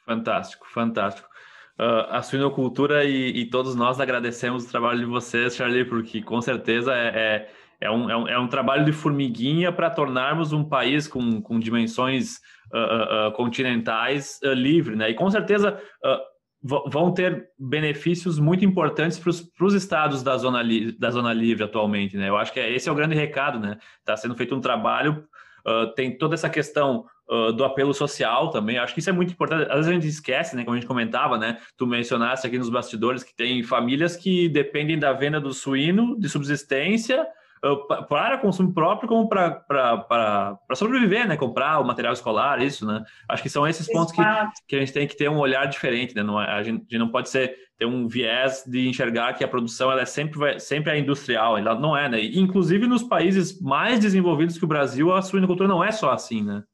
Fantástico, 0.05 0.67
fantástico. 0.69 1.29
Uh, 1.79 2.05
a 2.11 2.23
suinocultura 2.23 3.05
e, 3.05 3.29
e, 3.29 3.47
todos 3.47 3.75
nós 3.75 3.99
agradecemos 3.99 4.65
o 4.65 4.71
trabalho 4.71 4.99
de 4.99 5.07
vocês, 5.07 5.57
Charlie, 5.57 5.85
porque 5.85 6.21
com 6.21 6.41
certeza 6.41 6.95
é, 6.95 7.09
é, 7.09 7.51
é, 7.81 7.91
um, 7.91 8.11
é, 8.11 8.17
um, 8.17 8.29
é 8.29 8.39
um 8.39 8.49
trabalho 8.49 8.85
de 8.85 8.93
formiguinha 8.93 9.73
para 9.73 9.89
tornarmos 9.89 10.53
um 10.53 10.65
país 10.65 11.09
com, 11.09 11.41
com 11.41 11.59
dimensões 11.59 12.41
uh, 12.73 13.29
uh, 13.29 13.33
continentais 13.33 14.39
livre, 14.43 14.97
né? 14.97 15.11
E 15.11 15.15
com 15.15 15.31
certeza 15.31 15.81
vão 16.63 17.13
ter 17.13 17.49
benefícios 17.59 18.39
muito 18.39 18.65
importantes 18.65 19.19
para 19.19 19.67
os 19.67 19.75
estados 19.75 20.23
da 20.23 20.37
zona, 20.37 20.63
da 20.97 21.11
zona 21.11 21.33
livre 21.33 21.65
atualmente, 21.65 22.17
né? 22.17 22.29
Eu 22.29 22.37
acho 22.37 22.53
que 22.53 22.61
é, 22.61 22.73
esse 22.73 22.89
é 22.89 22.93
o 22.93 22.95
grande 22.95 23.17
recado, 23.17 23.59
né? 23.59 23.79
Está 23.99 24.17
sendo 24.17 24.37
feito 24.37 24.55
um 24.55 24.61
trabalho 24.61 25.27
Uh, 25.67 25.93
tem 25.95 26.17
toda 26.17 26.35
essa 26.35 26.51
questão 26.51 27.07
uh, 27.31 27.53
do 27.53 27.65
apelo 27.65 27.95
social 27.95 28.51
também. 28.51 28.79
Acho 28.79 28.95
que 28.95 29.01
isso 29.01 29.11
é 29.11 29.13
muito 29.13 29.33
importante. 29.33 29.71
Às 29.71 29.77
vezes 29.77 29.89
a 29.89 29.93
gente 29.95 30.09
esquece, 30.09 30.57
né? 30.57 30.65
Como 30.65 30.77
a 30.77 30.81
gente 30.81 30.89
comentava, 30.89 31.39
né? 31.39 31.59
Tu 31.77 31.87
mencionaste 31.87 32.47
aqui 32.47 32.59
nos 32.59 32.71
bastidores 32.71 33.23
que 33.23 33.35
tem 33.35 33.63
famílias 33.63 34.17
que 34.17 34.49
dependem 34.49 34.99
da 34.99 35.13
venda 35.13 35.41
do 35.41 35.53
suíno 35.53 36.19
de 36.19 36.29
subsistência 36.29 37.27
para 38.09 38.39
consumo 38.39 38.75
próprio, 38.75 39.09
como 39.09 39.29
para 39.29 40.59
sobreviver, 40.75 41.29
né? 41.29 41.37
Comprar 41.37 41.79
o 41.79 41.87
material 41.87 42.13
escolar, 42.13 42.61
isso, 42.61 42.85
né? 42.85 43.05
Acho 43.29 43.43
que 43.43 43.49
são 43.49 43.67
esses 43.67 43.87
pontos 43.87 44.13
que, 44.13 44.23
que 44.67 44.77
a 44.77 44.81
gente 44.81 44.93
tem 44.93 45.07
que 45.07 45.17
ter 45.17 45.31
um 45.31 45.39
olhar 45.39 45.67
diferente, 45.67 46.15
né? 46.15 46.25
Não, 46.25 46.43
é, 46.43 46.51
a, 46.51 46.63
gente, 46.63 46.81
a 46.81 46.83
gente 46.83 46.99
não 46.99 47.09
pode 47.09 47.29
ser 47.29 47.57
ter 47.79 47.87
um 47.87 48.09
viés 48.09 48.65
de 48.67 48.89
enxergar 48.89 49.35
que 49.35 49.45
a 49.45 49.49
produção 49.49 49.93
ela 49.93 50.03
é 50.03 50.05
sempre, 50.05 50.39
vai, 50.39 50.59
sempre 50.59 50.93
é 50.93 50.99
industrial, 50.99 51.57
ela 51.57 51.79
não 51.79 51.97
é, 51.97 52.09
né? 52.09 52.25
Inclusive 52.25 52.87
nos 52.89 53.05
países 53.05 53.61
mais 53.61 54.01
desenvolvidos 54.01 54.59
que 54.59 54.65
o 54.65 54.69
Brasil, 54.69 55.13
a 55.13 55.23
suinocultura 55.23 55.69
não 55.69 55.85
é 55.85 55.93
só 55.93 56.11
assim, 56.11 56.43
né? 56.43 56.65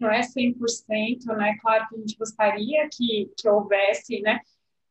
Não 0.00 0.10
é 0.10 0.22
100%, 0.22 1.26
né? 1.36 1.56
Claro 1.62 1.86
que 1.88 1.94
a 1.94 1.98
gente 1.98 2.16
gostaria 2.18 2.88
que, 2.90 3.30
que 3.38 3.48
houvesse, 3.48 4.20
né? 4.20 4.40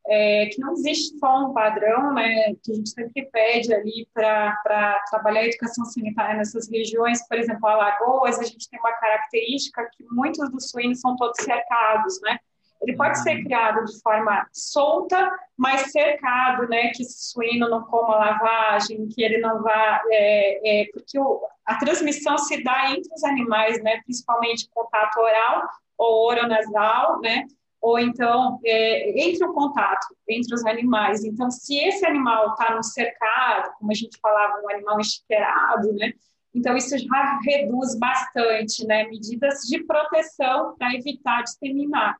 É, 0.08 0.48
que 0.48 0.60
não 0.60 0.74
existe 0.74 1.18
só 1.20 1.46
um 1.46 1.54
padrão, 1.54 2.14
né, 2.14 2.56
que 2.64 2.72
a 2.72 2.76
gente 2.76 2.90
sempre 2.90 3.30
pede 3.32 3.72
ali 3.72 4.08
para 4.12 5.00
trabalhar 5.12 5.42
a 5.42 5.46
educação 5.46 5.86
sanitária 5.86 6.36
nessas 6.36 6.70
regiões, 6.70 7.26
por 7.28 7.38
exemplo, 7.38 7.68
Alagoas, 7.68 8.40
a 8.40 8.44
gente 8.44 8.68
tem 8.68 8.80
uma 8.80 8.94
característica 8.94 9.88
que 9.96 10.04
muitos 10.10 10.50
dos 10.50 10.72
suínos 10.72 11.00
são 11.00 11.16
todos 11.16 11.38
cercados, 11.44 12.20
né, 12.22 12.40
ele 12.82 12.96
pode 12.98 13.22
ser 13.22 13.38
uhum. 13.38 13.44
criado 13.44 13.86
de 13.86 14.02
forma 14.02 14.48
solta, 14.52 15.32
mas 15.56 15.92
cercado, 15.92 16.68
né, 16.68 16.90
que 16.90 17.04
esse 17.04 17.32
suíno 17.32 17.70
não 17.70 17.84
coma 17.84 18.16
lavagem, 18.16 19.08
que 19.08 19.22
ele 19.22 19.38
não 19.38 19.62
vá, 19.62 20.02
é, 20.10 20.82
é, 20.82 20.86
porque 20.92 21.20
o, 21.20 21.42
a 21.66 21.76
transmissão 21.76 22.38
se 22.40 22.64
dá 22.64 22.92
entre 22.92 23.14
os 23.14 23.24
animais, 23.24 23.82
né, 23.84 24.02
principalmente 24.04 24.68
contato 24.74 25.20
oral 25.20 25.64
ou 25.96 26.28
oronasal, 26.28 27.20
né, 27.22 27.46
ou 27.82 27.98
então 27.98 28.60
é, 28.64 29.28
entre 29.28 29.44
o 29.44 29.54
contato 29.54 30.16
entre 30.30 30.54
os 30.54 30.64
animais. 30.66 31.24
Então, 31.26 31.50
se 31.50 31.76
esse 31.78 32.06
animal 32.06 32.52
está 32.52 32.76
no 32.76 32.84
cercado, 32.84 33.74
como 33.80 33.92
a 33.92 33.96
gente 33.96 34.18
falava, 34.22 34.62
um 34.64 34.70
animal 34.70 35.00
enchiqueirado, 35.00 35.92
né? 35.94 36.14
Então, 36.54 36.76
isso 36.78 36.98
já 36.98 37.40
reduz 37.44 37.98
bastante, 37.98 38.86
né? 38.86 39.06
Medidas 39.06 39.62
de 39.62 39.84
proteção 39.84 40.76
para 40.78 40.94
evitar 40.94 41.42
disseminar. 41.42 42.18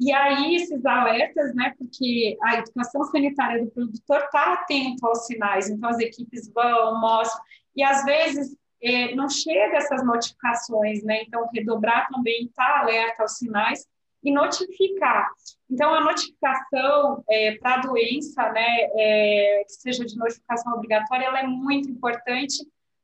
E 0.00 0.12
aí, 0.12 0.56
esses 0.56 0.84
alertas, 0.86 1.54
né? 1.54 1.74
Porque 1.76 2.36
a 2.42 2.58
educação 2.58 3.04
sanitária 3.04 3.62
do 3.62 3.70
produtor 3.70 4.18
está 4.24 4.54
atento 4.54 5.06
aos 5.06 5.26
sinais, 5.26 5.68
então 5.68 5.90
as 5.90 5.98
equipes 5.98 6.50
vão, 6.52 7.00
mostram, 7.00 7.42
e 7.76 7.82
às 7.82 8.04
vezes 8.04 8.56
é, 8.82 9.14
não 9.14 9.28
chega 9.28 9.76
essas 9.76 10.04
notificações, 10.04 11.04
né? 11.04 11.22
Então, 11.22 11.46
redobrar 11.54 12.08
também 12.08 12.46
está 12.46 12.80
alerta 12.80 13.22
aos 13.22 13.36
sinais 13.36 13.86
e 14.22 14.32
notificar. 14.32 15.28
Então, 15.70 15.94
a 15.94 16.00
notificação 16.00 17.24
é, 17.28 17.56
para 17.56 17.74
a 17.74 17.80
doença, 17.80 18.50
né, 18.52 18.88
é, 18.96 19.64
que 19.66 19.72
seja 19.72 20.04
de 20.04 20.16
notificação 20.16 20.74
obrigatória, 20.74 21.24
ela 21.24 21.40
é 21.40 21.46
muito 21.46 21.88
importante 21.88 22.56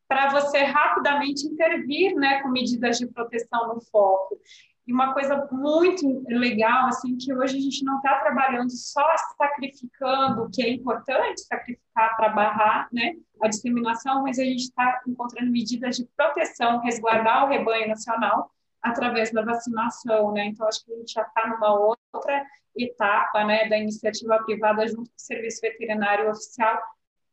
para 0.07 0.31
você 0.31 0.59
rapidamente 0.59 1.47
intervir, 1.47 2.15
né, 2.15 2.41
com 2.43 2.49
medidas 2.49 2.99
de 2.99 3.07
proteção 3.07 3.75
no 3.75 3.81
foco. 3.81 4.39
E 4.87 4.93
uma 4.93 5.13
coisa 5.13 5.47
muito 5.53 6.25
legal, 6.29 6.87
assim, 6.87 7.15
que 7.19 7.35
hoje 7.35 7.59
a 7.59 7.61
gente 7.61 7.85
não 7.85 7.99
está 7.99 8.21
trabalhando 8.21 8.71
só 8.71 9.05
sacrificando, 9.37 10.49
que 10.51 10.63
é 10.63 10.71
importante 10.71 11.43
sacrificar 11.43 12.17
para 12.17 12.31
barrar, 12.31 12.89
né, 12.91 13.15
a 13.43 13.49
disseminação, 13.49 14.23
mas 14.23 14.39
a 14.39 14.45
gente 14.45 14.63
está 14.63 15.03
encontrando 15.07 15.51
medidas 15.51 15.97
de 15.97 16.07
proteção, 16.17 16.81
resguardar 16.81 17.45
o 17.45 17.49
rebanho 17.49 17.89
nacional 17.89 18.51
através 18.83 19.33
da 19.33 19.43
vacinação, 19.43 20.33
né? 20.33 20.47
Então 20.47 20.67
acho 20.67 20.85
que 20.85 20.93
a 20.93 20.97
gente 20.97 21.13
já 21.13 21.23
está 21.23 21.47
numa 21.49 21.75
outra 21.75 22.47
etapa, 22.77 23.45
né, 23.45 23.69
da 23.69 23.77
iniciativa 23.77 24.43
privada 24.45 24.87
junto 24.87 25.11
com 25.11 25.17
o 25.17 25.21
serviço 25.21 25.61
veterinário 25.61 26.31
oficial 26.31 26.81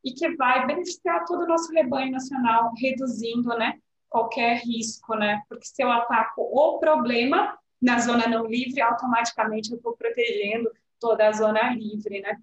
e 0.04 0.12
que 0.12 0.36
vai 0.36 0.66
beneficiar 0.66 1.24
todo 1.26 1.44
o 1.44 1.48
nosso 1.48 1.72
rebanho 1.72 2.12
nacional, 2.12 2.72
reduzindo, 2.78 3.50
né, 3.58 3.80
qualquer 4.10 4.62
risco, 4.62 5.16
né? 5.16 5.42
Porque 5.50 5.66
se 5.66 5.84
eu 5.84 5.92
ataco 5.92 6.42
o 6.42 6.80
problema 6.80 7.58
na 7.82 8.00
zona 8.00 8.28
não 8.28 8.46
livre, 8.46 8.82
automaticamente 8.82 9.72
eu 9.72 9.78
estou 9.78 9.96
protegendo 9.96 10.72
toda 11.00 11.28
a 11.28 11.32
zona 11.32 11.74
livre, 11.74 12.22
né? 12.22 12.38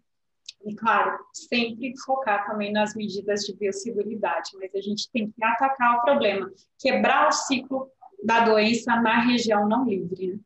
E, 0.65 0.75
claro, 0.75 1.19
sempre 1.33 1.93
focar 2.05 2.47
também 2.47 2.73
nas 2.73 2.95
medidas 2.95 3.41
de 3.41 3.57
biosseguridade, 3.57 4.51
mas 4.55 4.75
a 4.75 4.81
gente 4.81 5.11
tem 5.11 5.31
que 5.31 5.45
atacar 5.45 5.99
o 5.99 6.03
problema, 6.03 6.53
quebrar 6.79 7.29
o 7.29 7.33
ciclo 7.33 7.91
da 8.25 8.45
doença 8.45 8.95
na 9.01 9.21
região 9.21 9.69
não 9.69 9.85
livre. 9.85 10.29
Né? 10.29 10.39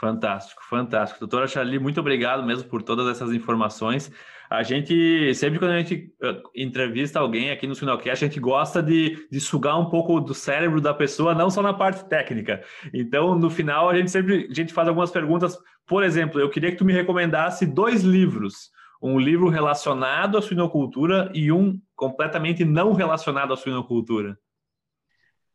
Fantástico, 0.00 0.62
fantástico. 0.64 1.20
Doutora 1.20 1.46
Charlie, 1.46 1.78
muito 1.78 2.00
obrigado 2.00 2.42
mesmo 2.42 2.68
por 2.68 2.82
todas 2.82 3.06
essas 3.08 3.32
informações. 3.32 4.10
A 4.48 4.62
gente, 4.62 5.34
sempre 5.34 5.58
quando 5.58 5.72
a 5.72 5.78
gente 5.78 6.12
uh, 6.22 6.50
entrevista 6.56 7.20
alguém 7.20 7.50
aqui 7.50 7.66
no 7.66 7.74
Sinocast, 7.74 8.24
a 8.24 8.28
gente 8.28 8.40
gosta 8.40 8.82
de, 8.82 9.28
de 9.30 9.40
sugar 9.40 9.78
um 9.78 9.90
pouco 9.90 10.18
do 10.20 10.32
cérebro 10.32 10.80
da 10.80 10.94
pessoa, 10.94 11.34
não 11.34 11.50
só 11.50 11.62
na 11.62 11.74
parte 11.74 12.08
técnica. 12.08 12.64
Então, 12.94 13.38
no 13.38 13.50
final, 13.50 13.90
a 13.90 13.96
gente 13.96 14.10
sempre 14.10 14.48
a 14.50 14.54
gente 14.54 14.72
faz 14.72 14.88
algumas 14.88 15.10
perguntas. 15.10 15.58
Por 15.86 16.02
exemplo, 16.02 16.40
eu 16.40 16.48
queria 16.48 16.70
que 16.70 16.78
tu 16.78 16.84
me 16.84 16.92
recomendasse 16.92 17.66
dois 17.66 18.02
livros 18.02 18.70
um 19.02 19.18
livro 19.18 19.48
relacionado 19.48 20.36
à 20.36 20.42
suinocultura 20.42 21.30
e 21.34 21.50
um 21.50 21.80
completamente 21.96 22.64
não 22.64 22.92
relacionado 22.92 23.52
à 23.52 23.56
suinocultura? 23.56 24.38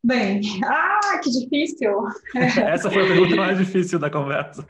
Bem, 0.05 0.39
ah, 0.63 1.19
que 1.23 1.31
difícil! 1.31 1.91
Essa 2.35 2.91
foi 2.91 3.03
a 3.03 3.07
pergunta 3.07 3.35
mais 3.37 3.57
difícil 3.57 3.97
da 3.97 4.07
conversa. 4.07 4.63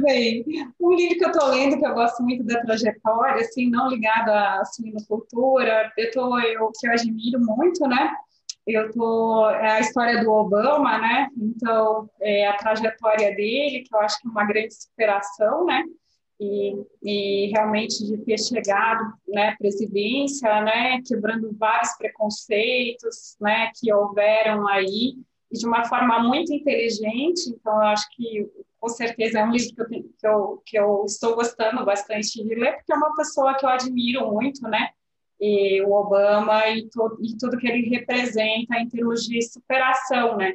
Bem, 0.00 0.44
um 0.80 0.92
livro 0.96 1.16
que 1.16 1.24
eu 1.24 1.30
estou 1.30 1.48
lendo, 1.50 1.78
que 1.78 1.86
eu 1.86 1.94
gosto 1.94 2.20
muito 2.24 2.42
da 2.42 2.60
trajetória, 2.62 3.42
assim, 3.42 3.70
não 3.70 3.88
ligado 3.88 4.30
à 4.30 4.64
suinocultura, 4.64 5.92
eu 5.96 6.10
tô, 6.10 6.36
eu, 6.40 6.72
que 6.76 6.88
eu 6.88 6.92
admiro 6.92 7.38
muito, 7.38 7.86
né? 7.86 8.12
Eu 8.66 8.90
tô, 8.90 9.48
é 9.50 9.74
a 9.74 9.80
história 9.80 10.20
do 10.20 10.32
Obama, 10.32 10.98
né? 10.98 11.28
Então, 11.40 12.10
é 12.20 12.48
a 12.48 12.56
trajetória 12.56 13.36
dele, 13.36 13.84
que 13.88 13.94
eu 13.94 14.00
acho 14.00 14.20
que 14.20 14.26
é 14.26 14.30
uma 14.32 14.46
grande 14.46 14.74
superação, 14.74 15.64
né? 15.64 15.84
E, 16.38 16.74
e 17.02 17.50
realmente 17.50 18.04
de 18.04 18.18
ter 18.18 18.38
chegado 18.38 19.14
né, 19.28 19.54
presidência, 19.58 20.60
né, 20.60 21.00
quebrando 21.06 21.54
vários 21.58 21.96
preconceitos 21.96 23.36
né, 23.40 23.70
que 23.74 23.92
houveram 23.92 24.68
aí, 24.68 25.14
e 25.50 25.58
de 25.58 25.66
uma 25.66 25.84
forma 25.84 26.18
muito 26.22 26.52
inteligente. 26.52 27.48
Então, 27.48 27.74
eu 27.74 27.88
acho 27.88 28.06
que, 28.14 28.46
com 28.78 28.88
certeza, 28.88 29.38
é 29.38 29.44
um 29.44 29.52
livro 29.52 29.74
que 29.74 29.94
eu, 29.94 30.02
que 30.18 30.26
eu, 30.26 30.62
que 30.66 30.78
eu 30.78 31.04
estou 31.06 31.34
gostando 31.34 31.84
bastante 31.84 32.42
de 32.42 32.54
ler, 32.54 32.76
porque 32.76 32.92
é 32.92 32.96
uma 32.96 33.14
pessoa 33.14 33.54
que 33.54 33.64
eu 33.64 33.70
admiro 33.70 34.30
muito, 34.32 34.62
né? 34.62 34.90
E 35.40 35.82
o 35.82 35.92
Obama 35.92 36.66
e, 36.68 36.88
to, 36.88 37.18
e 37.20 37.36
tudo 37.36 37.58
que 37.58 37.68
ele 37.68 37.88
representa 37.88 38.76
em 38.78 38.88
termos 38.88 39.22
de 39.22 39.40
superação, 39.42 40.36
né? 40.36 40.54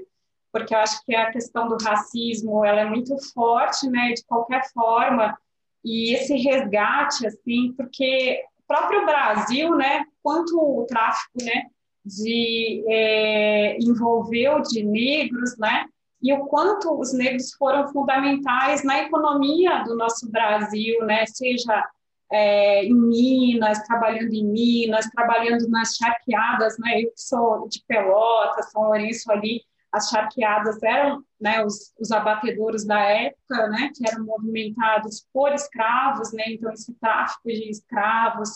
Porque 0.52 0.76
eu 0.76 0.80
acho 0.80 1.04
que 1.06 1.16
a 1.16 1.32
questão 1.32 1.68
do 1.68 1.78
racismo 1.82 2.66
ela 2.66 2.82
é 2.82 2.86
muito 2.86 3.16
forte, 3.34 3.90
né? 3.90 4.12
De 4.14 4.26
qualquer 4.26 4.64
forma, 4.74 5.38
e 5.84 6.14
esse 6.14 6.36
resgate, 6.36 7.26
assim, 7.26 7.74
porque 7.76 8.42
o 8.60 8.68
próprio 8.68 9.06
Brasil, 9.06 9.76
né, 9.76 10.06
quanto 10.22 10.58
o 10.58 10.86
tráfico, 10.86 11.44
né, 11.44 11.64
de 12.06 12.84
é, 12.88 13.78
envolveu 13.80 14.62
de 14.62 14.84
negros, 14.84 15.58
né, 15.58 15.86
e 16.22 16.32
o 16.34 16.46
quanto 16.46 17.00
os 17.00 17.14
negros 17.14 17.54
foram 17.54 17.88
fundamentais 17.88 18.84
na 18.84 19.00
economia 19.04 19.84
do 19.84 19.96
nosso 19.96 20.30
Brasil, 20.32 21.04
né, 21.06 21.26
seja 21.26 21.84
é, 22.32 22.86
em 22.86 22.94
Minas, 22.94 23.84
trabalhando 23.84 24.34
em 24.34 24.46
Minas, 24.46 25.10
trabalhando 25.10 25.68
nas 25.70 25.96
charqueadas, 25.96 26.78
né, 26.80 27.02
eu 27.02 27.12
que 27.12 27.22
sou 27.22 27.68
de 27.68 27.84
Pelotas, 27.88 28.72
São 28.72 28.84
Lourenço 28.84 29.32
ali, 29.32 29.64
as 29.92 30.10
charqueadas 30.10 30.82
eram 30.82 31.24
né, 31.39 31.64
os, 31.64 31.94
os, 32.00 32.12
abatedouros 32.12 32.86
da 32.86 33.00
época, 33.00 33.68
né, 33.68 33.92
que 33.96 34.08
eram 34.10 34.26
movimentados 34.26 35.28
por 35.34 35.52
escravos, 35.54 36.32
né, 36.32 36.44
então 36.48 36.72
esse 36.72 36.94
tráfico 36.94 37.48
de 37.50 37.70
escravos, 37.70 38.50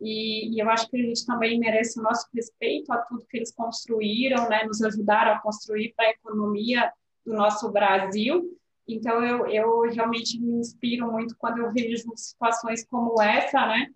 e, 0.00 0.54
e, 0.54 0.60
eu 0.60 0.70
acho 0.70 0.88
que 0.88 0.96
a 0.96 1.02
gente 1.02 1.26
também 1.26 1.58
merece 1.58 1.98
o 1.98 2.02
nosso 2.02 2.26
respeito 2.32 2.92
a 2.92 2.98
tudo 2.98 3.26
que 3.28 3.36
eles 3.36 3.52
construíram, 3.52 4.48
né, 4.48 4.64
nos 4.64 4.80
ajudaram 4.82 5.32
a 5.32 5.40
construir 5.40 5.92
para 5.96 6.06
a 6.06 6.10
economia 6.10 6.92
do 7.26 7.34
nosso 7.34 7.70
Brasil. 7.72 8.56
Então 8.86 9.22
eu, 9.22 9.46
eu 9.48 9.80
realmente 9.90 10.40
me 10.40 10.60
inspiro 10.60 11.10
muito 11.10 11.36
quando 11.36 11.58
eu 11.58 11.72
vejo 11.72 12.04
situações 12.14 12.86
como 12.86 13.20
essa, 13.20 13.66
né, 13.66 13.88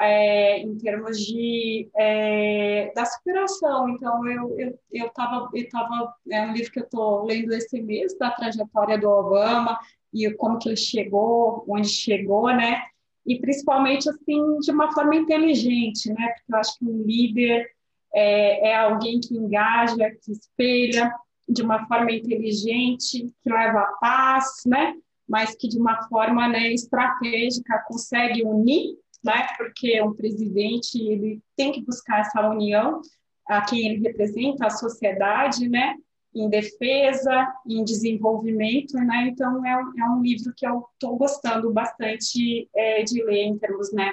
é, 0.00 0.60
em 0.60 0.76
termos 0.78 1.18
de 1.20 1.90
é, 1.94 2.90
da 2.94 3.04
superação. 3.04 3.90
Então 3.90 4.26
eu 4.26 4.58
eu 4.58 4.78
eu 4.90 5.06
estava 5.06 5.50
eu 5.54 5.68
tava 5.68 6.14
é 6.30 6.42
um 6.42 6.52
livro 6.52 6.72
que 6.72 6.80
eu 6.80 6.84
estou 6.84 7.26
lendo 7.26 7.52
esse 7.52 7.80
mês 7.82 8.16
da 8.18 8.30
trajetória 8.30 8.98
do 8.98 9.08
Obama 9.10 9.78
e 10.12 10.32
como 10.34 10.58
que 10.58 10.70
ele 10.70 10.76
chegou, 10.76 11.64
onde 11.68 11.88
chegou, 11.88 12.48
né? 12.48 12.82
E 13.26 13.38
principalmente 13.38 14.08
assim 14.08 14.58
de 14.60 14.70
uma 14.70 14.90
forma 14.92 15.14
inteligente, 15.14 16.10
né? 16.12 16.28
Porque 16.28 16.54
eu 16.54 16.56
acho 16.56 16.78
que 16.78 16.84
um 16.86 17.02
líder 17.02 17.66
é, 18.14 18.70
é 18.70 18.76
alguém 18.76 19.20
que 19.20 19.36
engaja, 19.36 20.10
que 20.22 20.32
espelha 20.32 21.14
de 21.46 21.62
uma 21.62 21.86
forma 21.86 22.10
inteligente, 22.10 23.30
que 23.42 23.52
leva 23.52 23.80
a 23.80 23.92
paz, 24.00 24.62
né? 24.66 24.94
Mas 25.28 25.54
que 25.54 25.68
de 25.68 25.78
uma 25.78 26.08
forma 26.08 26.48
né, 26.48 26.72
estratégica 26.72 27.84
consegue 27.86 28.42
unir 28.42 28.96
né? 29.22 29.48
Porque 29.56 30.00
um 30.02 30.14
presidente 30.14 30.98
ele 30.98 31.40
tem 31.56 31.72
que 31.72 31.84
buscar 31.84 32.20
essa 32.20 32.48
união 32.48 33.00
a 33.48 33.62
quem 33.62 33.86
ele 33.86 34.02
representa, 34.02 34.66
a 34.66 34.70
sociedade, 34.70 35.68
né? 35.68 35.96
Em 36.34 36.48
defesa, 36.48 37.52
em 37.66 37.82
desenvolvimento, 37.84 38.94
né? 38.94 39.28
Então 39.28 39.64
é, 39.66 39.72
é 39.72 40.04
um 40.04 40.22
livro 40.22 40.52
que 40.56 40.66
eu 40.66 40.84
estou 40.94 41.16
gostando 41.16 41.72
bastante 41.72 42.68
é, 42.74 43.02
de 43.02 43.22
ler 43.24 43.44
em 43.44 43.58
termos, 43.58 43.92
né? 43.92 44.12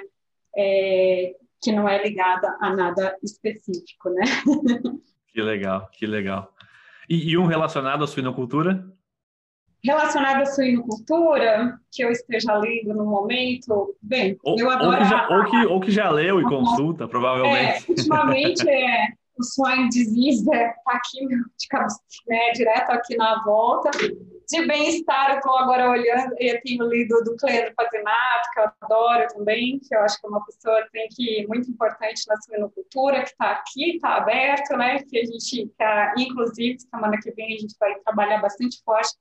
É, 0.56 1.34
que 1.62 1.72
não 1.72 1.88
é 1.88 2.02
ligada 2.02 2.56
a 2.60 2.74
nada 2.74 3.16
específico, 3.22 4.10
né? 4.10 4.22
Que 5.30 5.42
legal, 5.42 5.88
que 5.92 6.04
legal. 6.04 6.52
E, 7.08 7.30
e 7.30 7.38
um 7.38 7.46
relacionado 7.46 8.02
à 8.02 8.08
suinocultura? 8.08 8.84
Relacionado 9.84 10.42
à 10.42 10.46
suinocultura, 10.46 11.78
que 11.92 12.02
eu 12.02 12.10
esteja 12.10 12.54
lendo 12.54 12.94
no 12.94 13.06
momento, 13.06 13.94
bem, 14.02 14.36
ou, 14.42 14.58
eu 14.58 14.68
adoro... 14.70 14.90
Ou 14.90 14.98
que, 14.98 15.08
já, 15.08 15.28
ou, 15.28 15.44
que, 15.44 15.66
ou 15.66 15.80
que 15.80 15.90
já 15.90 16.10
leu 16.10 16.40
e 16.40 16.44
consulta, 16.48 17.06
provavelmente. 17.06 17.84
É, 17.88 17.90
ultimamente, 17.90 18.68
é, 18.68 19.08
o 19.38 19.44
swine 19.44 19.88
disease 19.88 20.40
está 20.40 20.56
é, 20.56 20.74
aqui, 20.86 21.26
de 21.26 21.68
cabeça, 21.68 22.00
né, 22.26 22.50
direto 22.54 22.90
aqui 22.90 23.16
na 23.16 23.42
volta. 23.44 23.90
De 24.48 24.66
bem-estar, 24.66 25.30
eu 25.30 25.36
estou 25.36 25.56
agora 25.58 25.90
olhando, 25.90 26.34
eu 26.38 26.60
tenho 26.62 26.88
lido 26.88 27.22
do 27.22 27.36
Cleandro 27.36 27.74
Pazinato, 27.76 28.48
que 28.52 28.60
eu 28.60 28.70
adoro 28.80 29.28
também, 29.28 29.78
que 29.78 29.94
eu 29.94 30.00
acho 30.00 30.18
que 30.20 30.26
é 30.26 30.30
uma 30.30 30.44
pessoa 30.44 30.88
tem 30.90 31.06
que 31.14 31.46
muito 31.46 31.70
importante 31.70 32.22
na 32.26 32.36
suinocultura, 32.40 33.22
que 33.22 33.28
está 33.28 33.50
aqui, 33.52 33.96
está 33.96 34.16
aberto, 34.16 34.76
né, 34.76 34.98
que 35.04 35.18
a 35.18 35.24
gente, 35.24 35.70
que, 36.16 36.22
inclusive, 36.22 36.80
semana 36.80 37.18
que 37.22 37.30
vem 37.32 37.54
a 37.54 37.58
gente 37.58 37.76
vai 37.78 37.94
trabalhar 38.00 38.40
bastante 38.40 38.82
forte 38.82 39.14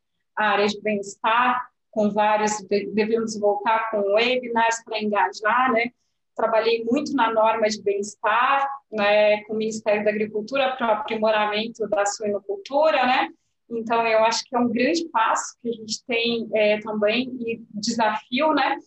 área 0.46 0.68
de 0.68 0.80
bem-estar, 0.82 1.68
com 1.92 2.12
vários, 2.12 2.62
devemos 2.94 3.40
voltar 3.40 3.90
com 3.90 4.14
webinars 4.14 4.84
para 4.84 5.02
engajar, 5.02 5.72
né? 5.72 5.92
Trabalhei 6.36 6.84
muito 6.84 7.14
na 7.14 7.34
norma 7.34 7.68
de 7.68 7.82
bem-estar, 7.82 8.70
né, 8.92 9.44
com 9.44 9.54
o 9.54 9.58
Ministério 9.58 10.04
da 10.04 10.12
Agricultura 10.12 10.76
para 10.76 10.88
o 10.88 10.92
aprimoramento 10.92 11.88
da 11.90 12.06
suinocultura, 12.06 13.04
né? 13.06 13.30
Então, 13.70 14.06
eu 14.06 14.24
acho 14.24 14.44
que 14.46 14.56
é 14.56 14.60
um 14.60 14.70
grande 14.70 15.10
passo 15.10 15.58
que 15.62 15.70
a 15.70 15.74
gente 15.74 16.06
tem 16.06 16.48
é, 16.54 16.80
também 16.80 17.30
e 17.42 17.62
desafio, 17.74 18.54
né? 18.54 18.78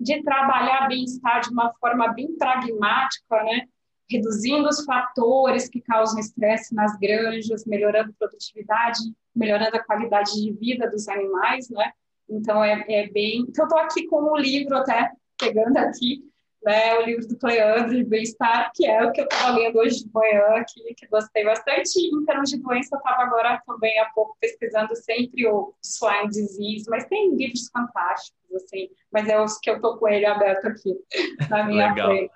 De 0.00 0.22
trabalhar 0.22 0.88
bem-estar 0.88 1.40
de 1.42 1.50
uma 1.50 1.72
forma 1.74 2.08
bem 2.08 2.34
pragmática, 2.36 3.42
né? 3.44 3.68
Reduzindo 4.10 4.68
os 4.68 4.84
fatores 4.84 5.68
que 5.68 5.80
causam 5.80 6.18
estresse 6.18 6.74
nas 6.74 6.98
granjas, 6.98 7.64
melhorando 7.64 8.10
a 8.10 8.18
produtividade, 8.18 9.00
melhorando 9.34 9.76
a 9.76 9.84
qualidade 9.84 10.32
de 10.32 10.52
vida 10.52 10.90
dos 10.90 11.08
animais, 11.08 11.68
né? 11.70 11.92
Então, 12.28 12.62
é, 12.62 12.84
é 12.88 13.08
bem. 13.08 13.44
Então, 13.48 13.64
estou 13.64 13.78
aqui 13.78 14.06
com 14.06 14.32
um 14.32 14.36
livro, 14.36 14.76
até 14.76 15.10
pegando 15.38 15.76
aqui, 15.76 16.22
né, 16.64 16.94
o 16.94 17.02
livro 17.02 17.28
do 17.28 17.38
Cleandro 17.38 17.94
de 17.94 18.04
Bem-Estar, 18.04 18.72
que 18.74 18.86
é 18.86 19.04
o 19.04 19.12
que 19.12 19.20
eu 19.20 19.24
estava 19.24 19.58
lendo 19.58 19.78
hoje 19.78 20.02
de 20.02 20.10
manhã, 20.12 20.64
que, 20.66 20.94
que 20.94 21.06
gostei 21.08 21.44
bastante. 21.44 21.98
Em 21.98 22.24
termos 22.24 22.50
de 22.50 22.56
doença, 22.56 22.96
eu 22.96 22.98
estava 22.98 23.22
agora 23.22 23.62
também 23.66 23.98
há 24.00 24.06
pouco 24.06 24.36
pesquisando 24.40 24.96
sempre 24.96 25.46
o 25.46 25.74
Swine 25.82 26.28
Disease, 26.28 26.88
mas 26.88 27.04
tem 27.06 27.36
livros 27.36 27.68
fantásticos, 27.68 28.54
assim, 28.54 28.88
mas 29.12 29.28
é 29.28 29.38
os 29.38 29.58
que 29.58 29.68
eu 29.68 29.76
estou 29.76 29.98
com 29.98 30.08
ele 30.08 30.24
aberto 30.24 30.64
aqui 30.66 30.96
na 31.50 31.64
minha 31.64 31.92
frente. 31.92 32.32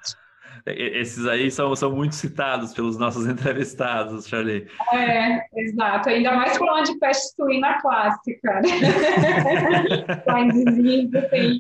Esses 0.77 1.27
aí 1.27 1.51
são, 1.51 1.75
são 1.75 1.91
muito 1.95 2.15
citados 2.15 2.73
pelos 2.73 2.99
nossos 2.99 3.27
entrevistados, 3.29 4.27
Charlie. 4.27 4.67
É, 4.93 5.47
exato. 5.61 6.09
Ainda 6.09 6.33
mais 6.33 6.57
falando 6.57 6.87
de 6.87 6.99
peste 6.99 7.35
suína 7.35 7.81
clássica. 7.81 8.61
Né? 8.61 8.71
assim. 11.29 11.59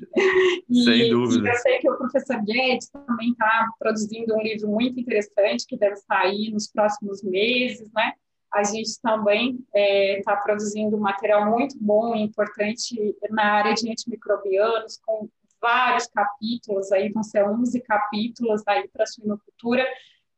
E, 0.68 0.84
Sem 0.84 1.10
dúvida. 1.10 1.48
E 1.48 1.52
eu 1.52 1.56
sei 1.56 1.78
que 1.78 1.90
o 1.90 1.96
professor 1.96 2.42
Guedes 2.44 2.90
também 2.90 3.30
está 3.30 3.68
produzindo 3.78 4.34
um 4.36 4.42
livro 4.42 4.68
muito 4.68 4.98
interessante 5.00 5.66
que 5.66 5.76
deve 5.76 5.96
sair 5.96 6.50
nos 6.50 6.68
próximos 6.68 7.22
meses, 7.22 7.90
né? 7.92 8.12
A 8.52 8.64
gente 8.64 8.98
também 9.02 9.58
está 9.74 9.78
é, 9.78 10.22
tá 10.24 10.36
produzindo 10.36 10.96
um 10.96 11.00
material 11.00 11.50
muito 11.50 11.76
bom 11.78 12.16
e 12.16 12.22
importante 12.22 12.96
na 13.30 13.44
área 13.44 13.74
de 13.74 13.90
antimicrobianos, 13.90 14.98
com 15.04 15.28
vários 15.60 16.06
capítulos, 16.06 16.90
aí 16.92 17.10
vão 17.10 17.22
ser 17.22 17.44
11 17.44 17.80
capítulos 17.80 18.62
aí 18.66 18.88
para 18.88 19.04
a 19.04 19.06
suinocultura, 19.06 19.86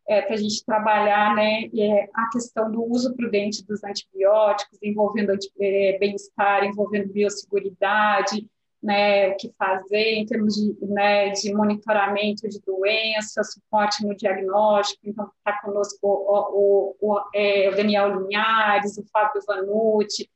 é, 0.09 0.23
para 0.23 0.35
a 0.35 0.39
gente 0.39 0.65
trabalhar 0.65 1.35
né, 1.35 1.71
é, 1.77 2.09
a 2.15 2.29
questão 2.31 2.71
do 2.71 2.83
uso 2.85 3.15
prudente 3.15 3.65
dos 3.65 3.85
antibióticos, 3.85 4.79
envolvendo 4.83 5.33
é, 5.61 5.99
bem-estar, 5.99 6.65
envolvendo 6.65 7.13
biosseguridade, 7.13 8.49
né, 8.83 9.29
o 9.29 9.37
que 9.37 9.53
fazer 9.59 10.15
em 10.15 10.27
termos 10.27 10.55
de, 10.55 10.75
né, 10.87 11.31
de 11.31 11.53
monitoramento 11.55 12.49
de 12.49 12.61
doença, 12.61 13.45
suporte 13.45 14.05
no 14.05 14.17
diagnóstico. 14.17 15.03
Então, 15.05 15.31
está 15.37 15.61
conosco 15.61 15.99
o, 16.03 16.97
o, 16.99 17.15
o, 17.15 17.21
é, 17.35 17.69
o 17.69 17.77
Daniel 17.77 18.21
Linhares, 18.21 18.97
o 18.97 19.05
Fábio 19.13 19.43
Vanucci, 19.47 20.29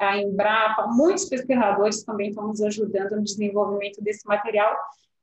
a 0.00 0.16
Embrapa, 0.16 0.86
muitos 0.88 1.26
pesquisadores 1.26 2.02
também 2.02 2.30
estão 2.30 2.48
nos 2.48 2.62
ajudando 2.62 3.16
no 3.16 3.22
desenvolvimento 3.22 4.02
desse 4.02 4.26
material. 4.26 4.74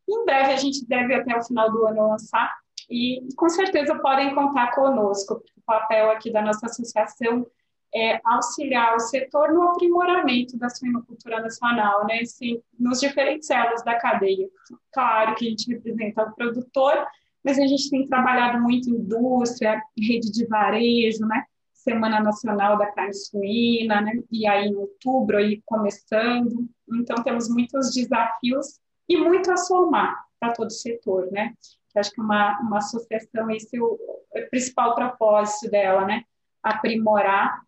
Em 0.07 0.23
breve 0.23 0.53
a 0.53 0.57
gente 0.57 0.85
deve 0.87 1.15
até 1.15 1.35
o 1.35 1.43
final 1.43 1.71
do 1.71 1.85
ano 1.85 2.09
lançar 2.09 2.53
e 2.89 3.27
com 3.35 3.49
certeza 3.49 3.95
podem 3.95 4.33
contar 4.33 4.73
conosco. 4.73 5.43
O 5.57 5.61
papel 5.65 6.11
aqui 6.11 6.31
da 6.31 6.41
nossa 6.41 6.67
associação 6.67 7.45
é 7.93 8.19
auxiliar 8.23 8.95
o 8.95 8.99
setor 8.99 9.51
no 9.51 9.63
aprimoramento 9.63 10.57
da 10.57 10.69
suinocultura 10.69 11.41
nacional, 11.41 12.05
né? 12.05 12.23
Sim, 12.25 12.61
nos 12.79 12.99
diferentes 12.99 13.49
elos 13.49 13.83
da 13.83 13.95
cadeia. 13.95 14.47
Claro 14.93 15.35
que 15.35 15.47
a 15.47 15.49
gente 15.49 15.71
representa 15.71 16.23
o 16.23 16.35
produtor, 16.35 17.05
mas 17.43 17.57
a 17.57 17.65
gente 17.65 17.89
tem 17.89 18.07
trabalhado 18.07 18.61
muito 18.61 18.89
em 18.89 18.93
indústria, 18.93 19.81
rede 19.97 20.31
de 20.31 20.45
varejo, 20.45 21.25
né? 21.25 21.43
Semana 21.87 22.19
Nacional 22.19 22.77
da 22.77 22.91
Carne 22.91 23.13
Suína, 23.13 24.01
né? 24.01 24.11
e 24.29 24.45
aí 24.45 24.67
em 24.67 24.75
outubro, 24.75 25.37
aí 25.37 25.61
começando. 25.65 26.67
Então, 26.91 27.23
temos 27.23 27.47
muitos 27.47 27.93
desafios 27.93 28.79
e 29.07 29.15
muito 29.15 29.49
a 29.49 29.55
somar 29.55 30.25
para 30.37 30.51
todo 30.51 30.67
o 30.67 30.71
setor, 30.71 31.31
né? 31.31 31.53
acho 31.95 32.11
que 32.11 32.21
uma, 32.21 32.59
uma 32.59 32.77
associação, 32.77 33.49
esse 33.51 33.77
é 33.77 33.81
o, 33.81 33.97
é 34.35 34.41
principal 34.41 34.93
propósito 34.95 35.71
dela, 35.71 36.05
né? 36.05 36.23
Aprimorar 36.61 37.61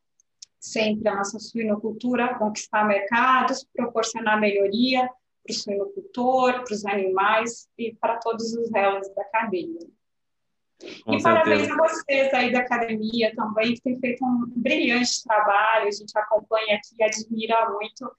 sempre 0.60 1.08
a 1.08 1.16
nossa 1.16 1.40
suinocultura, 1.40 2.38
conquistar 2.38 2.86
mercados, 2.86 3.66
proporcionar 3.74 4.40
melhoria 4.40 5.10
para 5.44 5.52
o 5.52 5.54
suinocultor, 5.54 6.64
para 6.64 6.74
os 6.74 6.86
animais 6.86 7.68
e 7.78 7.96
para 7.96 8.18
todos 8.18 8.54
os 8.54 8.70
réus 8.72 9.08
da 9.16 9.24
cadeia. 9.26 9.80
Com 11.04 11.14
e 11.14 11.20
certeza. 11.20 11.24
parabéns 11.24 11.70
a 11.70 11.76
vocês 11.76 12.34
aí 12.34 12.52
da 12.52 12.60
academia 12.60 13.34
também, 13.36 13.74
que 13.74 13.82
tem 13.82 14.00
feito 14.00 14.24
um 14.24 14.46
brilhante 14.56 15.24
trabalho, 15.24 15.88
a 15.88 15.92
gente 15.92 16.18
acompanha 16.18 16.78
aqui 16.78 16.96
e 16.98 17.04
admira 17.04 17.70
muito 17.72 18.10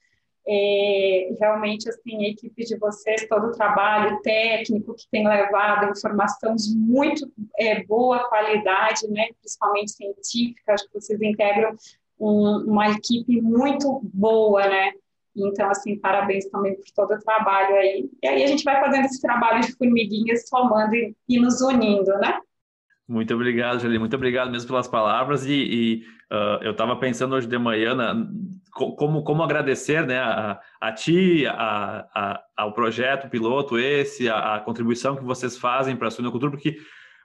é, 0.47 1.37
realmente 1.39 1.89
assim, 1.89 2.25
a 2.25 2.29
equipe 2.29 2.65
de 2.65 2.77
vocês, 2.77 3.27
todo 3.29 3.49
o 3.49 3.53
trabalho 3.53 4.21
técnico 4.23 4.95
que 4.95 5.07
tem 5.11 5.27
levado 5.27 5.91
informação 5.91 6.55
de 6.55 6.77
muito 6.77 7.31
é, 7.59 7.83
boa 7.85 8.29
qualidade, 8.29 9.09
né, 9.09 9.29
principalmente 9.41 9.93
científica, 9.93 10.75
acho 10.75 10.87
que 10.87 11.01
vocês 11.01 11.21
integram 11.21 11.75
um, 12.19 12.65
uma 12.67 12.91
equipe 12.91 13.41
muito 13.41 14.01
boa, 14.13 14.67
né, 14.67 14.93
então, 15.37 15.71
assim, 15.71 15.97
parabéns 15.99 16.47
também 16.47 16.75
por 16.75 16.85
todo 16.95 17.15
o 17.15 17.21
trabalho 17.21 17.77
aí. 17.77 18.11
E 18.23 18.27
aí 18.27 18.43
a 18.43 18.47
gente 18.47 18.65
vai 18.65 18.81
fazendo 18.81 19.05
esse 19.05 19.21
trabalho 19.21 19.61
de 19.63 19.73
formiguinhas, 19.77 20.49
somando 20.49 20.95
e, 20.95 21.15
e 21.29 21.39
nos 21.39 21.61
unindo, 21.61 22.13
né? 22.19 22.41
Muito 23.11 23.35
obrigado, 23.35 23.81
Julie. 23.81 23.99
Muito 23.99 24.15
obrigado 24.15 24.53
mesmo 24.53 24.69
pelas 24.69 24.87
palavras. 24.87 25.45
E, 25.45 25.53
e 25.53 26.05
uh, 26.33 26.63
eu 26.63 26.71
estava 26.71 26.95
pensando 26.95 27.35
hoje 27.35 27.49
de 27.49 27.59
manhã 27.59 27.93
na, 27.93 28.15
como, 28.71 29.25
como 29.25 29.43
agradecer 29.43 30.07
né, 30.07 30.21
a, 30.21 30.61
a 30.81 30.93
ti, 30.93 31.45
a, 31.45 32.07
a, 32.15 32.43
ao 32.57 32.73
projeto 32.73 33.29
piloto 33.29 33.77
esse, 33.77 34.29
a, 34.29 34.55
a 34.55 34.61
contribuição 34.61 35.17
que 35.17 35.25
vocês 35.25 35.59
fazem 35.59 35.97
para 35.97 36.07
a 36.07 36.11
suinocultura, 36.13 36.53
porque 36.53 36.79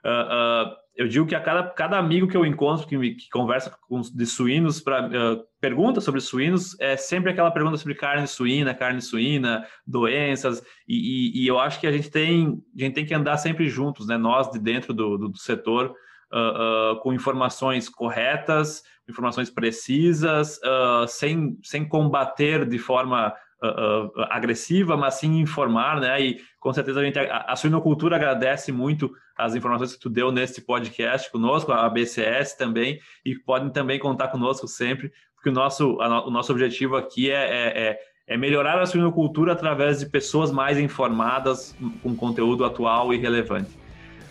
uh, 0.04 0.70
uh, 0.72 0.76
eu 0.96 1.06
digo 1.06 1.26
que 1.26 1.34
a 1.34 1.40
cada, 1.40 1.62
cada 1.70 1.98
amigo 1.98 2.26
que 2.26 2.36
eu 2.36 2.44
encontro 2.44 2.86
que, 2.86 2.96
que 3.14 3.28
conversa 3.28 3.70
com, 3.88 4.00
de 4.00 4.26
suínos, 4.26 4.78
uh, 4.78 5.44
pergunta 5.60 6.00
sobre 6.00 6.20
suínos, 6.20 6.78
é 6.80 6.96
sempre 6.96 7.30
aquela 7.30 7.50
pergunta 7.50 7.76
sobre 7.76 7.94
carne 7.94 8.26
suína, 8.26 8.74
carne 8.74 9.02
suína, 9.02 9.66
doenças, 9.86 10.62
e, 10.88 11.34
e, 11.38 11.44
e 11.44 11.46
eu 11.46 11.58
acho 11.58 11.78
que 11.78 11.86
a 11.86 11.92
gente 11.92 12.10
tem, 12.10 12.62
a 12.74 12.82
gente 12.82 12.94
tem 12.94 13.04
que 13.04 13.14
andar 13.14 13.36
sempre 13.36 13.68
juntos, 13.68 14.06
né? 14.06 14.16
Nós 14.16 14.50
de 14.50 14.58
dentro 14.58 14.94
do, 14.94 15.18
do, 15.18 15.28
do 15.28 15.38
setor, 15.38 15.94
uh, 16.32 16.94
uh, 16.94 17.00
com 17.00 17.12
informações 17.12 17.90
corretas, 17.90 18.82
informações 19.08 19.50
precisas, 19.50 20.58
sem, 21.06 21.56
sem 21.62 21.88
combater 21.88 22.66
de 22.66 22.76
forma 22.76 23.32
uh, 23.62 24.22
agressiva, 24.30 24.96
mas 24.96 25.14
sim 25.14 25.38
informar, 25.38 26.00
né? 26.00 26.20
E 26.20 26.40
com 26.60 26.72
certeza 26.72 27.00
a 27.00 27.04
gente, 27.04 27.18
a, 27.18 27.46
a 27.48 27.56
suinocultura 27.56 28.16
agradece 28.16 28.72
muito 28.72 29.10
as 29.36 29.54
informações 29.54 29.94
que 29.94 30.00
tu 30.00 30.08
deu 30.08 30.32
nesse 30.32 30.62
podcast 30.62 31.30
conosco, 31.30 31.72
a 31.72 31.88
BCS 31.88 32.56
também, 32.56 32.98
e 33.24 33.34
podem 33.34 33.70
também 33.70 33.98
contar 33.98 34.28
conosco 34.28 34.66
sempre, 34.66 35.12
porque 35.34 35.50
o 35.50 35.52
nosso, 35.52 36.00
a, 36.00 36.26
o 36.26 36.30
nosso 36.30 36.52
objetivo 36.52 36.96
aqui 36.96 37.30
é, 37.30 37.34
é, 37.34 37.88
é, 37.88 37.98
é 38.28 38.36
melhorar 38.36 38.80
a 38.80 38.86
suinocultura 38.86 39.52
através 39.52 40.00
de 40.00 40.06
pessoas 40.06 40.50
mais 40.50 40.78
informadas, 40.78 41.76
com 42.02 42.16
conteúdo 42.16 42.64
atual 42.64 43.12
e 43.12 43.18
relevante. 43.18 43.70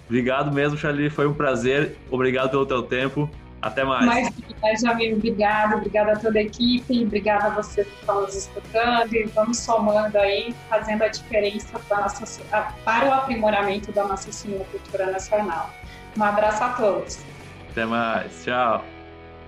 Obrigado 0.05 0.51
mesmo, 0.51 0.77
Charlie, 0.77 1.09
foi 1.09 1.27
um 1.27 1.33
prazer. 1.33 1.97
Obrigado 2.11 2.51
pelo 2.51 2.65
teu 2.65 2.83
tempo. 2.83 3.29
Até 3.65 3.83
mais. 3.83 4.31
Mais 4.61 4.79
Jamil, 4.79 5.15
obrigado, 5.15 5.77
obrigada 5.77 6.11
a 6.11 6.15
toda 6.19 6.37
a 6.37 6.43
equipe, 6.43 7.03
obrigada 7.03 7.47
a 7.47 7.49
vocês 7.49 7.87
que 7.87 7.95
estão 7.95 8.21
nos 8.21 8.35
escutando 8.35 9.11
e 9.11 9.23
vamos 9.23 9.57
somando 9.57 10.15
aí, 10.19 10.55
fazendo 10.69 11.03
a 11.03 11.07
diferença 11.07 11.79
para, 11.79 12.01
nossa, 12.01 12.43
para 12.83 13.09
o 13.09 13.13
aprimoramento 13.13 13.91
da 13.91 14.05
nossa 14.05 14.29
cultura 14.71 15.07
nacional. 15.07 15.71
Um 16.15 16.23
abraço 16.23 16.63
a 16.63 16.69
todos. 16.69 17.25
Até 17.71 17.85
mais, 17.85 18.43
tchau. 18.43 18.85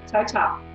Tchau, 0.07 0.25
tchau. 0.25 0.66